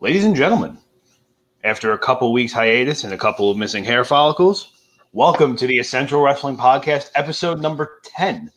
[0.00, 0.78] Ladies and gentlemen,
[1.64, 4.70] after a couple weeks hiatus and a couple of missing hair follicles,
[5.12, 8.48] welcome to the Essential Wrestling Podcast, episode number 10.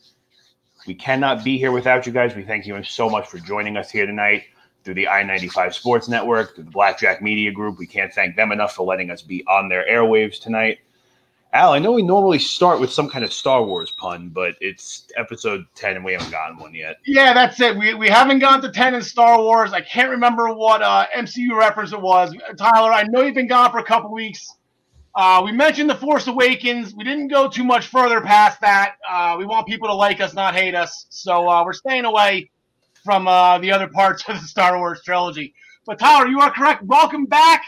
[0.86, 2.36] We cannot be here without you guys.
[2.36, 4.44] We thank you so much for joining us here tonight
[4.84, 7.80] through the I 95 Sports Network, through the Blackjack Media Group.
[7.80, 10.78] We can't thank them enough for letting us be on their airwaves tonight.
[11.54, 15.08] Al, I know we normally start with some kind of Star Wars pun, but it's
[15.18, 17.00] episode 10 and we haven't gotten one yet.
[17.06, 17.78] Yeah, that's it.
[17.78, 19.74] We, we haven't gone to 10 in Star Wars.
[19.74, 22.34] I can't remember what uh, MCU reference it was.
[22.58, 24.56] Tyler, I know you've been gone for a couple weeks.
[25.14, 26.96] Uh, we mentioned The Force Awakens.
[26.96, 28.96] We didn't go too much further past that.
[29.10, 31.06] Uh, we want people to like us, not hate us.
[31.10, 32.50] So uh, we're staying away
[33.04, 35.54] from uh, the other parts of the Star Wars trilogy.
[35.86, 36.84] But Tyler, you are correct.
[36.84, 37.66] Welcome back.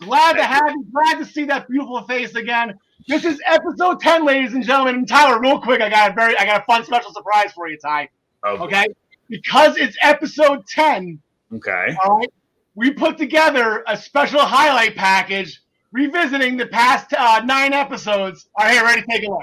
[0.00, 0.86] Glad to have you.
[0.90, 2.78] Glad to see that beautiful face again.
[3.08, 4.96] This is episode 10, ladies and gentlemen.
[4.96, 7.68] And Tyler, real quick, I got a very I got a fun special surprise for
[7.68, 8.08] you, Ty.
[8.44, 8.62] Okay.
[8.64, 8.86] Okay?
[9.28, 11.20] Because it's episode 10,
[11.54, 11.96] Okay.
[12.04, 12.32] all right,
[12.76, 18.48] we put together a special highlight package revisiting the past uh, nine episodes.
[18.56, 19.00] All right, here, ready?
[19.02, 19.40] To take a look.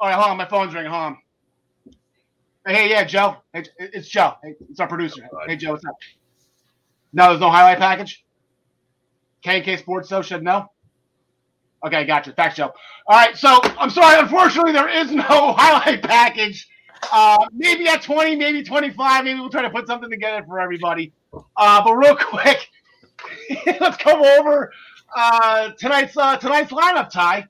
[0.00, 0.36] All right, hold on.
[0.36, 0.90] My phone's ringing.
[0.90, 1.18] Hold on.
[2.66, 3.36] Hey, hey, yeah, Joe.
[3.52, 4.34] Hey, it's Joe.
[4.42, 5.28] Hey, it's our producer.
[5.46, 5.94] Hey, Joe, what's up?
[7.12, 8.24] No, there's no highlight package?
[9.42, 10.70] K&K Sports Show should know?
[11.84, 12.32] Okay, gotcha.
[12.32, 12.72] Thanks, Joe.
[13.06, 14.20] All right, so I'm sorry.
[14.20, 15.22] Unfortunately, there is no
[15.56, 16.68] highlight package.
[17.12, 19.24] Uh, maybe at 20, maybe 25.
[19.24, 21.12] Maybe we'll try to put something together for everybody.
[21.56, 22.68] Uh, but real quick,
[23.80, 24.72] let's come over
[25.16, 27.10] uh, tonight's uh, tonight's lineup.
[27.10, 27.46] Ty,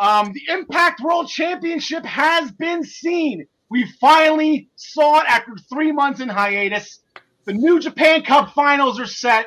[0.00, 3.46] um, the Impact World Championship has been seen.
[3.70, 7.00] We finally saw it after three months in hiatus.
[7.44, 9.46] The New Japan Cup Finals are set.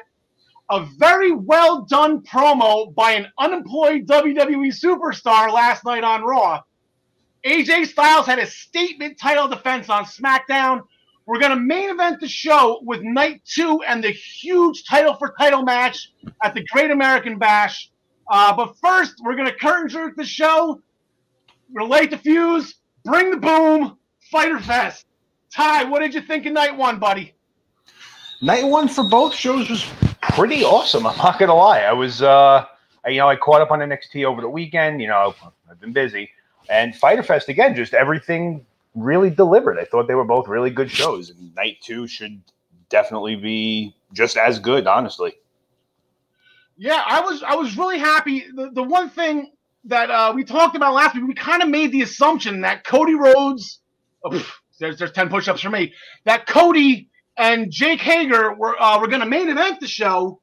[0.69, 6.61] A very well done promo by an unemployed WWE superstar last night on Raw.
[7.45, 10.81] AJ Styles had a statement title defense on SmackDown.
[11.27, 15.35] We're going to main event the show with night two and the huge title for
[15.39, 16.11] title match
[16.43, 17.91] at the Great American Bash.
[18.27, 20.81] Uh, but first, we're going to curtain jerk the show,
[21.71, 23.97] relate the fuse, bring the boom,
[24.31, 25.05] Fyter Fest.
[25.53, 27.33] Ty, what did you think of night one, buddy?
[28.41, 29.85] Night one for both shows was
[30.35, 31.05] pretty awesome.
[31.07, 31.81] I'm not gonna lie.
[31.81, 32.65] I was, uh,
[33.05, 35.01] I- you know, I caught up on NXT over the weekend.
[35.01, 35.33] You know,
[35.69, 36.29] I've been busy,
[36.69, 39.77] and Fyter Fest again, just everything really delivered.
[39.79, 42.41] I thought they were both really good shows, and night two should
[42.89, 45.33] definitely be just as good, honestly.
[46.77, 48.45] Yeah, I was I was really happy.
[48.53, 49.51] The, the one thing
[49.85, 53.15] that uh, we talked about last week, we kind of made the assumption that Cody
[53.15, 53.79] Rhodes,
[54.23, 54.43] oh,
[54.79, 55.93] there's there's ten push-ups for me,
[56.25, 60.39] that Cody and Jake Hager were uh, were going to main event the show,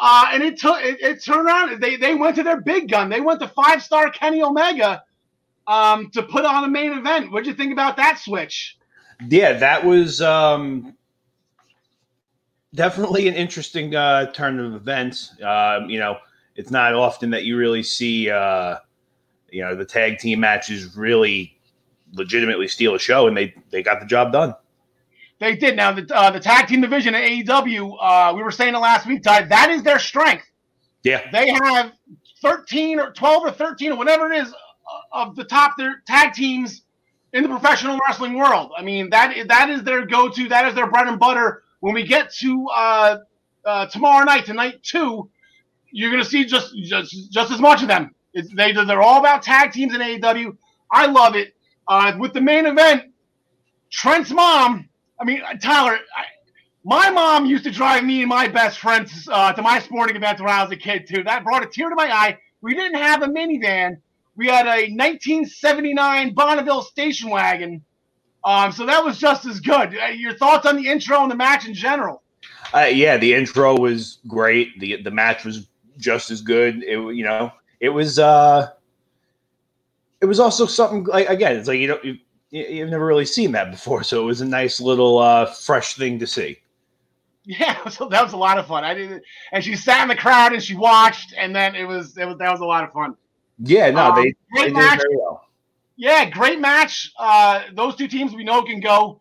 [0.00, 1.80] uh, and it took it, it turned around.
[1.80, 3.08] They they went to their big gun.
[3.08, 5.02] They went to five star Kenny Omega
[5.66, 7.32] um, to put on a main event.
[7.32, 8.78] What'd you think about that switch?
[9.28, 10.96] Yeah, that was um,
[12.74, 15.34] definitely an interesting uh, turn of events.
[15.42, 16.18] Um, you know,
[16.56, 18.76] it's not often that you really see, uh,
[19.50, 21.56] you know, the tag team matches really
[22.12, 24.54] legitimately steal a show, and they they got the job done.
[25.42, 25.74] They did.
[25.74, 29.08] Now the uh, the tag team division at AEW, uh, we were saying it last
[29.08, 30.44] week, Ty, that is their strength.
[31.02, 31.90] Yeah, They have
[32.42, 34.54] 13 or 12 or 13 or whatever it is uh,
[35.24, 36.82] of the top their tag teams
[37.32, 38.70] in the professional wrestling world.
[38.78, 40.48] I mean, that that is their go-to.
[40.48, 41.64] That is their bread and butter.
[41.80, 43.16] When we get to uh,
[43.64, 45.28] uh, tomorrow night, tonight two,
[45.90, 48.14] you're gonna see just just just as much of them.
[48.32, 50.56] It's, they they're all about tag teams in AEW.
[50.92, 51.56] I love it.
[51.88, 53.10] Uh, with the main event,
[53.90, 54.88] Trent's mom.
[55.22, 55.98] I mean, Tyler.
[56.16, 56.24] I,
[56.84, 60.40] my mom used to drive me and my best friends uh, to my sporting events
[60.40, 61.22] when I was a kid too.
[61.22, 62.36] That brought a tear to my eye.
[62.60, 63.98] We didn't have a minivan.
[64.34, 67.84] We had a 1979 Bonneville station wagon.
[68.44, 69.96] Um, so that was just as good.
[69.96, 72.22] Uh, Your thoughts on the intro and the match in general?
[72.74, 73.16] uh, yeah.
[73.16, 74.80] The intro was great.
[74.80, 75.68] the The match was
[75.98, 76.82] just as good.
[76.82, 78.70] It you know it was uh,
[80.20, 81.54] it was also something like again.
[81.56, 82.18] It's like you don't
[82.52, 85.94] you, you've never really seen that before, so it was a nice little uh, fresh
[85.96, 86.58] thing to see.
[87.44, 88.84] Yeah, so that was a lot of fun.
[88.84, 92.16] I didn't, and she sat in the crowd and she watched, and then it was
[92.16, 93.16] it was that was a lot of fun.
[93.58, 94.98] Yeah, no, Um, they, they great did match.
[95.00, 95.46] very well.
[95.96, 97.10] Yeah, great match.
[97.18, 99.20] Uh, those two teams we know can go.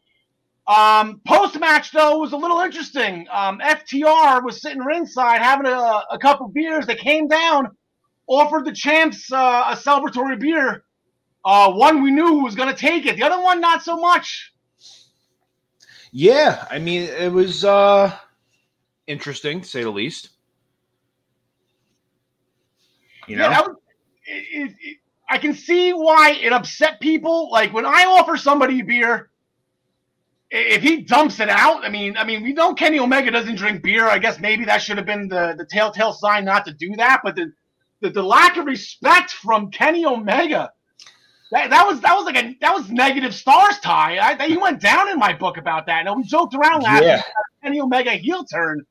[0.68, 3.28] Um, Post match though was a little interesting.
[3.32, 6.86] Um, FTR was sitting ringside having a, a couple beers.
[6.86, 7.70] They came down,
[8.28, 10.84] offered the champs uh, a celebratory beer.
[11.44, 13.18] Uh, one we knew was going to take it.
[13.18, 14.54] The other one not so much.
[16.12, 18.16] Yeah, I mean it was uh,
[19.08, 20.30] interesting to say the least.
[23.28, 23.76] You know, Yeah, that was,
[24.26, 24.98] it, it, it,
[25.30, 27.50] I can see why it upset people.
[27.52, 29.30] Like when I offer somebody a beer,
[30.50, 33.82] if he dumps it out, I mean, I mean, we know Kenny Omega doesn't drink
[33.82, 34.06] beer.
[34.08, 37.22] I guess maybe that should have been the the telltale sign not to do that.
[37.24, 37.54] But the
[38.02, 40.72] the, the lack of respect from Kenny Omega,
[41.52, 44.18] that, that was that was like a that was negative stars tie.
[44.20, 46.08] I, he went down in my book about that.
[46.08, 47.22] And we joked around last Yeah.
[47.64, 48.86] Kenny Omega heel turn.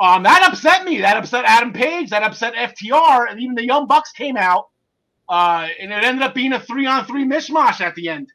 [0.00, 1.00] Um, that upset me.
[1.00, 2.10] That upset Adam Page.
[2.10, 4.68] That upset FTR, and even the Young Bucks came out.
[5.28, 8.32] Uh, and it ended up being a three on three mishmash at the end.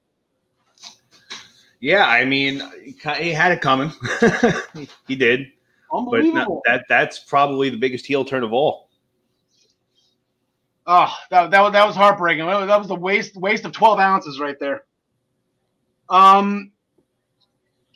[1.80, 2.62] Yeah, I mean,
[3.18, 3.92] he had it coming.
[5.08, 5.48] he did,
[5.92, 6.62] but Unbelievable.
[6.66, 8.87] that that's probably the biggest heel turn of all.
[10.88, 12.46] Oh, that, that, was- that was heartbreaking.
[12.48, 14.84] That was, the waste waste of 12 ounces right there.
[16.10, 16.72] Um,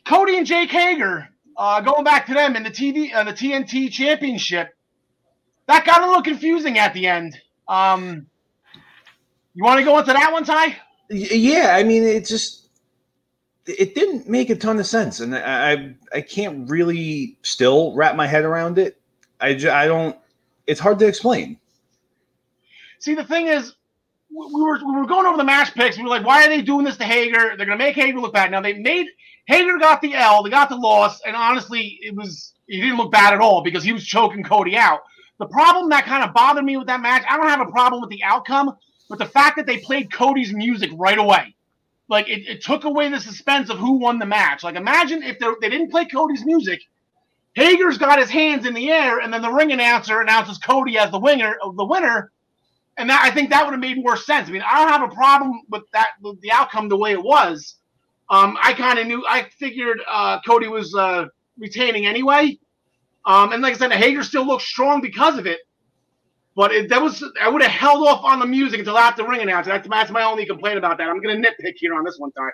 [0.05, 3.89] Cody and Jake Hager, uh, going back to them in the TV uh, the TNT
[3.91, 4.69] Championship,
[5.67, 7.37] that got a little confusing at the end.
[7.67, 8.27] Um,
[9.53, 10.77] you want to go into that one, Ty?
[11.09, 12.69] Yeah, I mean, it just
[13.67, 18.15] it didn't make a ton of sense, and I I, I can't really still wrap
[18.17, 18.99] my head around it.
[19.39, 20.17] I I don't.
[20.67, 21.57] It's hard to explain.
[23.01, 23.73] See, the thing is,
[24.29, 25.97] we we were we were going over the match picks.
[25.97, 27.55] We were like, why are they doing this to Hager?
[27.57, 28.51] They're gonna make Hager look bad.
[28.51, 29.07] Now they made
[29.47, 33.11] Hager got the L, they got the loss, and honestly, it was he didn't look
[33.11, 35.01] bad at all because he was choking Cody out.
[35.39, 38.01] The problem that kind of bothered me with that match, I don't have a problem
[38.01, 38.77] with the outcome,
[39.09, 41.55] but the fact that they played Cody's music right away.
[42.07, 44.63] Like it, it took away the suspense of who won the match.
[44.63, 46.81] Like imagine if they they didn't play Cody's music,
[47.55, 51.09] Hager's got his hands in the air, and then the ring announcer announces Cody as
[51.09, 52.31] the winner of the winner.
[52.97, 54.49] And that I think that would have made more sense.
[54.49, 56.09] I mean, I don't have a problem with that
[56.41, 57.75] the outcome the way it was.
[58.29, 61.25] Um, I kind of knew I figured uh, Cody was uh,
[61.57, 62.57] retaining anyway.
[63.25, 65.59] Um, and like I said, Hager still looks strong because of it.
[66.55, 69.29] But it, that was I would have held off on the music until after the
[69.29, 69.69] ring announcer.
[69.71, 71.07] That's, that's my only complaint about that.
[71.07, 72.51] I'm gonna nitpick here on this one time.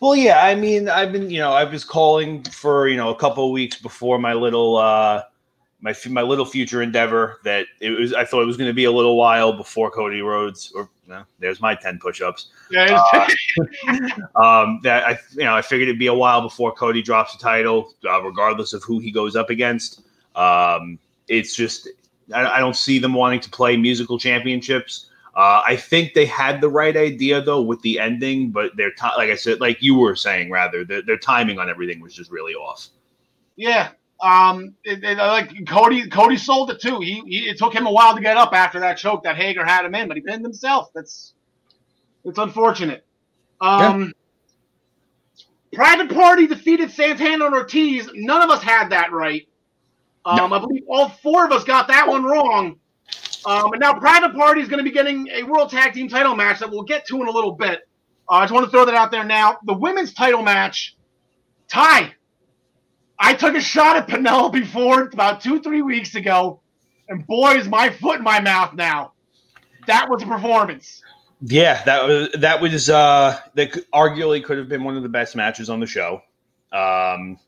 [0.00, 3.14] Well, yeah, I mean, I've been, you know, I was calling for, you know, a
[3.14, 5.24] couple weeks before my little, uh,
[5.86, 8.12] my my little future endeavor that it was.
[8.12, 11.22] I thought it was going to be a little while before Cody Rhodes, or no,
[11.38, 12.48] there's my ten push-ups.
[12.72, 12.86] Yeah,
[14.34, 17.38] Um, that I, you know, I figured it'd be a while before Cody drops the
[17.42, 20.02] title, uh, regardless of who he goes up against.
[20.34, 20.98] Um,
[21.28, 21.88] it's just
[22.34, 25.08] I, I don't see them wanting to play musical championships.
[25.36, 29.12] Uh, I think they had the right idea though with the ending, but their time,
[29.18, 32.32] like I said, like you were saying, rather their, their timing on everything was just
[32.32, 32.88] really off.
[33.54, 33.90] Yeah.
[34.20, 37.00] Um, it, it, like Cody, Cody sold it too.
[37.00, 39.64] He, he, it took him a while to get up after that choke that Hager
[39.64, 40.88] had him in, but he pinned himself.
[40.94, 41.34] That's,
[42.24, 43.04] it's unfortunate.
[43.60, 44.12] Um,
[45.72, 48.08] Private Party defeated Santana and Ortiz.
[48.14, 49.46] None of us had that right.
[50.24, 52.80] Um, I believe all four of us got that one wrong.
[53.44, 56.34] Um, and now Private Party is going to be getting a World Tag Team title
[56.34, 57.88] match that we'll get to in a little bit.
[58.28, 59.58] Uh, I just want to throw that out there now.
[59.66, 60.96] The women's title match,
[61.68, 62.15] Ty.
[63.18, 66.60] I took a shot at Penelope Ford about two, three weeks ago,
[67.08, 69.12] and boy, is my foot in my mouth now.
[69.86, 71.02] That was a performance.
[71.40, 75.08] Yeah, that was that was uh that could- arguably could have been one of the
[75.08, 76.22] best matches on the show.
[76.72, 77.38] Um,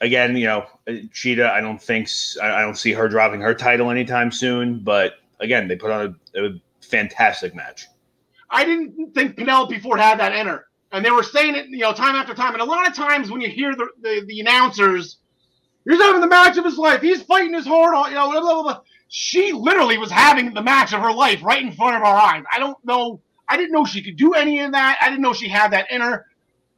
[0.00, 2.08] again, you know, Shida, I don't think
[2.40, 4.80] I don't see her dropping her title anytime soon.
[4.80, 6.50] But again, they put on a, a
[6.82, 7.86] fantastic match.
[8.48, 10.66] I didn't think Penelope Ford had that in her.
[10.92, 12.52] And they were saying it, you know, time after time.
[12.52, 15.18] And a lot of times when you hear the, the, the announcers,
[15.88, 17.00] he's having the match of his life.
[17.00, 18.80] He's fighting his heart you know, blah, blah, blah.
[19.08, 22.44] She literally was having the match of her life right in front of our eyes.
[22.52, 23.20] I don't know.
[23.48, 24.98] I didn't know she could do any of that.
[25.00, 26.26] I didn't know she had that in her.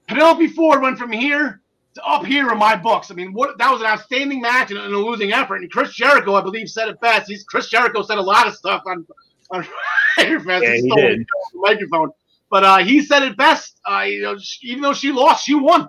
[0.08, 1.60] Penelope Ford went from here
[1.94, 3.10] to up here in my books.
[3.10, 5.56] I mean, what that was an outstanding match and, and a losing effort.
[5.56, 7.30] And Chris Jericho, I believe, said it best.
[7.30, 9.06] He's Chris Jericho said a lot of stuff on
[9.50, 9.66] on.
[10.16, 11.20] Yeah, he stole did.
[11.20, 12.10] the microphone.
[12.50, 13.80] But uh, he said it best.
[13.88, 15.88] Uh, you know, even though she lost, she won.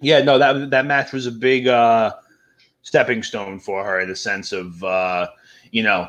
[0.00, 2.14] Yeah, no, that that match was a big uh,
[2.82, 5.28] stepping stone for her in the sense of uh,
[5.72, 6.08] you know.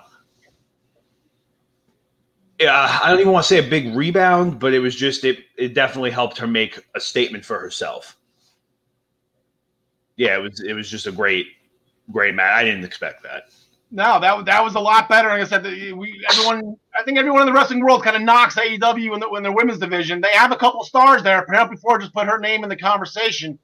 [2.60, 5.39] Yeah, I don't even want to say a big rebound, but it was just it.
[5.58, 8.18] It definitely helped her make a statement for herself.
[10.18, 10.60] Yeah, it was.
[10.60, 11.48] It was just a great,
[12.12, 12.51] great match.
[12.53, 13.44] I didn't expect that.
[13.91, 15.29] No, that that was a lot better.
[15.29, 16.77] Like I said, we everyone.
[16.96, 19.51] I think everyone in the wrestling world kind of knocks AEW in, the, in their
[19.51, 20.22] women's division.
[20.22, 21.43] They have a couple stars there.
[21.43, 23.58] Penelope Ford just put her name in the conversation.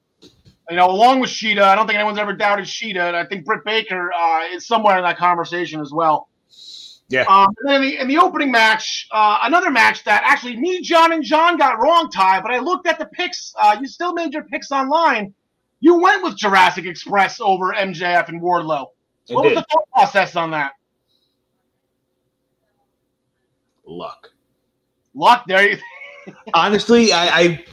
[0.68, 1.62] You know, along with Shida.
[1.62, 4.98] I don't think anyone's ever doubted Shida, and I think Britt Baker uh, is somewhere
[4.98, 6.28] in that conversation as well.
[7.08, 7.24] Yeah.
[7.28, 10.82] Um, and then in the, in the opening match, uh, another match that actually me,
[10.82, 12.40] John, and John got wrong, Ty.
[12.40, 13.54] But I looked at the picks.
[13.60, 15.32] Uh, you still made your picks online.
[15.78, 18.86] You went with Jurassic Express over MJF and Wardlow.
[19.28, 20.72] What was the thought process on that?
[23.84, 24.30] Luck.
[25.14, 25.78] Luck, there you.
[26.54, 27.64] Honestly, I, I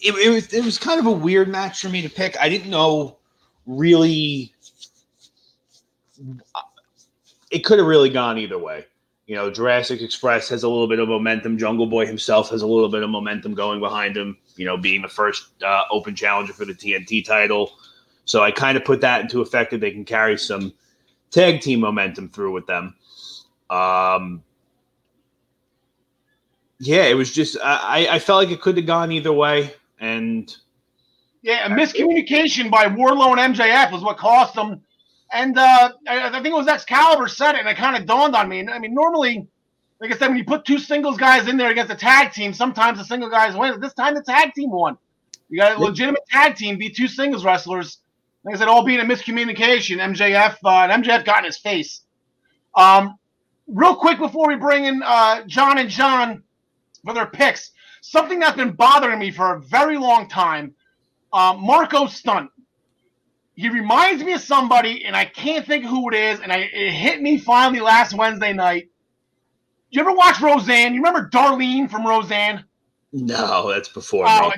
[0.00, 2.36] it, it was it was kind of a weird match for me to pick.
[2.40, 3.18] I didn't know
[3.66, 4.52] really.
[7.50, 8.86] It could have really gone either way.
[9.26, 11.56] You know, Jurassic Express has a little bit of momentum.
[11.56, 14.36] Jungle Boy himself has a little bit of momentum going behind him.
[14.56, 17.72] You know, being the first uh, open challenger for the TNT title.
[18.24, 20.72] So I kind of put that into effect that they can carry some
[21.30, 22.94] tag team momentum through with them.
[23.70, 24.42] Um,
[26.78, 30.54] yeah, it was just I, I felt like it could have gone either way, and
[31.42, 34.80] yeah, a miscommunication by Wardlow and MJF was what cost them.
[35.32, 38.36] And uh, I, I think it was Excalibur said it, and it kind of dawned
[38.36, 38.66] on me.
[38.68, 39.46] I mean, normally,
[40.00, 42.52] like I said, when you put two singles guys in there against a tag team,
[42.52, 43.80] sometimes the single guys win.
[43.80, 44.96] This time, the tag team won.
[45.48, 47.98] You got a legitimate tag team beat two singles wrestlers.
[48.44, 49.98] Like I said, all being a miscommunication.
[49.98, 52.02] MJF uh, and MJF got in his face.
[52.74, 53.18] Um,
[53.66, 56.42] real quick before we bring in uh, John and John
[57.04, 57.70] for their picks,
[58.02, 60.74] something that's been bothering me for a very long time.
[61.32, 62.50] Uh, Marko Stunt.
[63.56, 66.40] He reminds me of somebody, and I can't think who it is.
[66.40, 68.88] And I, it hit me finally last Wednesday night.
[69.90, 70.92] You ever watch Roseanne?
[70.92, 72.64] You remember Darlene from Roseanne?
[73.16, 74.26] No, that's before.
[74.26, 74.50] Oh,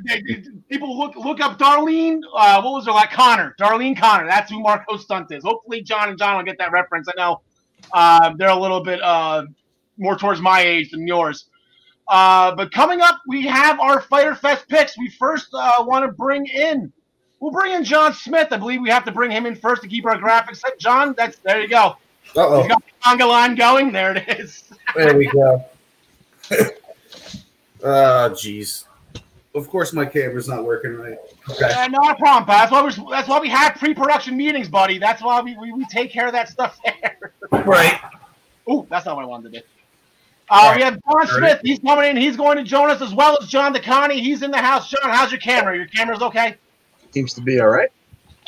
[0.70, 2.22] people look look up Darlene.
[2.34, 3.10] Uh, what was her like?
[3.10, 4.26] Conner, Darlene Conner.
[4.26, 5.44] That's who Marko Stunt is.
[5.44, 7.06] Hopefully, John and John will get that reference.
[7.06, 7.42] I know
[7.92, 9.44] uh, they're a little bit uh,
[9.98, 11.50] more towards my age than yours.
[12.08, 14.96] Uh, but coming up, we have our Fyter Fest picks.
[14.96, 16.90] We first uh, want to bring in.
[17.40, 18.48] We'll bring in John Smith.
[18.52, 20.78] I believe we have to bring him in first to keep our graphics set.
[20.78, 21.98] John, that's there you go.
[22.34, 22.62] Uh-oh.
[22.62, 23.92] He's got the conga line going.
[23.92, 24.64] There it is.
[24.94, 25.62] There we go.
[27.84, 28.84] Ah, jeez.
[29.54, 31.16] Of course, my camera's not working right.
[31.50, 31.72] Okay.
[31.72, 32.58] Uh, not a problem, pal.
[32.58, 34.98] That's why we're, that's why we have pre-production meetings, buddy.
[34.98, 37.32] That's why we, we, we take care of that stuff there.
[37.64, 37.98] Right.
[38.70, 39.66] Ooh, that's not what I wanted to do.
[40.50, 41.60] Uh, We have John Smith.
[41.64, 42.16] He's coming in.
[42.16, 44.20] He's going to join us as well as John DeConti.
[44.20, 44.90] He's in the house.
[44.90, 45.74] John, how's your camera?
[45.76, 46.56] Your camera's okay?
[47.12, 47.88] Seems to be all right.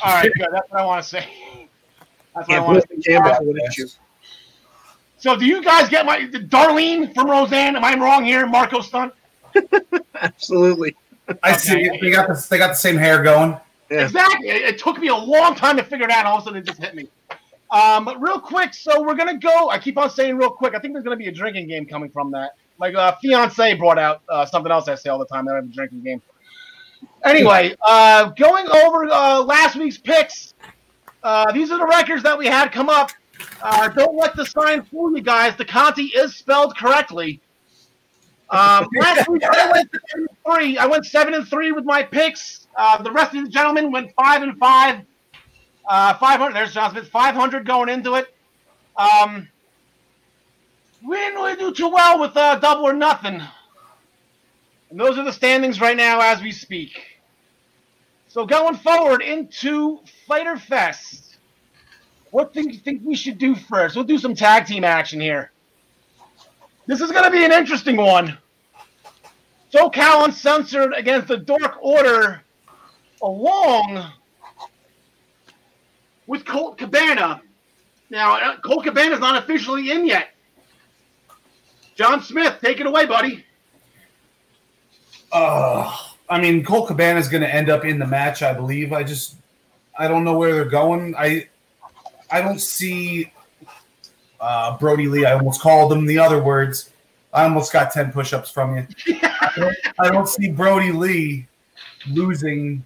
[0.01, 0.47] All right, good.
[0.51, 1.27] That's what I want to say.
[2.35, 3.01] That's what I want to say.
[3.11, 3.87] camera Uh, with an issue.
[5.17, 7.75] So, do you guys get my Darlene from Roseanne?
[7.75, 8.45] Am I wrong here?
[8.45, 9.13] Marko Stunt?
[10.15, 10.95] Absolutely.
[11.43, 11.81] I see.
[11.81, 12.01] it.
[12.01, 13.57] They got the they got the same hair going.
[13.89, 14.03] Yeah.
[14.03, 14.49] Exactly.
[14.49, 16.19] It, it took me a long time to figure it out.
[16.19, 17.07] And all of a sudden, it just hit me.
[17.71, 19.69] Um, but real quick, so we're gonna go.
[19.69, 20.73] I keep on saying real quick.
[20.73, 22.51] I think there's gonna be a drinking game coming from that.
[22.79, 25.45] Like uh, fiance brought out uh, something else I say all the time.
[25.45, 26.21] That I have a drinking game.
[27.23, 30.53] Anyway, uh, going over uh, last week's picks.
[31.21, 33.11] Uh, these are the records that we had come up.
[33.61, 35.55] Uh, don't let the sign fool you guys.
[35.55, 37.39] The Conti is spelled correctly.
[38.51, 40.77] Um, last week I went seven and three.
[40.77, 42.67] I went seven and three with my picks.
[42.75, 45.01] Uh, the rest of the gentlemen went five and five.
[45.87, 46.53] Uh, 500.
[46.53, 47.09] There's John Smith.
[47.09, 48.33] 500 going into it.
[48.95, 49.47] Um,
[51.05, 53.41] we didn't really do too well with uh, double or nothing.
[54.91, 57.19] And those are the standings right now as we speak.
[58.27, 61.37] So going forward into Fyter Fest,
[62.31, 63.95] what do you think we should do first?
[63.95, 65.51] We'll do some tag team action here.
[66.89, 68.35] This is going to be an interesting one.
[69.71, 72.41] SoCal Uncensored against the Dark Order,
[73.21, 74.11] along
[76.25, 77.43] with Colt Cabana.
[78.09, 80.29] Now, uh, Colt Cabana's not officially in yet.
[81.93, 83.45] John Smith, take it away, buddy.
[85.31, 85.95] Uh,
[86.27, 88.93] I mean, Colt Cabana is going to end up in the match, I believe.
[88.93, 89.35] I just,
[89.95, 91.13] I don't know where they're going.
[91.15, 91.49] I,
[92.31, 93.31] I don't see
[94.39, 95.25] uh, Brodie Lee.
[95.25, 96.91] I almost called him the other words.
[97.33, 98.87] I almost got ten push-ups from you.
[99.23, 101.47] I, don't, I don't see Brodie Lee
[102.09, 102.83] losing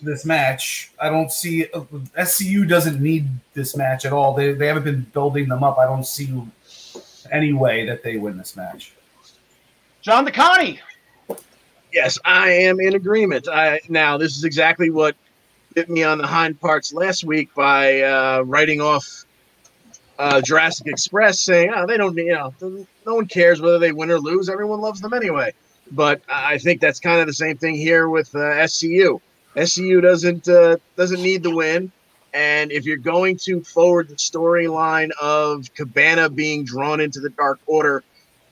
[0.00, 0.92] this match.
[1.00, 4.34] I don't see SCU doesn't need this match at all.
[4.34, 5.78] They they haven't been building them up.
[5.78, 6.32] I don't see
[7.30, 8.92] any way that they win this match.
[10.00, 10.78] John DeConti.
[11.92, 13.48] Yes, I am in agreement.
[13.48, 15.14] I now this is exactly what
[15.74, 19.21] bit me on the hind parts last week by uh, writing off
[20.18, 24.10] uh, Jurassic Express, saying, "Oh, they don't, you know, no one cares whether they win
[24.10, 24.48] or lose.
[24.48, 25.52] Everyone loves them anyway."
[25.90, 29.20] But I think that's kind of the same thing here with uh, SCU.
[29.56, 31.92] SCU doesn't uh, doesn't need the win,
[32.32, 37.60] and if you're going to forward the storyline of Cabana being drawn into the Dark
[37.66, 38.02] Order,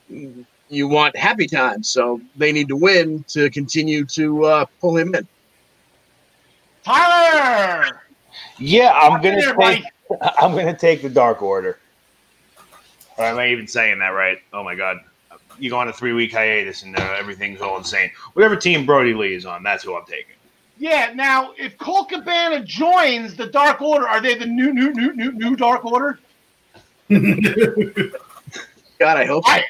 [0.08, 1.88] you want happy times.
[1.88, 5.26] So they need to win to continue to uh, pull him in.
[6.82, 8.02] Tyler.
[8.58, 9.84] Yeah, I'm gonna Here, take,
[10.18, 10.32] buddy.
[10.38, 11.78] I'm gonna take the Dark Order.
[13.16, 14.38] Or am I even saying that right?
[14.52, 14.98] Oh my god.
[15.58, 18.10] You go on a three week hiatus and uh, everything's all insane.
[18.32, 20.36] Whatever team Brodie Lee is on, that's who I'm taking.
[20.78, 21.12] Yeah.
[21.14, 25.32] Now, if Colt Cabana joins the Dark Order, are they the new, new, new, new,
[25.32, 26.18] new Dark Order?
[27.10, 27.20] God,
[29.18, 29.50] I hope so.
[29.50, 29.64] I,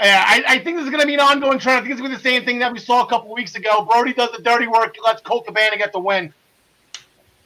[0.00, 1.78] Yeah, I, I think this is going to be an ongoing trend.
[1.78, 3.54] I think it's going to be the same thing that we saw a couple weeks
[3.54, 3.84] ago.
[3.84, 6.34] Brodie does the dirty work, lets Colt Cabana get the win.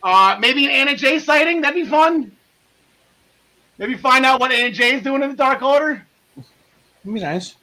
[0.02, 1.60] Uh, maybe an Anna Jay sighting.
[1.60, 2.32] That'd be fun.
[3.80, 6.06] Maybe find out what Anna Jay is doing in the Dark Order.
[6.36, 7.54] That'd be nice.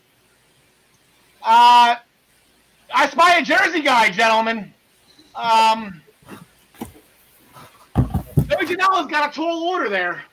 [1.43, 1.95] Uh,
[2.91, 4.73] I spy a Jersey guy, gentlemen.
[5.35, 6.01] Um,
[7.95, 10.23] Joey Janela's got a tall order there.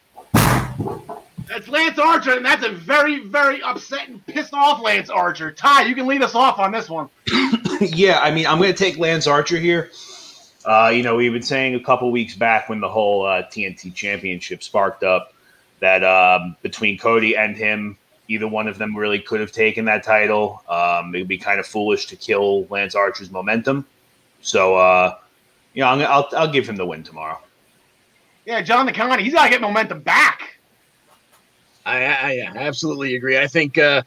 [1.47, 5.53] That's Lance Archer, and that's a very, very upset and pissed off Lance Archer.
[5.53, 7.11] Ty, you can lead us off on this one.
[7.83, 9.91] yeah, I mean, I'm going to take Lance Archer here.
[10.65, 13.95] Uh, you know, we've been saying a couple weeks back when the whole uh, TNT
[13.95, 15.34] Championship sparked up
[15.81, 20.03] that um, between Cody and him, either one of them really could have taken that
[20.03, 20.63] title.
[20.69, 23.87] Um, it would be kind of foolish to kill Lance Archer's momentum.
[24.41, 25.19] So, uh,
[25.75, 27.39] you know, i will I'll give him the win tomorrow.
[28.47, 30.59] Yeah, John the he's got to get momentum back.
[31.87, 33.39] I, I absolutely agree.
[33.39, 34.03] I think uh,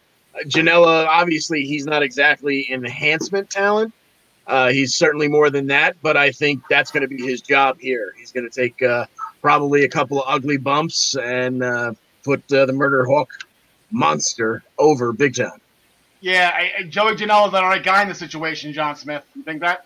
[0.46, 3.94] Janela, obviously, he's not exactly enhancement talent.
[4.46, 7.80] Uh, he's certainly more than that, but I think that's going to be his job
[7.80, 8.14] here.
[8.18, 9.06] He's going to take uh,
[9.48, 13.32] probably a couple of ugly bumps and uh, put uh, the Murder Hawk
[13.92, 15.62] monster over big time.
[16.20, 18.74] Yeah, I, I, Joey Janela's the right guy in the situation.
[18.74, 19.86] John Smith, you think that?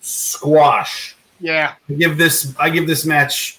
[0.00, 1.14] Squash.
[1.38, 1.74] Yeah.
[1.90, 2.54] I give this.
[2.58, 3.58] I give this match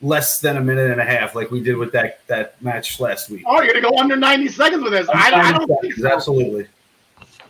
[0.00, 3.28] less than a minute and a half, like we did with that that match last
[3.28, 3.42] week.
[3.46, 5.06] Oh, you're gonna go under 90 seconds with this?
[5.10, 6.10] I, I, don't think so.
[6.10, 6.68] Absolutely.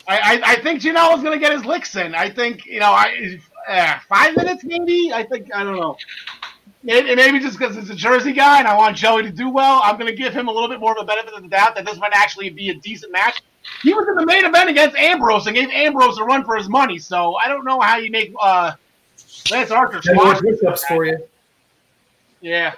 [0.09, 2.13] I, I, I think Janela's gonna get his licks in.
[2.13, 5.13] I think you know, I uh, five minutes maybe.
[5.13, 5.97] I think I don't know.
[6.83, 9.81] Maybe, maybe just because it's a Jersey guy and I want Joey to do well,
[9.85, 11.75] I'm going to give him a little bit more of a benefit of the doubt
[11.75, 13.43] that this might actually be a decent match.
[13.83, 16.69] He was in the main event against Ambrose and gave Ambrose a run for his
[16.69, 18.73] money, so I don't know how you make uh,
[19.51, 20.41] Lance Archer squash.
[20.89, 21.19] for you.
[22.41, 22.73] Yeah.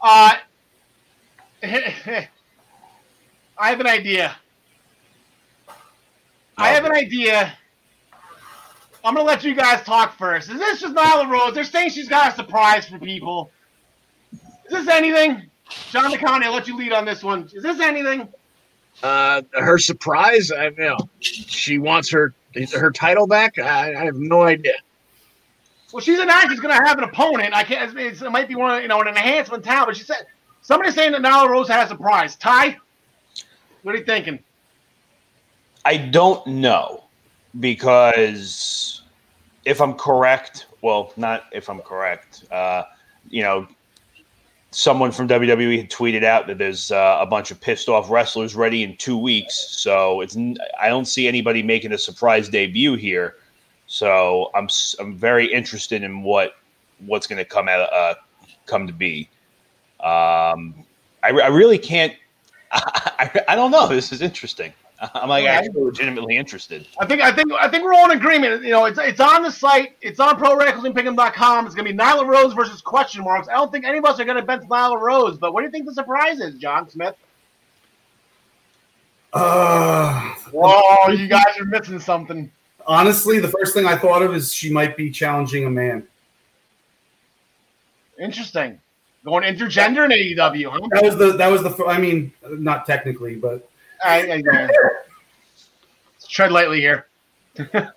[0.00, 0.34] Uh,
[1.64, 2.28] I
[3.58, 4.36] have an idea.
[6.56, 7.58] I have an idea.
[9.04, 10.50] I'm gonna let you guys talk first.
[10.50, 11.54] Is this just Nyla Rose?
[11.54, 13.50] They're saying she's got a surprise for people.
[14.32, 15.48] Is this anything?
[15.90, 17.48] John DeConti, I'll let you lead on this one.
[17.52, 18.28] Is this anything?
[19.02, 22.34] Uh, her surprise, I you know she wants her
[22.74, 23.58] her title back.
[23.58, 24.74] I, I have no idea.
[25.92, 27.54] Well, she's announced she's going to have an opponent.
[27.54, 27.96] I can't.
[27.96, 29.88] it might be one, you know, an enhancement talent.
[29.88, 30.26] But she said
[30.60, 32.36] somebody's saying that Nyla Rose has a prize.
[32.36, 32.76] Ty,
[33.82, 34.38] what are you thinking?
[35.84, 37.04] I don't know
[37.60, 39.02] because
[39.64, 42.44] if I'm correct, well, not if I'm correct.
[42.50, 42.84] Uh,
[43.28, 43.68] you know,
[44.70, 48.54] someone from WWE had tweeted out that there's uh, a bunch of pissed off wrestlers
[48.54, 49.54] ready in two weeks.
[49.56, 50.36] So it's
[50.80, 53.36] I don't see anybody making a surprise debut here.
[53.86, 54.68] So I'm
[55.00, 56.56] I'm very interested in what
[57.06, 58.14] what's going to come out uh,
[58.66, 59.28] come to be.
[60.00, 60.74] Um,
[61.22, 62.14] I, I really can't.
[62.72, 63.88] I, I don't know.
[63.88, 64.72] This is interesting.
[65.14, 66.86] I'm like actually legitimately interested.
[66.98, 68.64] I think I think I think we're all in agreement.
[68.64, 69.96] You know, it's it's on the site.
[70.00, 71.66] It's on ProWrestlingPick'em.com.
[71.66, 73.48] It's gonna be Nyla Rose versus question marks.
[73.48, 75.38] I don't think any of us are gonna bet Nyla Rose.
[75.38, 77.14] But what do you think the surprise is, John Smith?
[79.32, 82.50] Uh, Whoa, you guys are missing something
[82.88, 86.08] honestly, the first thing I thought of is she might be challenging a man.
[88.18, 88.80] Interesting.
[89.24, 90.88] Going intergender in AEW, huh?
[90.90, 93.67] That was the that was the I mean, not technically, but
[94.04, 94.68] I, I
[96.28, 97.06] tread lightly here.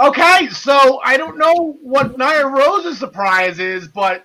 [0.00, 4.24] okay, so I don't know what Nyla Rose's surprise is, but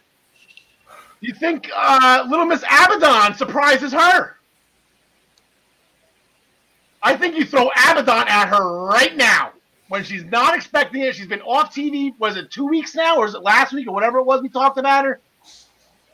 [1.20, 4.36] you think uh, Little Miss Abaddon surprises her?
[7.02, 9.52] I think you throw Abaddon at her right now
[9.90, 11.16] when she's not expecting it.
[11.16, 12.14] She's been off TV.
[12.20, 14.50] Was it two weeks now, or is it last week, or whatever it was we
[14.50, 15.20] talked about her?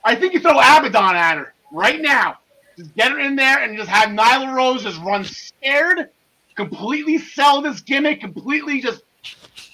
[0.04, 2.38] I think you throw Abaddon at her right now.
[2.78, 6.10] Just get her in there and just have Nyla Rose just run scared,
[6.56, 9.04] completely sell this gimmick, completely just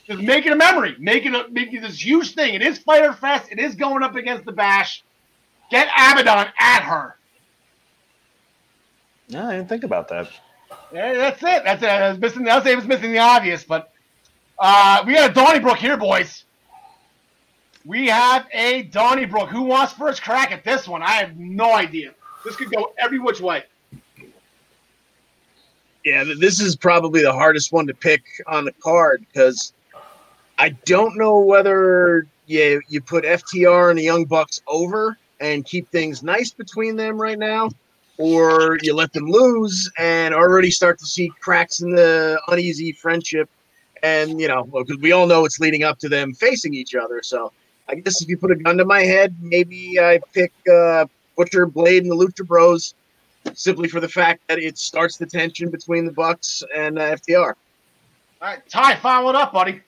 [0.06, 2.56] just make it a memory, make it a make it this huge thing.
[2.56, 3.52] It is Fyter Fest.
[3.52, 5.04] It is going up against the Bash.
[5.70, 7.16] Get Abaddon at her.
[9.30, 10.30] No, I didn't think about that.
[10.92, 11.64] Yeah, that's it.
[11.64, 11.90] That's it.
[11.90, 12.48] I was missing.
[12.48, 13.94] I was missing the obvious, but
[14.58, 16.46] uh, we got a Donnybrook here, boys.
[17.86, 19.50] We have a Donnybrook.
[19.50, 21.04] Who wants first crack at this one?
[21.04, 22.14] I have no idea.
[22.44, 23.64] This could go every which way.
[26.06, 29.74] Yeah, this is probably the hardest one to pick on the card because
[30.58, 35.90] I don't know whether you you put FTR and the Young Bucks over and keep
[35.90, 37.70] things nice between them right now,
[38.18, 43.50] or you let them lose and already start to see cracks in the uneasy friendship.
[44.02, 47.22] And, you know, because we all know it's leading up to them facing each other.
[47.22, 47.52] So
[47.90, 51.06] I guess if you put a gun to my head, maybe I pick uh,
[51.40, 52.96] Butcher, Blade, and the Lucha Bros
[53.54, 57.54] simply for the fact that it starts the tension between the Bucks and uh, FTR.
[58.42, 59.80] All right, Ty, follow it up, buddy.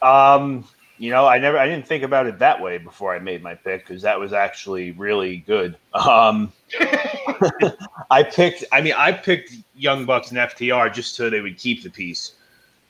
[0.00, 0.64] Um,
[0.96, 3.54] you know, I never, I didn't think about it that way before I made my
[3.54, 5.76] pick because that was actually really good.
[5.92, 6.50] Um,
[8.10, 11.82] I picked, I mean, I picked Young Bucks and FTR just so they would keep
[11.82, 12.36] the peace.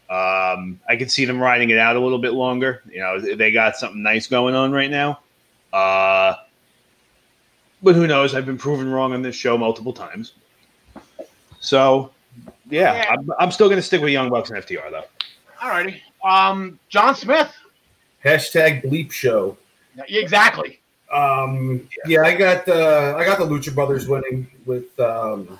[0.08, 2.82] Um, I could see them riding it out a little bit longer.
[2.88, 5.18] You know, they got something nice going on right now.
[5.72, 6.36] Uh,
[7.82, 8.34] but who knows?
[8.34, 10.32] I've been proven wrong on this show multiple times.
[11.60, 12.10] So,
[12.70, 13.06] yeah, Yeah.
[13.10, 15.04] I'm, I'm still going to stick with Young Bucks and FTR though.
[15.62, 16.02] All righty.
[16.24, 17.52] Um, John Smith.
[18.24, 19.56] Hashtag bleep show.
[20.08, 20.80] Exactly.
[21.12, 25.58] Um, yeah, I got the I got the Lucha Brothers winning with um,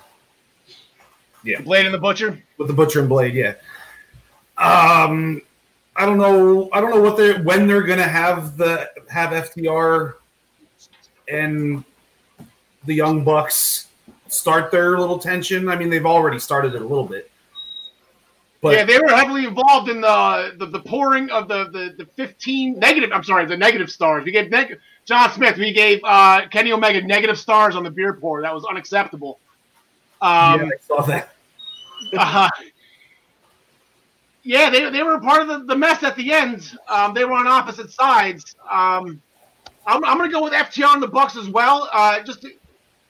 [1.43, 2.37] Yeah Blade and the Butcher.
[2.57, 3.33] with the Butcher and Blade.
[3.33, 3.53] Yeah.
[4.57, 5.41] Um,
[5.95, 6.67] I don't know.
[6.73, 10.15] I don't know what they are when they're gonna have the have FTR
[11.29, 11.85] and
[12.87, 13.87] the Young Bucks
[14.27, 15.69] start their little tension.
[15.69, 17.29] I mean, they've already started it a little bit.
[18.61, 22.05] But yeah, they were heavily involved in the the, the pouring of the, the the
[22.15, 23.11] 15 negative.
[23.13, 24.25] I'm sorry, the negative stars.
[24.25, 25.57] We gave neg- John Smith.
[25.57, 28.41] We gave uh, Kenny Omega negative stars on the beer pour.
[28.41, 29.39] That was unacceptable.
[30.23, 31.35] yeah, Um, I saw that.
[32.17, 32.49] uh,
[34.43, 36.77] yeah, they, they were part of the, the mess at the end.
[36.87, 38.55] Um, they were on opposite sides.
[38.69, 39.21] Um,
[39.85, 41.89] I'm, I'm going to go with FTR and the Bucks as well.
[41.93, 42.49] Uh, just a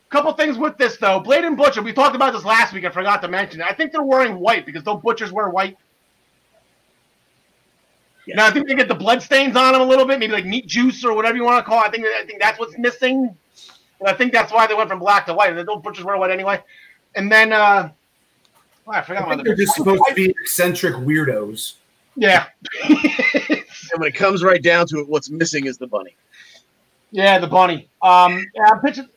[0.09, 1.19] couple things with this though.
[1.19, 1.81] Blade and Butcher.
[1.81, 2.85] We talked about this last week.
[2.85, 3.61] I forgot to mention.
[3.61, 5.77] I think they're wearing white because those butchers wear white.
[8.25, 8.35] Yeah.
[8.35, 10.45] Now I think they get the blood stains on them a little bit, maybe like
[10.45, 11.87] meat juice or whatever you want to call it.
[11.87, 13.35] I think I think that's what's missing.
[13.99, 15.55] And I think that's why they went from black to white.
[15.55, 16.61] And those butchers wear white anyway.
[17.15, 17.89] And then uh,
[18.87, 21.73] oh, I forgot I about think they're just supposed to be eccentric weirdos.
[22.15, 22.47] Yeah.
[23.91, 26.15] And when it comes right down to it, what's missing is the bunny.
[27.11, 27.89] yeah, the bunny.
[28.01, 29.07] Um, yeah, I'm pitching.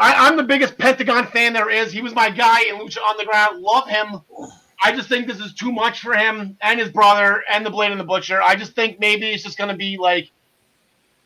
[0.00, 1.92] I, I'm the biggest Pentagon fan there is.
[1.92, 3.60] He was my guy in Lucha Underground.
[3.60, 4.22] Love him.
[4.82, 7.90] I just think this is too much for him and his brother and the Blade
[7.90, 8.40] and the Butcher.
[8.40, 10.30] I just think maybe it's just going to be like.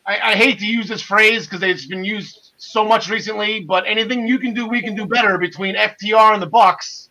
[0.05, 3.85] I, I hate to use this phrase because it's been used so much recently, but
[3.87, 7.09] anything you can do, we can do better between FTR and the Bucks.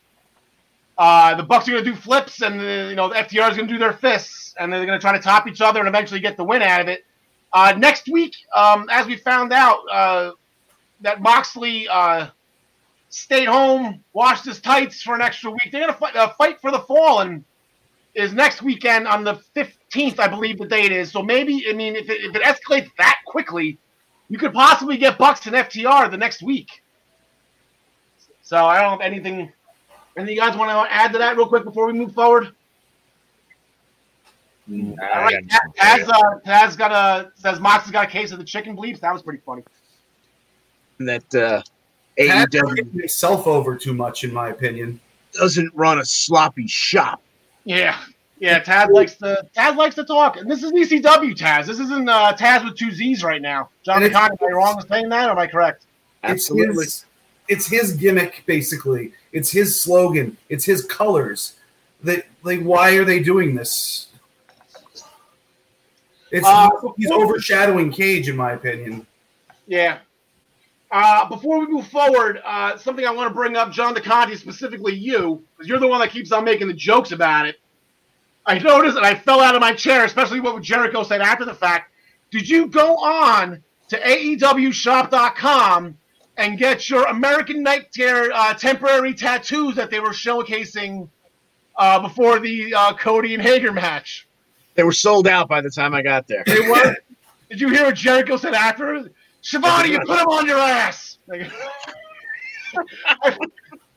[0.96, 3.56] Uh, the Bucks are going to do flips, and the, you know the FTR is
[3.56, 5.88] going to do their fists, and they're going to try to top each other and
[5.88, 7.04] eventually get the win out of it.
[7.52, 10.32] Uh, next week, um, as we found out, uh,
[11.04, 12.28] that Moxley uh,
[13.10, 15.68] stayed home, washed his tights for an extra week.
[15.70, 17.44] They're going to fight, uh, fight for the Fallen
[18.14, 21.12] is next weekend on the 15th, I believe the date is.
[21.12, 23.78] So maybe, I mean, if it, if it escalates that quickly,
[24.28, 26.82] you could possibly get Bucks and FTR the next week.
[28.42, 29.52] So I don't have anything.
[30.16, 32.54] Anything you guys want to add to that real quick before we move forward?
[34.70, 35.44] All right,
[35.76, 39.00] Taz, uh, Taz got a says Moxley's got a case of the chicken bleeps.
[39.00, 39.62] That was pretty funny.
[40.98, 41.62] And that uh,
[42.18, 45.00] Pat AEW giving himself over too much, in my opinion.
[45.32, 47.20] doesn't run a sloppy shop.
[47.64, 47.98] Yeah,
[48.38, 48.62] yeah.
[48.62, 51.66] Taz likes to Taz likes to talk, and this is ECW Taz.
[51.66, 53.70] This isn't uh, Taz with two Z's right now.
[53.84, 55.86] John And it's- DeConti, am I wrong in saying that, or am I correct?
[56.22, 56.84] Absolutely.
[56.84, 57.06] It's his,
[57.48, 59.12] it's his gimmick, basically.
[59.32, 60.36] It's his slogan.
[60.48, 61.54] It's his colors.
[62.02, 64.08] That like, why are they doing this?
[66.30, 69.06] It's Uh, he's overshadowing Cage, in my opinion.
[69.66, 69.98] Yeah.
[70.96, 74.94] Uh, before we move forward, uh, something I want to bring up, John DeConti, specifically
[74.94, 77.56] you, because you're the one that keeps on making the jokes about it.
[78.46, 81.52] I noticed and I fell out of my chair, especially what Jericho said after the
[81.52, 81.90] fact.
[82.30, 85.98] Did you go on to AEWshop.com
[86.36, 91.08] and get your American Nightmare uh, temporary tattoos that they were showcasing
[91.74, 94.28] uh, before the uh, Cody and Hager match?
[94.76, 96.44] They were sold out by the time I got there.
[96.46, 96.96] They were.
[97.50, 99.10] Did you hear what Jericho said after?
[99.44, 101.18] Shivani, you put him on your ass.
[101.26, 101.50] Like,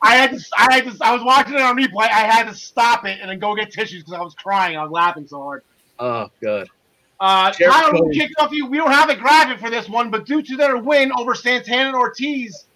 [0.02, 0.44] I had to.
[0.56, 0.96] I had to.
[1.04, 2.02] I was watching it on replay.
[2.04, 4.76] I had to stop it and then go get tissues because I was crying.
[4.76, 5.62] I was laughing so hard.
[5.98, 6.68] Oh, God.
[7.18, 8.66] Uh, Jericho- Tyler, we'll kick off you.
[8.66, 11.88] We don't have a graphic for this one, but due to their win over Santana
[11.88, 12.66] and Ortiz,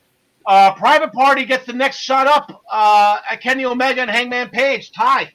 [0.46, 4.90] uh, Private Party gets the next shot up uh, at Kenny Omega and Hangman Page.
[4.90, 5.32] Ty.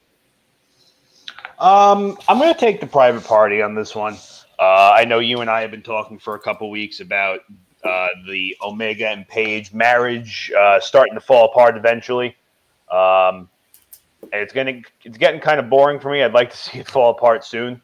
[1.59, 4.17] Um, I'm going to take the private party on this one.
[4.59, 7.41] Uh, I know you and I have been talking for a couple weeks about
[7.83, 12.35] uh, the Omega and Page marriage uh, starting to fall apart eventually.
[12.91, 13.49] Um,
[14.33, 16.23] and it's getting it's getting kind of boring for me.
[16.23, 17.81] I'd like to see it fall apart soon.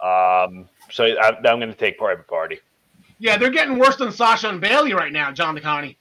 [0.00, 2.60] Um, so I, I'm going to take private party.
[3.18, 5.96] Yeah, they're getting worse than Sasha and Bailey right now, John DeConti.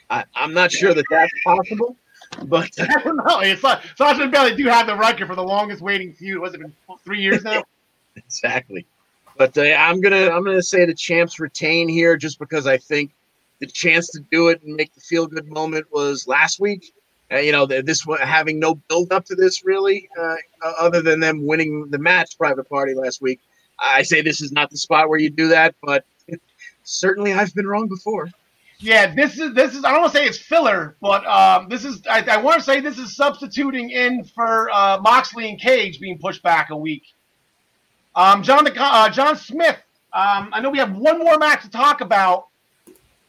[0.09, 1.97] I, I'm not sure that that's possible,
[2.45, 3.39] but I don't know.
[3.39, 6.39] It's like Sasha and Bailey do have the record for the longest waiting feud.
[6.39, 7.63] Was it been three years now?
[8.15, 8.85] exactly.
[9.37, 13.11] But uh, I'm gonna I'm gonna say the champs retain here just because I think
[13.59, 16.93] the chance to do it and make the feel good moment was last week.
[17.31, 20.35] Uh, you know, this having no build up to this really, uh,
[20.77, 23.39] other than them winning the match private party last week.
[23.79, 26.05] I say this is not the spot where you do that, but
[26.83, 28.29] certainly I've been wrong before.
[28.79, 31.85] Yeah, this is this is I don't want to say it's filler, but um, this
[31.85, 35.99] is I, I want to say this is substituting in for uh, Moxley and Cage
[35.99, 37.03] being pushed back a week.
[38.15, 39.77] Um, John the uh, John Smith.
[40.13, 42.47] Um, I know we have one more match to talk about.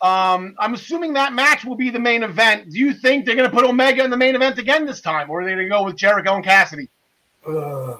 [0.03, 2.71] Um, I'm assuming that match will be the main event.
[2.71, 5.31] Do you think they're going to put Omega in the main event again this time,
[5.31, 6.91] or are they going to go with Jericho and Cassidy?
[7.47, 7.97] Uh,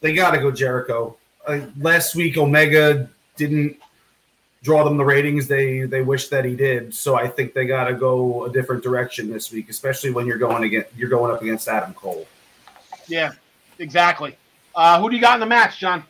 [0.00, 1.16] they got to go Jericho.
[1.46, 3.76] Uh, last week, Omega didn't
[4.62, 6.92] draw them the ratings they they wish that he did.
[6.92, 10.38] So I think they got to go a different direction this week, especially when you're
[10.38, 12.26] going against you're going up against Adam Cole.
[13.06, 13.32] Yeah,
[13.78, 14.36] exactly.
[14.76, 16.04] Uh, who do you got in the match, John?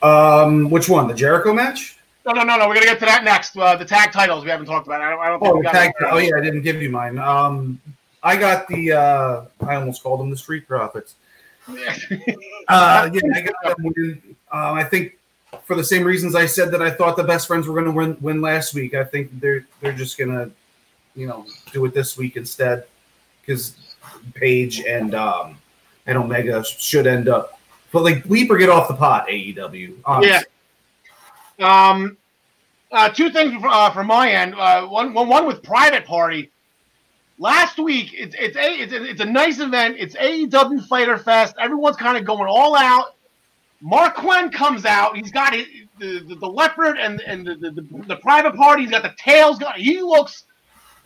[0.00, 1.08] Um, which one?
[1.08, 1.98] The Jericho match?
[2.24, 2.68] No, no, no, no.
[2.68, 3.56] We're gonna get to that next.
[3.56, 5.00] Uh, the tag titles we haven't talked about.
[5.00, 5.20] I don't.
[5.20, 7.18] I don't oh, tag, oh yeah, I didn't give you mine.
[7.18, 7.80] Um,
[8.22, 8.92] I got the.
[8.92, 11.16] Uh, I almost called them the Street Profits.
[11.68, 11.74] uh,
[13.12, 13.86] yeah, I got them.
[14.52, 15.18] Um, I think
[15.64, 17.92] for the same reasons I said that I thought the best friends were going to
[17.92, 18.94] win win last week.
[18.94, 20.50] I think they're they're just going to,
[21.16, 22.84] you know, do it this week instead
[23.40, 23.74] because
[24.34, 25.58] Page and um
[26.08, 27.60] and Omega should end up.
[27.92, 29.98] But like leap or get off the pot, AEW.
[30.04, 30.44] Honestly.
[31.58, 31.90] Yeah.
[31.90, 32.16] Um.
[32.90, 34.54] Uh, two things uh, from my end.
[34.54, 36.50] Uh, one, one, one with Private Party.
[37.38, 39.96] Last week, it's it's a it's, it's a nice event.
[39.98, 41.54] It's AEW Fyter Fest.
[41.60, 43.14] Everyone's kind of going all out
[43.82, 45.16] Marq Quen comes out.
[45.16, 45.52] He's got
[45.98, 48.82] the, the, the leopard and, and the, the, the, private party.
[48.82, 49.58] He's got the tails.
[49.58, 50.44] Got, he looks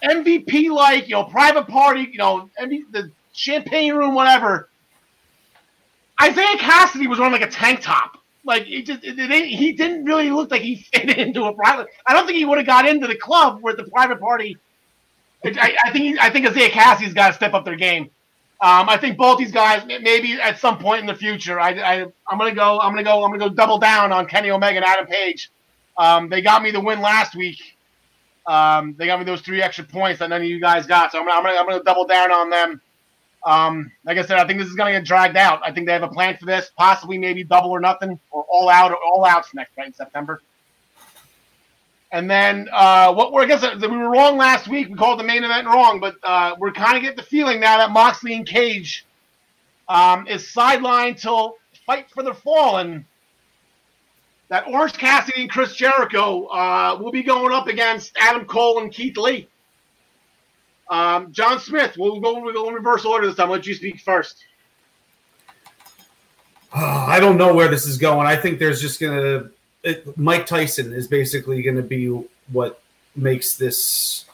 [0.03, 4.69] MVP like, you know, private party, you know, the champagne room, whatever.
[6.23, 8.19] Isiah Kassidy was wearing like a tank top.
[8.45, 11.89] Like he just it, it, he didn't really look like he fit into a private.
[12.07, 14.57] I don't think he would have got into the club where the private party.
[15.45, 18.11] I, I think I think Isiah Kassidy's got to step up their game.
[18.63, 21.95] Um, I think both these guys, maybe at some point in the future, I, I
[22.03, 24.87] am gonna go, I'm gonna go, I'm gonna go double down on Kenny Omega and
[24.87, 25.51] Adam Page.
[25.99, 27.77] Um, they got me the win last week.
[28.47, 31.19] Um, they got me those three extra points that none of you guys got, so
[31.19, 32.81] I'm gonna, I'm gonna, I'm gonna double down on them.
[33.45, 35.61] Um, like I said, I think this is gonna get dragged out.
[35.65, 38.69] I think they have a plan for this, possibly maybe double or nothing, or all
[38.69, 40.41] out, or all outs next right in September.
[42.13, 44.89] And then uh, what we're I guess uh, we were wrong last week.
[44.89, 47.79] We called the main event wrong, but uh, we're kind of getting the feeling now
[47.79, 49.07] that Moxley and Cage
[49.89, 53.07] um, is sidelined till Fight for the Fallen.
[54.49, 58.93] That Orange Cassidy and Chris Jericho uh, will be going up against Adam Cole and
[58.93, 59.49] Keith Lee.
[60.91, 63.47] Um, John Smith, we'll go, we'll go in reverse order this time.
[63.47, 64.45] I'll let you speak first.
[66.75, 68.27] I don't know where this is going.
[68.27, 69.51] I think there's just going to
[70.17, 72.07] Mike Tyson is basically going to be
[72.53, 72.81] what
[73.17, 74.25] makes this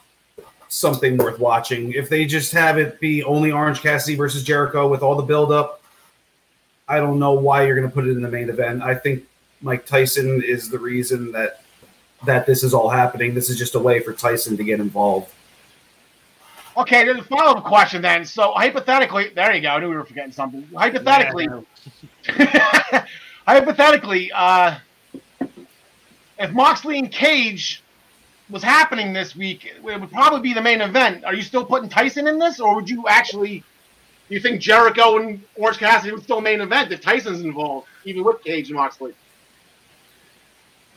[0.68, 1.92] something worth watching.
[1.92, 5.82] If they just have it be only Orange Cassidy versus Jericho with all the buildup,
[6.86, 8.82] I don't know why you're going to put it in the main event.
[8.82, 9.24] I think
[9.62, 11.62] Mike Tyson is the reason that
[12.26, 13.32] that this is all happening.
[13.32, 15.32] This is just a way for Tyson to get involved.
[16.78, 18.24] Okay, there's a follow-up question then.
[18.24, 19.70] So hypothetically, there you go.
[19.70, 20.62] I knew we were forgetting something.
[20.76, 21.48] Hypothetically,
[22.38, 23.04] yeah.
[23.46, 24.78] hypothetically, uh,
[26.38, 27.82] if Moxley and Cage
[28.48, 31.24] was happening this week, it would probably be the main event.
[31.24, 33.64] Are you still putting Tyson in this, or would you actually?
[34.28, 38.22] Do you think Jericho and Orange Cassidy would still main event if Tyson's involved, even
[38.22, 39.14] with Cage and Moxley?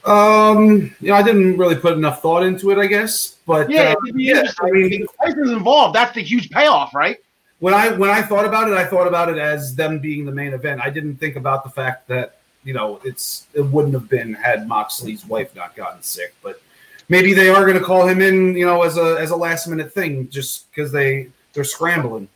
[0.06, 3.38] Um, you know, I didn't really put enough thought into it, I guess.
[3.46, 5.96] But yeah, uh, yeah I mean, Tyson's involved.
[5.96, 7.18] That's the huge payoff, right?
[7.60, 10.32] When I when I thought about it, I thought about it as them being the
[10.32, 10.82] main event.
[10.82, 14.68] I didn't think about the fact that you know, it's it wouldn't have been had
[14.68, 16.34] Moxley's wife not gotten sick.
[16.44, 16.62] But
[17.10, 19.68] maybe they are going to call him in, you know, as a as a last
[19.68, 22.28] minute thing, just because they they're scrambling.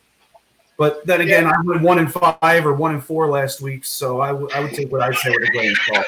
[0.78, 1.52] But then again, yeah.
[1.56, 4.60] I went one in five or one in four last week, so I, w- I
[4.60, 6.06] would take what I say with a grain of salt.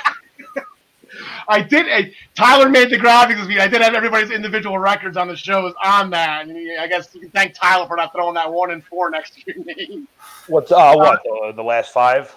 [1.49, 1.89] I did.
[1.89, 3.61] Uh, Tyler made the graphics this week.
[3.61, 6.47] I did have everybody's individual records on the shows on that.
[6.47, 9.35] And I guess you can thank Tyler for not throwing that one and four next
[9.35, 10.09] to your name.
[10.47, 12.35] What's uh what uh, the last five?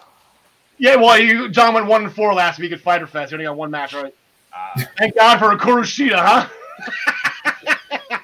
[0.77, 3.31] Yeah, well, you, John went one and four last week at Fyter Fest.
[3.31, 4.15] You only got one match, right?
[4.51, 6.49] Uh, Thank God for Hikaru Shida, huh?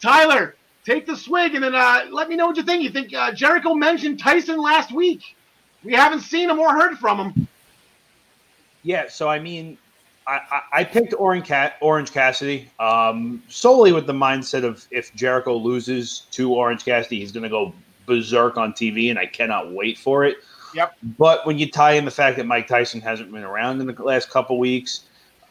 [0.00, 2.82] Tyler, take the swig and then uh, let me know what you think.
[2.82, 5.34] You think uh, Jericho mentioned Tyson last week?
[5.82, 7.48] We haven't seen him or heard from him.
[8.84, 9.78] Yeah, so I mean,
[10.26, 15.56] I, I, picked Orange, Cat, Orange Cassidy um, solely with the mindset of if Jericho
[15.56, 17.74] loses to Orange Cassidy, he's going to go
[18.06, 20.36] berserk on TV, and I cannot wait for it.
[20.74, 20.96] Yep.
[21.18, 24.02] But when you tie in the fact that Mike Tyson hasn't been around in the
[24.02, 25.04] last couple weeks,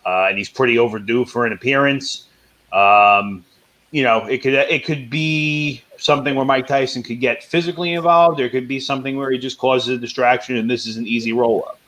[0.05, 2.25] uh, and he's pretty overdue for an appearance.
[2.71, 3.45] Um,
[3.91, 8.39] you know, it could it could be something where Mike Tyson could get physically involved.
[8.39, 11.31] There could be something where he just causes a distraction, and this is an easy
[11.31, 11.79] roll up.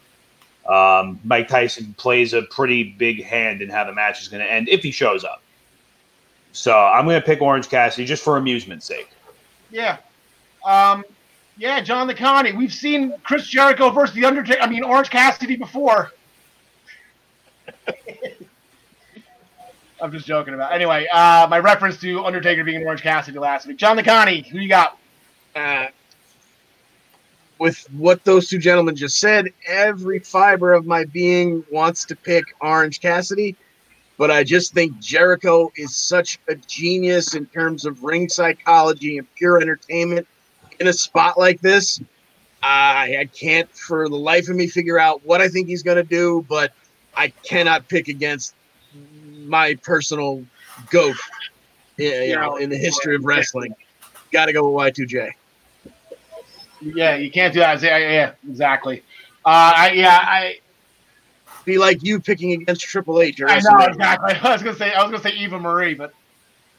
[0.65, 4.51] Um, Mike Tyson plays a pretty big hand in how the match is going to
[4.51, 5.41] end if he shows up.
[6.54, 9.10] So I'm going to pick Orange Cassidy just for amusement's sake.
[9.69, 9.97] Yeah.
[10.65, 11.04] Um,
[11.58, 12.56] yeah, John DeConti.
[12.56, 14.62] We've seen Chris Jericho versus The Undertaker.
[14.62, 16.12] I mean, Orange Cassidy before.
[20.01, 20.73] I'm just joking about.
[20.73, 23.78] Anyway, uh, my reference to Undertaker being Orange Cassidy last week.
[23.78, 24.97] John DeConti, who you got?
[25.56, 25.88] Uh,
[27.59, 32.43] with what those two gentlemen just said, every fiber of my being wants to pick
[32.61, 33.55] Orange Cassidy,
[34.17, 39.27] but I just think Jericho is such a genius in terms of ring psychology and
[39.35, 40.27] pure entertainment
[40.79, 42.01] in a spot like this.
[42.61, 45.97] I, I can't for the life of me figure out what I think he's going
[45.97, 46.73] to do, but
[47.15, 48.55] I cannot pick against
[49.45, 50.43] my personal
[50.89, 51.15] goat
[51.97, 53.75] you know, in the history of wrestling.
[54.31, 55.31] Got to go with Y2J.
[56.81, 57.81] Yeah, you can't do that.
[57.81, 59.03] Yeah, yeah exactly.
[59.45, 60.59] Uh, I, yeah, I
[61.65, 63.41] be like you picking against Triple H.
[63.45, 64.35] I know exactly.
[64.43, 66.13] I was gonna say I was gonna say Eva Marie, but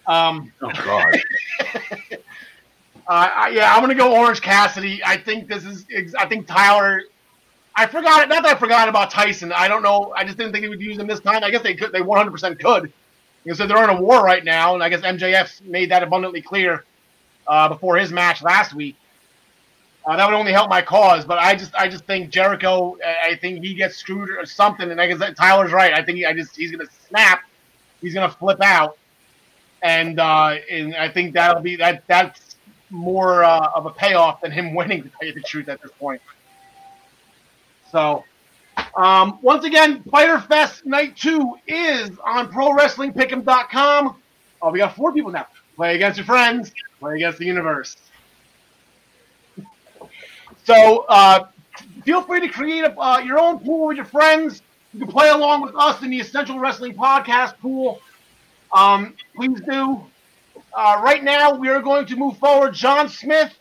[0.07, 0.53] um.
[0.63, 1.21] Oh God.
[2.13, 2.19] uh,
[3.09, 5.03] I, yeah, I'm gonna go Orange Cassidy.
[5.05, 6.15] I think this is.
[6.19, 7.03] I think Tyler.
[7.79, 8.31] I forgot it.
[8.31, 9.53] Not that I forgot about Tyson.
[9.53, 10.13] I don't know.
[10.17, 11.45] I just didn't think he would use him this time.
[11.45, 11.93] I guess they could.
[11.93, 12.93] They 100 percent could.
[13.45, 16.85] Because they're in a war right now, and I guess MJF made that abundantly clear
[17.47, 18.97] uh, before his match last week.
[20.07, 22.97] Uh, that would only help my cause, but I just I just think Jericho.
[23.05, 25.93] I think he gets screwed or something, and I guess Tyler's right.
[25.93, 27.41] I think he, I just he's gonna snap,
[28.01, 28.99] he's gonna flip out,
[29.83, 32.55] and uh, and I think that'll be that that's
[32.91, 35.03] more uh, of a payoff than him winning.
[35.03, 36.23] To tell you the truth, at this point.
[37.91, 38.23] So,
[38.95, 44.17] um, once again, Fyter Fest Night Two is on ProWrestlingPick'em.com.
[44.63, 45.49] Oh, we got four people now.
[45.75, 46.73] Play against your friends.
[47.01, 47.97] Play against the universe.
[50.67, 51.47] So uh,
[52.05, 54.63] feel free to create a, uh, your own pool with your friends.
[54.93, 58.01] You can play along with us in the Essential Wrestling Podcast pool.
[58.73, 60.05] Um, please do.
[60.75, 62.75] Uh, right now, we are going to move forward.
[62.75, 63.57] John Smith,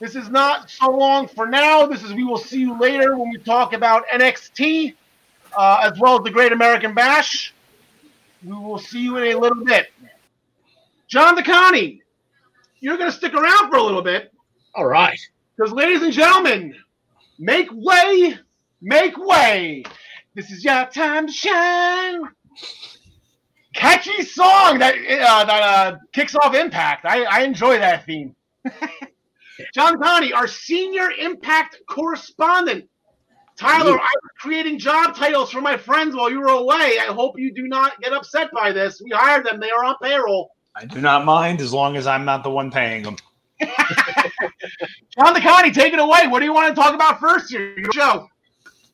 [0.00, 1.86] this is not so long for now.
[1.86, 4.94] This is we will see you later when we talk about NXT
[5.56, 7.54] uh, as well as the Great American Bash.
[8.44, 9.86] We will see you in a little bit.
[11.08, 12.02] John DeConti,
[12.80, 14.30] you're going to stick around for a little bit.
[14.74, 15.18] All right.
[15.56, 16.74] Because, ladies and gentlemen,
[17.38, 18.36] make way,
[18.82, 19.84] make way.
[20.34, 22.22] This is your time to shine.
[23.74, 27.04] Catchy song that uh, that uh, kicks off Impact.
[27.04, 28.34] I, I enjoy that theme.
[29.74, 32.88] John Connie, our senior Impact correspondent.
[33.56, 36.98] Tyler, I was creating job titles for my friends while you were away.
[37.00, 39.00] I hope you do not get upset by this.
[39.02, 40.50] We hired them; they are on payroll.
[40.74, 43.16] I do not mind as long as I'm not the one paying them.
[45.18, 46.26] John DeConti, take it away.
[46.26, 47.78] What do you want to talk about first here?
[47.78, 48.28] Your show.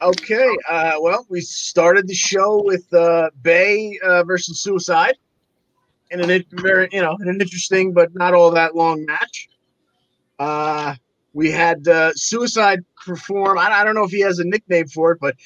[0.02, 0.48] Okay.
[0.68, 5.14] Uh, well, we started the show with uh, Bey uh, versus Suicide,
[6.10, 9.48] in an very you know an interesting but not all that long match.
[10.38, 10.94] Uh,
[11.32, 13.58] we had uh, Suicide perform.
[13.58, 15.36] I, I, don't know if he has a nickname for it, but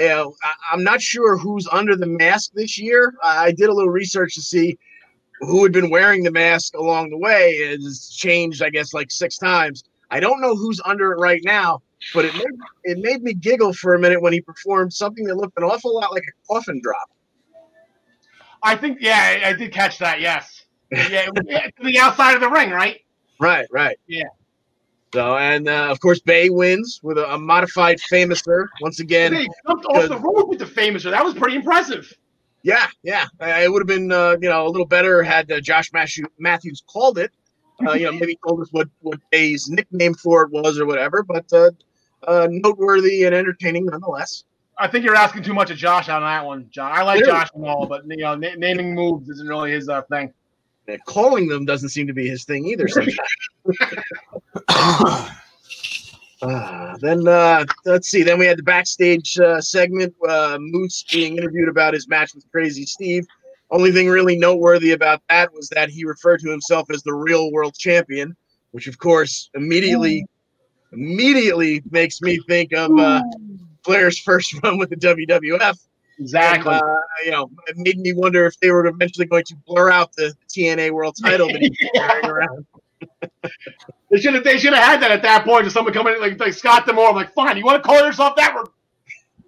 [0.00, 3.14] uh, I, am not sure who's under the mask this year.
[3.22, 4.78] I did a little research to see
[5.44, 7.58] who had been wearing the mask along the way.
[7.68, 9.84] Has changed, I guess, like six times.
[10.10, 12.46] I don't know who's under it right now, but it made,
[12.84, 15.94] it made me giggle for a minute when he performed something that looked an awful
[15.94, 17.10] lot like a coffin drop.
[18.62, 20.20] I think, yeah, I did catch that.
[20.20, 23.00] Yes, yeah, to the outside of the ring, right?
[23.40, 23.98] Right, right.
[24.06, 24.24] Yeah.
[25.12, 29.34] So, and uh, of course, Bey wins with a, a modified Famouser once again.
[29.34, 31.10] He jumped off the rope with the Famouser.
[31.10, 32.12] That was pretty impressive.
[32.64, 33.26] Yeah, yeah.
[33.40, 35.90] It would have been, uh, you know, a little better had uh, Josh
[36.38, 37.30] Matthews called it.
[37.86, 41.22] Uh, you know, maybe told us what what Bey's nickname for it was or whatever.
[41.22, 41.70] But uh,
[42.26, 44.44] uh, noteworthy and entertaining nonetheless.
[44.78, 46.90] I think you're asking too much of Josh on that one, John.
[46.90, 50.32] I like Josh and all, but you know, naming moves isn't really his uh, thing.
[50.88, 52.88] Yeah, calling them doesn't seem to be his thing either.
[56.44, 58.22] Uh, then uh, let's see.
[58.22, 60.14] Then we had the backstage uh, segment.
[60.28, 63.26] Uh, Moose being interviewed about his match with Crazy Steve.
[63.70, 67.50] Only thing really noteworthy about that was that he referred to himself as the real
[67.50, 68.36] world champion,
[68.72, 70.26] which of course immediately
[70.92, 73.22] immediately makes me think of uh,
[73.82, 75.78] Flair's first run with the WWF.
[76.18, 76.74] Exactly.
[76.74, 79.90] And, uh, you know, it made me wonder if they were eventually going to blur
[79.90, 82.66] out the TNA World Title that he's carrying around.
[84.10, 85.66] They should have they should have had that at that point.
[85.66, 88.04] If someone coming in like, like Scott D'Amore, I'm like, fine, you want to call
[88.04, 88.54] yourself that?
[88.54, 88.64] We're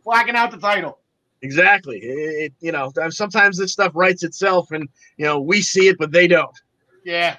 [0.04, 0.98] blacking out the title.
[1.42, 1.98] Exactly.
[1.98, 5.96] It, it- you know, sometimes this stuff writes itself, and you know we see it,
[5.98, 6.56] but they don't.
[7.04, 7.36] Yeah.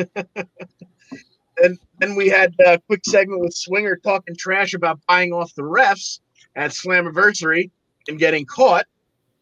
[1.62, 5.62] And then we had a quick segment with Swinger talking trash about buying off the
[5.62, 6.20] refs
[6.56, 7.70] at Slammiversary
[8.08, 8.86] and getting caught,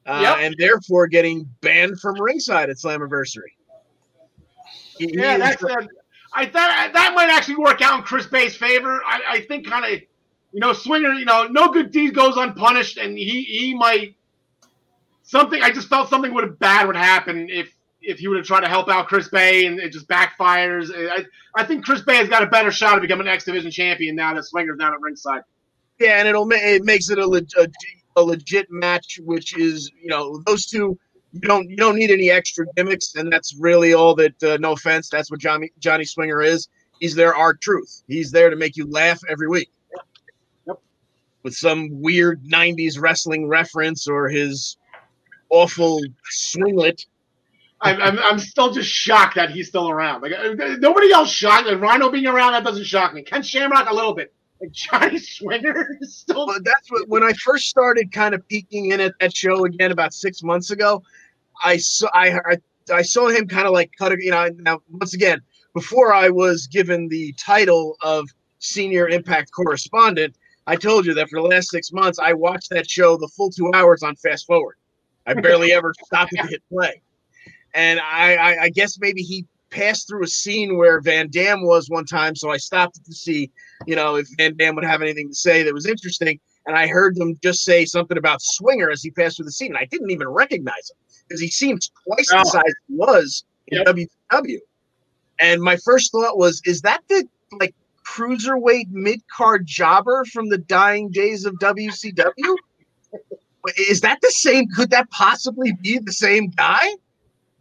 [0.05, 0.37] uh, Yep.
[0.41, 3.53] and therefore getting banned from ringside at Slammiversary.
[4.99, 5.63] He- he Yeah, is- that's.
[5.63, 5.87] Uh,
[6.39, 9.01] I thought that might actually work out in Chris Bey's favor.
[9.05, 10.01] I, I think kind of,
[10.53, 11.13] you know, Swinger.
[11.13, 14.15] You know, no good deed goes unpunished, and he he might
[15.23, 15.61] something.
[15.63, 18.61] I just felt something would have bad would happen if if he would have tried
[18.61, 20.91] to help out Chris Bey, and it just backfires.
[20.95, 21.25] I
[21.57, 24.15] I think Chris Bey has got a better shot of becoming an X Division champion
[24.15, 25.43] now that Swinger's not at ringside.
[25.99, 27.67] yeah, and it'll it makes it a, a,
[28.17, 30.99] a legit match, which is you know those two.
[31.43, 34.43] You don't you don't need any extra gimmicks, and that's really all that.
[34.43, 36.69] Uh, no offense, that's what Johnny Johnny Swinger is.
[36.99, 38.03] He's there, our truth.
[38.09, 39.71] He's there to make you laugh every week.
[40.67, 40.81] Yep.
[41.45, 44.77] With some weird '90s wrestling reference or his
[45.51, 47.07] awful swinglet.
[47.81, 50.23] I'm, I'm, I'm still just shocked that he's still around.
[50.23, 51.69] Like uh, nobody else shocked.
[51.69, 53.23] Like Rhino being around, that doesn't shock me.
[53.23, 54.35] Ken Shamrock a little bit.
[54.61, 56.47] Like Johnny Swinger is still.
[56.47, 59.93] But that's what when I first started kind of peeking in at that show again
[59.93, 61.05] about six months ago.
[61.65, 62.57] I saw I I,
[62.93, 64.13] I saw him kind of like cut.
[64.13, 65.41] a- You know, now once again,
[65.75, 68.29] before I was given the title of
[68.59, 70.37] senior Impact correspondent,
[70.67, 73.51] I told you that for the last six months I watched that show the full
[73.51, 74.77] two hours on fast forward.
[75.27, 77.03] I barely ever stopped it to hit play,
[77.75, 81.91] and I, I I guess maybe he passed through a scene where Van Dam was
[81.91, 83.51] one time, so I stopped to see
[83.87, 86.41] you know, if Van Dam would have anything to say that was interesting.
[86.67, 89.69] And I heard them just say something about Swinger as he passed through the scene.
[89.73, 90.97] And I didn't even recognize him
[91.27, 92.51] because he seems twice the Oh.
[92.51, 93.87] size he was in Yep.
[94.33, 94.59] WCW.
[95.41, 97.27] And my first thought was, is that the
[97.61, 97.75] like
[98.07, 102.57] cruiserweight mid card jobber from the dying days of WCW?
[103.77, 104.67] is that the same?
[104.75, 106.95] Could that possibly be the same guy?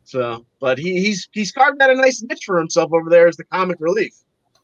[0.03, 3.35] So, but he, he's he's carved out a nice niche for himself over there as
[3.35, 4.13] the comic relief.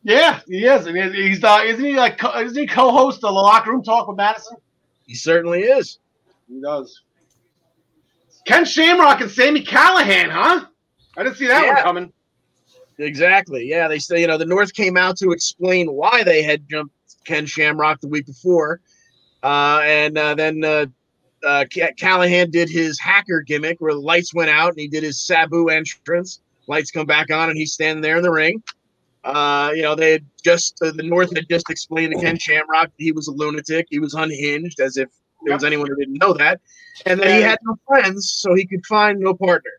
[0.03, 0.85] Yeah, he is.
[0.85, 4.07] And he's- uh, isn't he like co- isn't he co-host of the locker room talk
[4.07, 4.57] with Madison?
[5.05, 5.99] He certainly is.
[6.49, 7.01] He does.
[8.45, 10.65] Ken Shamrock and Sami Callihan, huh?
[11.15, 12.13] I didn't see that one coming.
[12.97, 13.65] Exactly.
[13.67, 16.93] Yeah, they say you know the North came out to explain why they had jumped
[17.25, 18.81] Ken Shamrock the week before,
[19.41, 20.85] uh, and uh, then uh,
[21.45, 25.19] uh, Callihan did his hacker gimmick where the lights went out and he did his
[25.25, 26.41] Sabu entrance.
[26.67, 28.61] Lights come back on and he's standing there in the ring.
[29.23, 32.87] Uh, you know they had just uh, the North had just explained to Ken Shamrock
[32.87, 33.87] that he was a lunatic.
[33.89, 35.09] He was unhinged, as if
[35.45, 36.59] there was anyone who didn't know that,
[37.05, 39.71] and that he had no friends, so he could find no partner.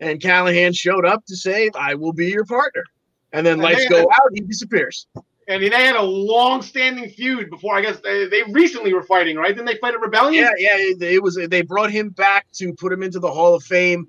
[0.00, 2.84] And Callihan showed up to say, "I will be your partner."
[3.32, 4.30] And then And lights go had- out.
[4.32, 5.06] He disappears.
[5.46, 7.76] And they had a long-standing feud before.
[7.76, 9.48] I guess they, they recently were fighting, right?
[9.48, 10.42] Didn't they fight a Rebellion?
[10.42, 10.76] Yeah, yeah.
[10.78, 11.38] It, it was.
[11.50, 14.08] They brought him back to put him into the Hall of Fame,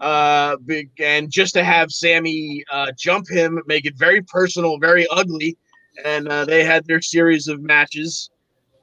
[0.00, 5.06] uh, big, and just to have Sami uh, jump him, make it very personal, very
[5.10, 5.56] ugly.
[6.04, 8.30] And uh, they had their series of matches,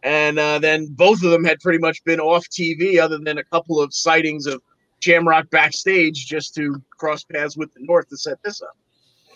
[0.01, 3.43] and uh, then both of them had pretty much been off TV, other than a
[3.43, 4.61] couple of sightings of
[4.99, 8.76] Shamrock backstage, just to cross paths with the North to set this up.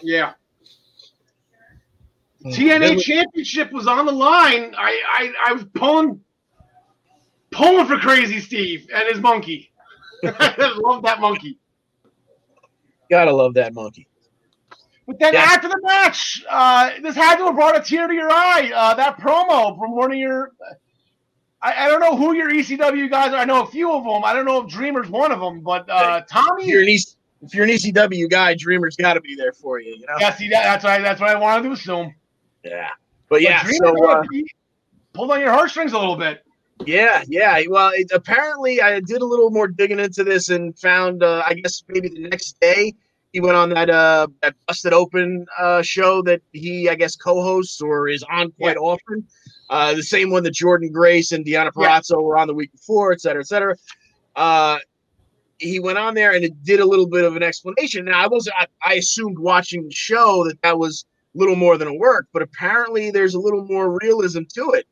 [0.01, 0.33] Yeah.
[2.41, 4.73] Then TNA we- Championship was on the line.
[4.77, 6.21] I, I I was pulling
[7.51, 9.71] pulling for Crazy Steve and his monkey.
[10.23, 11.59] I love that monkey.
[13.09, 14.07] Gotta love that monkey.
[15.07, 15.41] But then Yeah.
[15.43, 18.71] after the match, uh, this had to have brought a tear to your eye.
[18.75, 20.51] Uh, that promo from one of your.
[21.61, 23.37] I, I don't know who your ECW guys are.
[23.37, 24.23] I know a few of them.
[24.23, 26.71] I don't know if Dreamer's one of them, but uh, If you're Tommy.
[26.83, 27.03] an EC,
[27.41, 29.95] if you're an ECW guy, Dreamer's got to be there for you.
[29.95, 30.13] You know.
[30.19, 32.13] Yeah, see that, that's what I, that's what I wanted to assume.
[32.63, 32.89] Yeah.
[33.29, 33.63] But yeah.
[33.63, 34.09] But Dreamer So.
[34.09, 34.23] Uh,
[35.13, 36.43] pulled on your heartstrings a little bit.
[36.85, 37.61] Yeah, yeah.
[37.67, 41.55] Well, it, apparently, I did a little more digging into this and found, uh, I
[41.55, 42.93] guess, maybe the next day
[43.33, 47.81] he went on that uh, that busted open uh, show that he, I guess, co-hosts
[47.81, 49.27] or is on quite often.
[49.69, 51.99] Uh, the same one that Jordynne Grace and Deonna Yeah.
[51.99, 53.75] Purrazzo were on the week before, et cetera, et cetera.
[54.35, 54.77] Uh,
[55.57, 58.05] he went on there and it did a little bit of an explanation.
[58.05, 61.87] Now, I was, I, I assumed watching the show that that was little more than
[61.87, 64.87] a work, but apparently there's a little more realism to it.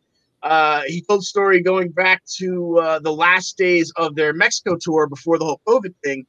[0.46, 4.78] Uh, he told the story going back to uh, the last days of their Mexico
[4.80, 6.24] tour before the whole COVID thing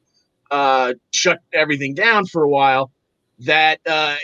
[0.49, 2.89] uh, shut everything down for a while.
[3.39, 4.15] That uh,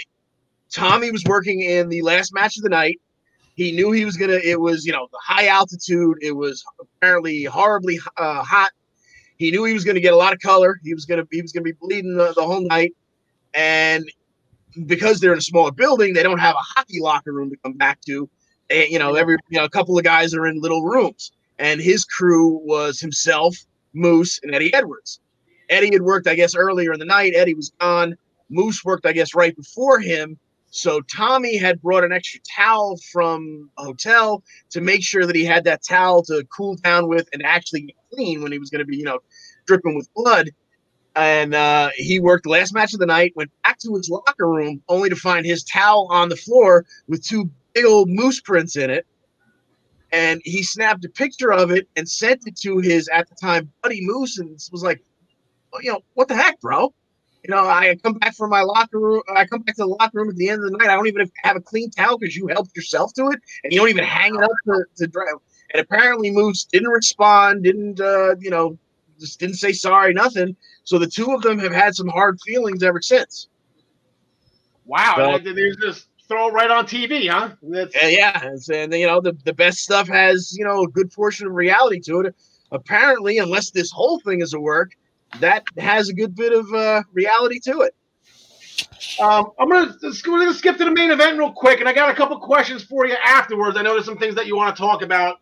[0.72, 3.00] Tommy was working in the last match of the night.
[3.54, 4.40] He knew he was gonna.
[4.44, 6.18] It was you know the high altitude.
[6.22, 8.72] It was apparently horribly uh, hot.
[9.38, 10.80] He knew he was to get a lot of color.
[10.84, 12.96] He was gonna he was gonna be bleeding the, the whole night,
[13.54, 14.04] and
[14.88, 17.74] because they're in a smaller building, they don't have a hockey locker room to come
[17.74, 18.28] back to.
[18.70, 21.82] And, you know, every you know, a couple of guys are in little rooms, and
[21.82, 23.56] his crew was himself,
[23.94, 25.20] Moose, and Eddie Edwards.
[25.70, 27.34] Eddie had worked, I guess, earlier in the night.
[27.36, 28.16] Eddie was gone.
[28.50, 30.38] Moose worked, I guess, right before him.
[30.76, 35.46] So Tommy had brought an extra towel from a hotel to make sure that he
[35.46, 38.86] had that towel to cool down with and actually clean when he was going to
[38.86, 39.20] be, you know,
[39.68, 40.50] dripping with blood.
[41.16, 44.50] And uh, he worked the last match of the night, went back to his locker
[44.50, 48.76] room only to find his towel on the floor with two big old moose prints
[48.76, 49.06] in it.
[50.12, 53.72] And he snapped a picture of it and sent it to his, at the time,
[53.82, 55.04] buddy Moose and was like,
[55.82, 56.94] you know, what the heck, bro?
[57.44, 59.24] You know, I come back from my locker room.
[59.36, 60.88] I come back to the locker room at the end of the night.
[60.90, 63.80] I don't even have a clean towel because you helped yourself to it, and you
[63.80, 65.26] don't even hang it up to, to dry.
[65.74, 67.64] And apparently, Moose didn't respond.
[67.64, 68.78] Didn't uh, you know?
[69.20, 70.56] Just didn't say sorry, nothing.
[70.84, 73.48] So the two of them have had some hard feelings ever since.
[74.86, 77.52] Wow, Well- they, they just throw it right on TV, huh?
[77.62, 81.12] That's, yeah, and, and you know the, the best stuff has you know a good
[81.12, 82.36] portion of reality to it.
[82.72, 84.92] Apparently, unless this whole thing is a work,
[85.40, 87.96] that has a good bit of uh, reality to it.
[89.20, 92.10] Um, I'm gonna we're gonna skip to the main event real quick, and I got
[92.10, 93.78] a couple questions for you afterwards.
[93.78, 95.40] I know there's some things that you want to talk about.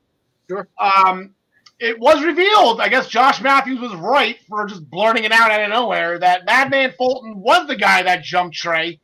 [0.50, 0.68] Sure.
[0.78, 1.34] Um,
[1.80, 2.80] it was revealed.
[2.82, 6.46] I guess Josh Matthews was right for just blurting it out out of nowhere that
[6.46, 9.00] Madman Fulton was the guy that jumped Trey.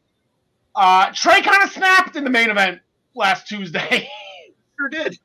[0.77, 2.79] Uh, Trey kind of snapped in the main event
[3.15, 4.07] last Tuesday.
[4.79, 5.17] Sure did.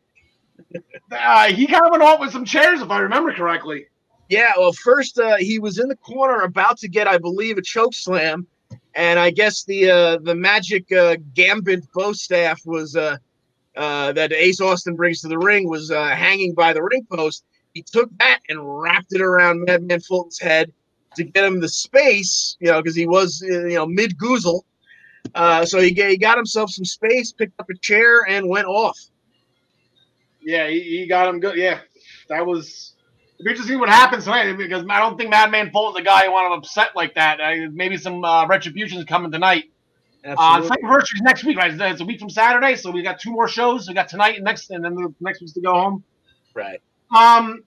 [1.10, 3.84] uh, he kind of went off with some chairs, if I remember correctly.
[4.30, 7.62] Yeah, well, first uh, he was in the corner about to get, I believe, a
[7.62, 8.46] choke slam,
[8.94, 13.18] and I guess the uh, the magic uh, gambit bow staff was uh,
[13.76, 17.44] uh, that Ace Austin brings to the ring was uh, hanging by the ring post.
[17.74, 20.72] He took that and wrapped it around Madman Fulton's head
[21.16, 24.62] to get him the space, you know, because he was uh, you know mid goozle.
[25.34, 28.98] Uh, so he, he got himself some space, picked up a chair, and went off.
[30.40, 31.56] Yeah, he, he got him good.
[31.56, 31.80] Yeah,
[32.28, 32.94] that was.
[33.34, 36.26] It'd be interesting see what happens tonight because I don't think Madman Fulton's a guy
[36.26, 37.40] who want to upset like that.
[37.40, 39.64] Uh, maybe some uh, retribution is coming tonight.
[40.24, 40.78] Uh, Absolutely.
[40.84, 41.72] anniversary is next week, right?
[41.80, 43.88] It's a week from Saturday, so we got two more shows.
[43.88, 46.04] We got tonight and next, and then the next week's to go home.
[46.54, 46.80] right.
[47.14, 47.64] Um,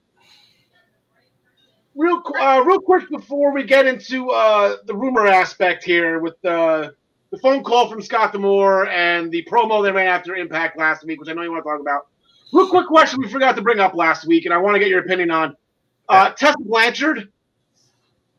[1.94, 6.90] real, uh, real quick before we get into uh, the rumor aspect here with uh,
[7.36, 11.20] the phone call from Scott D'Amore and the promo they ran after Impact last week,
[11.20, 12.06] which I know you want to talk about.
[12.52, 14.88] Real quick question we forgot to bring up last week, and I want to get
[14.88, 15.56] your opinion on
[16.08, 17.30] uh, Tessa Blanchard.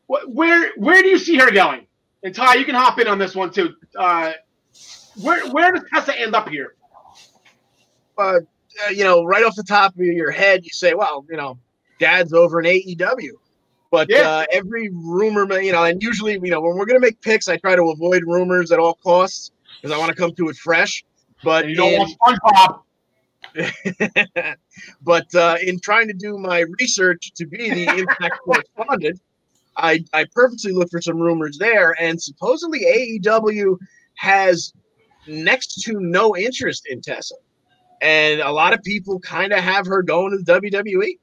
[0.06, 1.86] Wh- Where where do you see her going?
[2.24, 3.74] And Ty, you can hop in on this one too.
[3.96, 4.32] Uh,
[5.22, 6.74] where where does Tessa end up here?
[8.18, 8.40] uh,
[8.86, 11.58] uh, you know, right off the top of your head, you say, well, you know,
[12.00, 13.30] dad's over in AEW.
[13.90, 14.28] But Yeah.
[14.28, 17.48] uh, every rumor, you know, and usually, you know, when we're going to make picks,
[17.48, 20.56] I try to avoid rumors at all costs because I want to come to it
[20.56, 21.04] fresh.
[21.42, 22.82] But And you don't in, want SpongeBob.
[25.02, 29.20] but uh, in trying to do my research to be the impact correspondent,
[29.76, 33.76] I, I purposely looked for some rumors there, and supposedly AEW
[34.16, 34.72] has
[35.28, 37.36] next to no interest in Tessa,
[38.02, 40.60] and a lot of people kind of have her going to the.
[40.60, 41.18] WWE.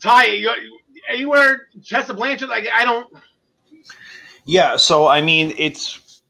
[0.00, 0.77] Ty, you,
[1.08, 2.48] anywhere Tessa Blanchard?
[2.48, 3.12] Like I don't.
[4.44, 6.22] Yeah, so I mean, it's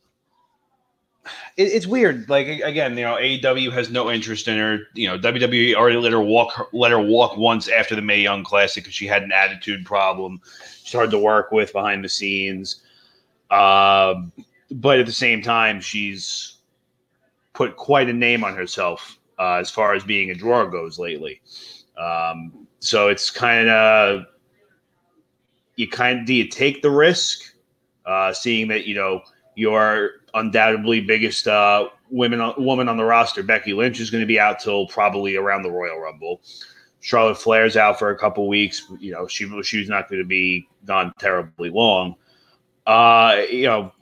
[1.57, 2.29] it, it's weird.
[2.29, 4.81] Like again, you know, AEW has no interest in her.
[4.95, 8.45] You know, WWE already let her walk let her walk once after the Mae Young
[8.45, 10.41] Classic because she had an attitude problem.
[10.85, 12.83] She's hard to work with behind the scenes.
[13.51, 14.33] Um,
[14.71, 16.55] but at the same time, she's
[17.55, 21.41] put quite a name on herself uh, as far as being a drawer goes lately.
[21.97, 24.27] Um, so it's kind of
[25.79, 27.55] you kind of do you take the risk,
[28.05, 29.23] uh, seeing that you know
[29.55, 34.41] your undoubtedly biggest uh, women woman on the roster, Becky Lynch, is going to be
[34.41, 36.41] out till probably around the Royal Rumble.
[37.01, 38.91] Charlotte Flair's out for a couple weeks.
[38.99, 42.17] You know she she's not going to be gone terribly long.
[42.85, 43.93] Uh, you know,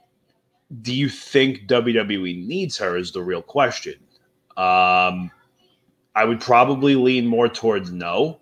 [0.81, 2.97] do you think WWE needs her?
[2.97, 3.95] Is the real question.
[4.57, 5.29] Um,
[6.15, 8.39] I would probably lean more towards no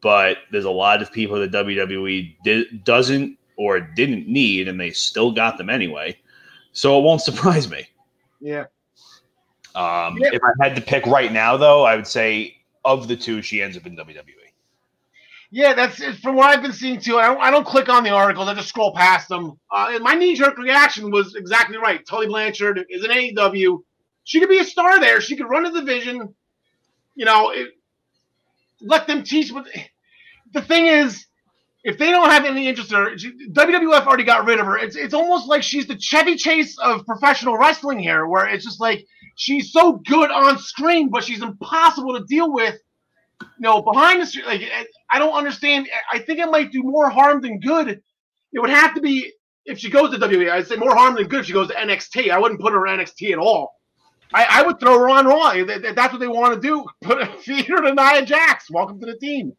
[0.00, 4.90] but there's a lot of people that WWE di- doesn't or didn't need, and they
[4.90, 6.16] still got them anyway.
[6.72, 7.86] So it won't surprise me.
[8.40, 8.64] Yeah.
[9.74, 10.30] Um, Yeah.
[10.32, 13.62] If I had to pick right now, though, I would say of the two, she
[13.62, 13.96] ends up in.
[13.96, 14.24] WWE.
[15.52, 16.16] Yeah, that's it.
[16.18, 17.18] from what I've been seeing too.
[17.18, 18.48] I don't, I don't click on the articles.
[18.48, 19.58] I just scroll past them.
[19.70, 22.06] Uh, and my knee jerk reaction was exactly right.
[22.06, 23.82] Tully Blanchard is an AEW.
[24.24, 25.20] She could be a star there.
[25.20, 26.32] She could run a division.
[27.16, 27.70] You know, it,
[28.82, 29.52] let them teach.
[29.52, 29.66] But
[30.52, 31.26] the thing is,
[31.82, 33.10] if they don't have any interest in her,
[33.52, 34.76] WWF already got rid of her.
[34.76, 38.80] It's it's almost like she's the Chevy Chase of professional wrestling here, where it's just
[38.80, 39.04] like
[39.36, 42.76] she's so good on screen, but she's impossible to deal with
[43.40, 44.62] you know, behind the screen, like
[45.10, 45.88] I don't understand.
[46.12, 47.88] I think it might do more harm than good.
[48.52, 49.32] It would have to be
[49.64, 50.50] if she goes to WWE.
[50.50, 52.30] I'd say more harm than good if she goes to NXT.
[52.30, 53.72] I wouldn't put her in NXT at all.
[54.32, 55.54] I, I would throw her on Raw.
[55.64, 56.84] That's what they want to do.
[57.02, 58.70] Put feed her to Nia Jax.
[58.70, 59.52] Welcome to the team.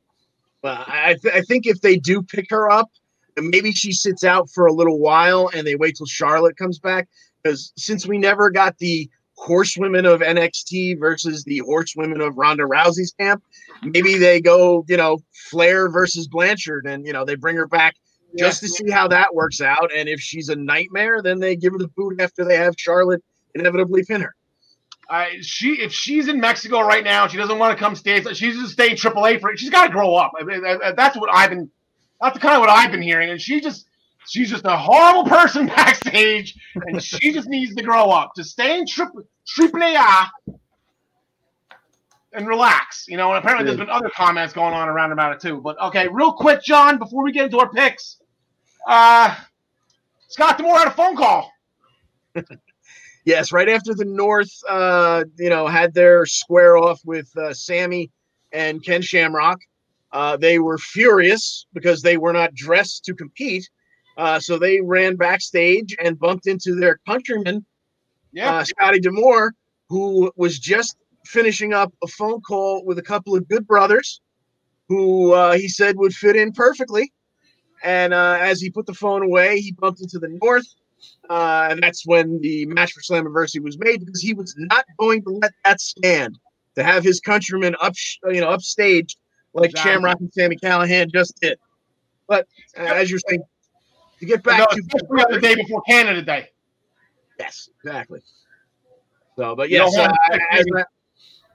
[0.63, 2.89] Well, I, th- I think if they do pick her up,
[3.38, 7.07] maybe she sits out for a little while and they wait till Charlotte comes back.
[7.43, 13.11] Because since we never got the horsewomen of NXT versus the horsewomen of Ronda Rousey's
[13.19, 13.43] camp,
[13.84, 15.17] maybe they go, you know,
[15.49, 17.95] Flair versus Blanchard and, you know, they bring her back
[18.38, 19.91] just to see how that works out.
[19.95, 23.24] And if she's a nightmare, then they give her the boot after they have Charlotte
[23.55, 24.36] inevitably pin her.
[25.12, 28.24] Uh, she if she's in Mexico right now, she doesn't want to come stay.
[28.34, 29.59] She's just staying AAA for it.
[29.59, 30.32] She's got to grow up.
[30.39, 30.64] I mean,
[30.95, 31.70] that's what I've been.
[32.22, 33.30] That's kind of what I've been hearing.
[33.30, 33.88] And she just
[34.30, 38.34] she's just a horrible person backstage, and she just needs to grow up.
[38.36, 39.24] To stay in triple
[39.59, 40.30] AAA
[42.32, 43.03] and relax.
[43.09, 45.59] You know, and apparently there's been other comments going on around about it too.
[45.59, 48.22] But okay, real quick, John, before we get into our picks,
[48.88, 49.36] uh,
[50.30, 51.51] Scott D'Amore had a phone call.
[53.26, 58.11] yes, right after the North, uh, you know, had their square off with uh, Sami
[58.51, 59.59] and Ken Shamrock.
[60.11, 63.69] Uh, they were furious because they were not dressed to compete.
[64.17, 67.65] Uh, so they ran backstage and bumped into their countryman,
[68.34, 68.57] yeah.
[68.57, 69.53] uh, Scotty D'Amore,
[69.88, 74.22] who was just finishing up a phone call with a couple of good brothers
[74.89, 77.13] who uh, he said would fit in perfectly.
[77.84, 80.67] And uh, as he put the phone away, he bumped into the North
[81.29, 85.23] uh, and that's when the match for Slammiversary was made because he was not going
[85.23, 86.37] to let that stand
[86.75, 87.93] to have his countrymen up,
[88.25, 89.17] you know, upstage
[89.53, 89.91] like exactly.
[89.91, 91.57] Shamrock and Sami Callihan just did.
[92.27, 92.47] But
[92.77, 93.43] uh, as you're saying,
[94.19, 96.49] to get back no, to the day before Canada Day.
[97.39, 98.21] Yes, exactly.
[99.35, 100.11] So, but yes, uh,
[100.51, 100.65] as,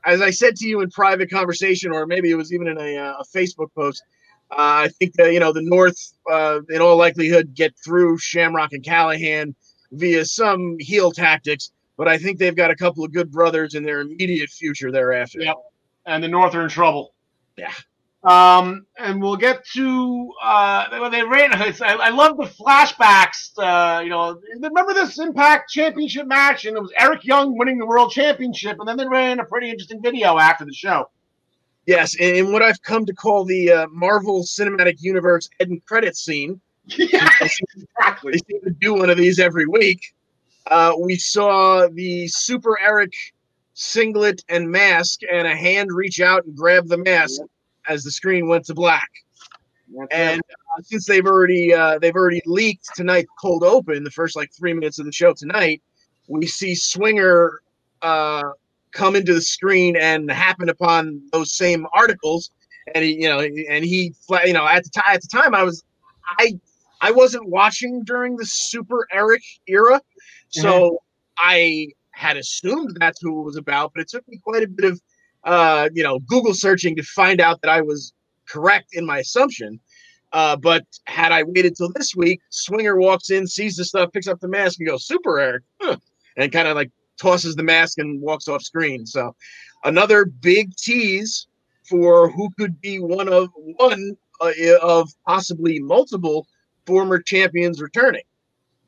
[0.05, 2.97] as, I said to you in private conversation, or maybe it was even in a,
[2.97, 4.03] uh, a Facebook post,
[4.51, 5.99] I think that you know the North,
[6.31, 9.55] uh, in all likelihood, get through Shamrock and Callihan
[9.93, 13.85] via some heel tactics, but I think they've got a couple of good brothers in
[13.85, 15.41] their immediate future thereafter.
[15.41, 15.57] Yep,
[16.07, 17.15] and the North are in trouble.
[17.57, 17.73] Yeah.
[18.27, 21.55] Um, and we'll get to uh, when they ran.
[21.55, 23.53] I, I love the flashbacks.
[23.57, 27.87] Uh, you know, remember this Impact Championship match, and it was Eric Young winning the
[27.87, 31.09] World Championship, and then they ran a pretty interesting video after the show.
[31.87, 36.61] Yes, and what I've come to call the uh, Marvel Cinematic Universe end credit scene.
[36.89, 38.35] Yeah, exactly.
[38.35, 40.15] They seem to do one of these every week.
[40.69, 43.13] Uh, we saw the Super Eric
[43.75, 47.41] singlet and mask, and a hand reach out and grab the mask
[47.89, 49.11] as the screen went to black.
[49.97, 54.37] That's and uh, since they've already uh, they've already leaked tonight cold open the first
[54.37, 55.83] like three minutes of the show tonight,
[56.29, 57.61] we see Swinger
[58.03, 58.43] uh,
[58.97, 62.51] come into the screen and happen upon those same articles
[62.95, 65.63] and he you know and he you know at the time at the time i
[65.63, 65.85] was
[66.39, 66.59] i
[67.03, 70.01] i wasn't watching during the super eric era
[70.49, 70.97] so mm-hmm.
[71.39, 74.91] i had assumed that's who it was about but it took me quite a bit
[74.91, 75.01] of
[75.45, 78.15] uh you know google searching to find out that i was
[78.49, 79.79] correct in my assumption
[80.33, 84.27] uh, but had I waited till this week, Swinger walks in, sees the stuff, picks
[84.27, 85.97] up the mask, and goes, "Super Eric," huh.
[86.37, 86.91] and kind of like
[87.21, 89.07] tosses the mask and walks off screen.
[89.07, 89.35] So
[89.85, 91.47] another big tease
[91.89, 94.53] for who could be one of one uh,
[94.83, 96.47] of possibly multiple
[96.87, 98.23] former champions returning.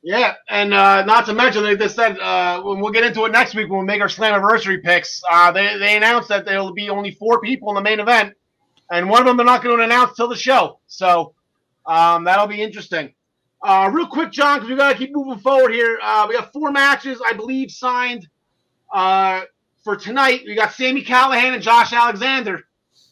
[0.02, 3.32] Yeah, and uh, not to mention, they just said uh, when we'll get into it
[3.32, 5.20] next week when we make our Slammiversary picks.
[5.30, 8.34] Uh, they they announced that there will be only four people in the main event,
[8.90, 10.80] and one of them they're not going to announce till the show.
[10.86, 11.34] So
[11.84, 13.12] um, that'll be interesting.
[13.62, 15.98] Uh, real quick, John, because we got to keep moving forward here.
[16.02, 18.28] Uh, we got four matches, I believe, signed
[18.92, 19.42] uh,
[19.82, 20.42] for tonight.
[20.46, 22.56] We got Sami Callihan and Josh Alexander.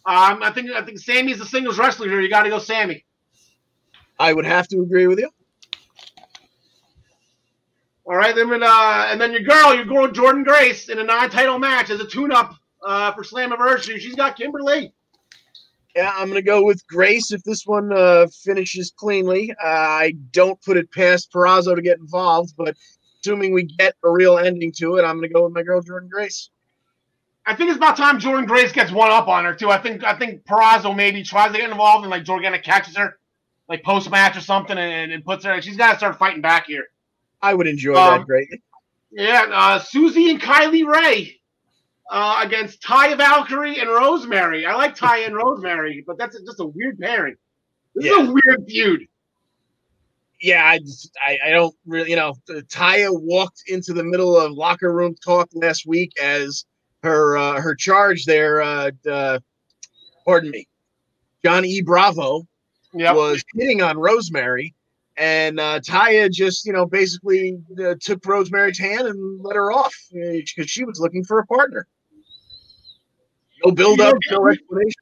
[0.06, 2.20] Um, I think I think Sami's the singles wrestler here.
[2.20, 3.04] You got to go, Sami.
[4.20, 5.28] I would have to agree with you.
[8.06, 11.58] All right, then uh, and then your girl, your girl Jordynne Grace, in a non-title
[11.58, 12.54] match as a tune-up
[12.86, 13.98] uh, for Slammiversary.
[13.98, 14.92] She's got Kimber Lee.
[15.96, 19.50] Yeah, I'm going to go with Grace if this one uh, finishes cleanly.
[19.52, 22.76] Uh, I don't put it past Purrazzo to get involved, but
[23.18, 25.80] assuming we get a real ending to it, I'm going to go with my girl
[25.80, 26.50] Jordynne Grace.
[27.46, 29.70] I think it's about time Jordynne Grace gets one up on her too.
[29.70, 33.18] I think I think Purrazzo maybe tries to get involved and like Jordynne catches her,
[33.66, 35.62] like post match or something, and, and puts her.
[35.62, 36.88] She's got to start fighting back here.
[37.40, 38.62] I would enjoy um, that greatly.
[39.12, 41.40] Yeah, uh, Susie and Kylie Rae
[42.10, 44.66] uh, against Taya Valkyrie and Rosemary.
[44.66, 47.36] I like Taya and Rosemary, but that's just a weird pairing.
[47.94, 48.22] This yeah.
[48.22, 49.08] is a weird feud.
[50.40, 54.52] Yeah, I just I, I don't really you know Taya walked into the middle of
[54.52, 56.66] locker room talk last week as
[57.02, 59.38] her uh, her charge there uh, uh,
[60.26, 60.68] pardon me,
[61.42, 61.80] John E.
[61.80, 62.46] Bravo
[62.96, 63.14] Yep.
[63.14, 64.74] was hitting on Rosemary,
[65.16, 69.94] and uh, Taya just, you know, basically uh, took Rosemary's hand and let her off
[70.10, 71.86] because she was looking for a partner.
[73.66, 74.92] No build up, no explanation.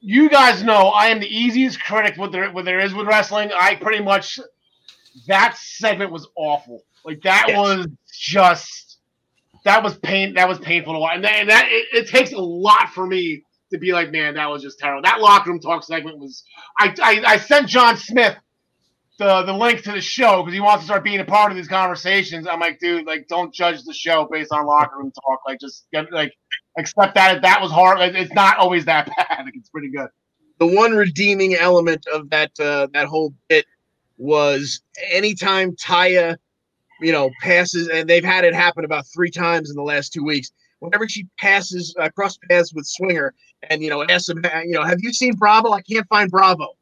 [0.00, 3.50] you guys know I am the easiest critic with there what there is with wrestling.
[3.52, 4.38] I pretty much
[5.26, 6.82] that segment was awful.
[7.04, 7.56] Like that Yes.
[7.56, 8.98] was just
[9.64, 10.34] that was pain.
[10.34, 13.06] That was painful to watch, and that, and that it, it takes a lot for
[13.06, 15.02] me to be like, man, that was just terrible.
[15.02, 16.44] That locker room talk segment was.
[16.78, 18.36] I I, I sent John Smith
[19.18, 21.56] the the link to the show because he wants to start being a part of
[21.56, 22.46] these conversations.
[22.46, 25.40] I'm like, dude, like, don't judge the show based on locker room talk.
[25.46, 26.32] Like, just get like
[26.78, 27.98] accept that that was hard.
[28.00, 29.44] It's not always that bad.
[29.44, 30.08] Like, it's pretty good.
[30.58, 33.66] the one redeeming element of that uh, that whole bit
[34.16, 36.36] was anytime Taya,
[37.00, 40.24] you know, passes, and they've had it happen about three times in the last two
[40.24, 40.52] weeks.
[40.80, 43.34] Whenever she passes uh, cross paths with Swinger,
[43.68, 45.72] and you know, asks him, you know, have you seen Bravo?
[45.72, 46.77] I can't find Bravo.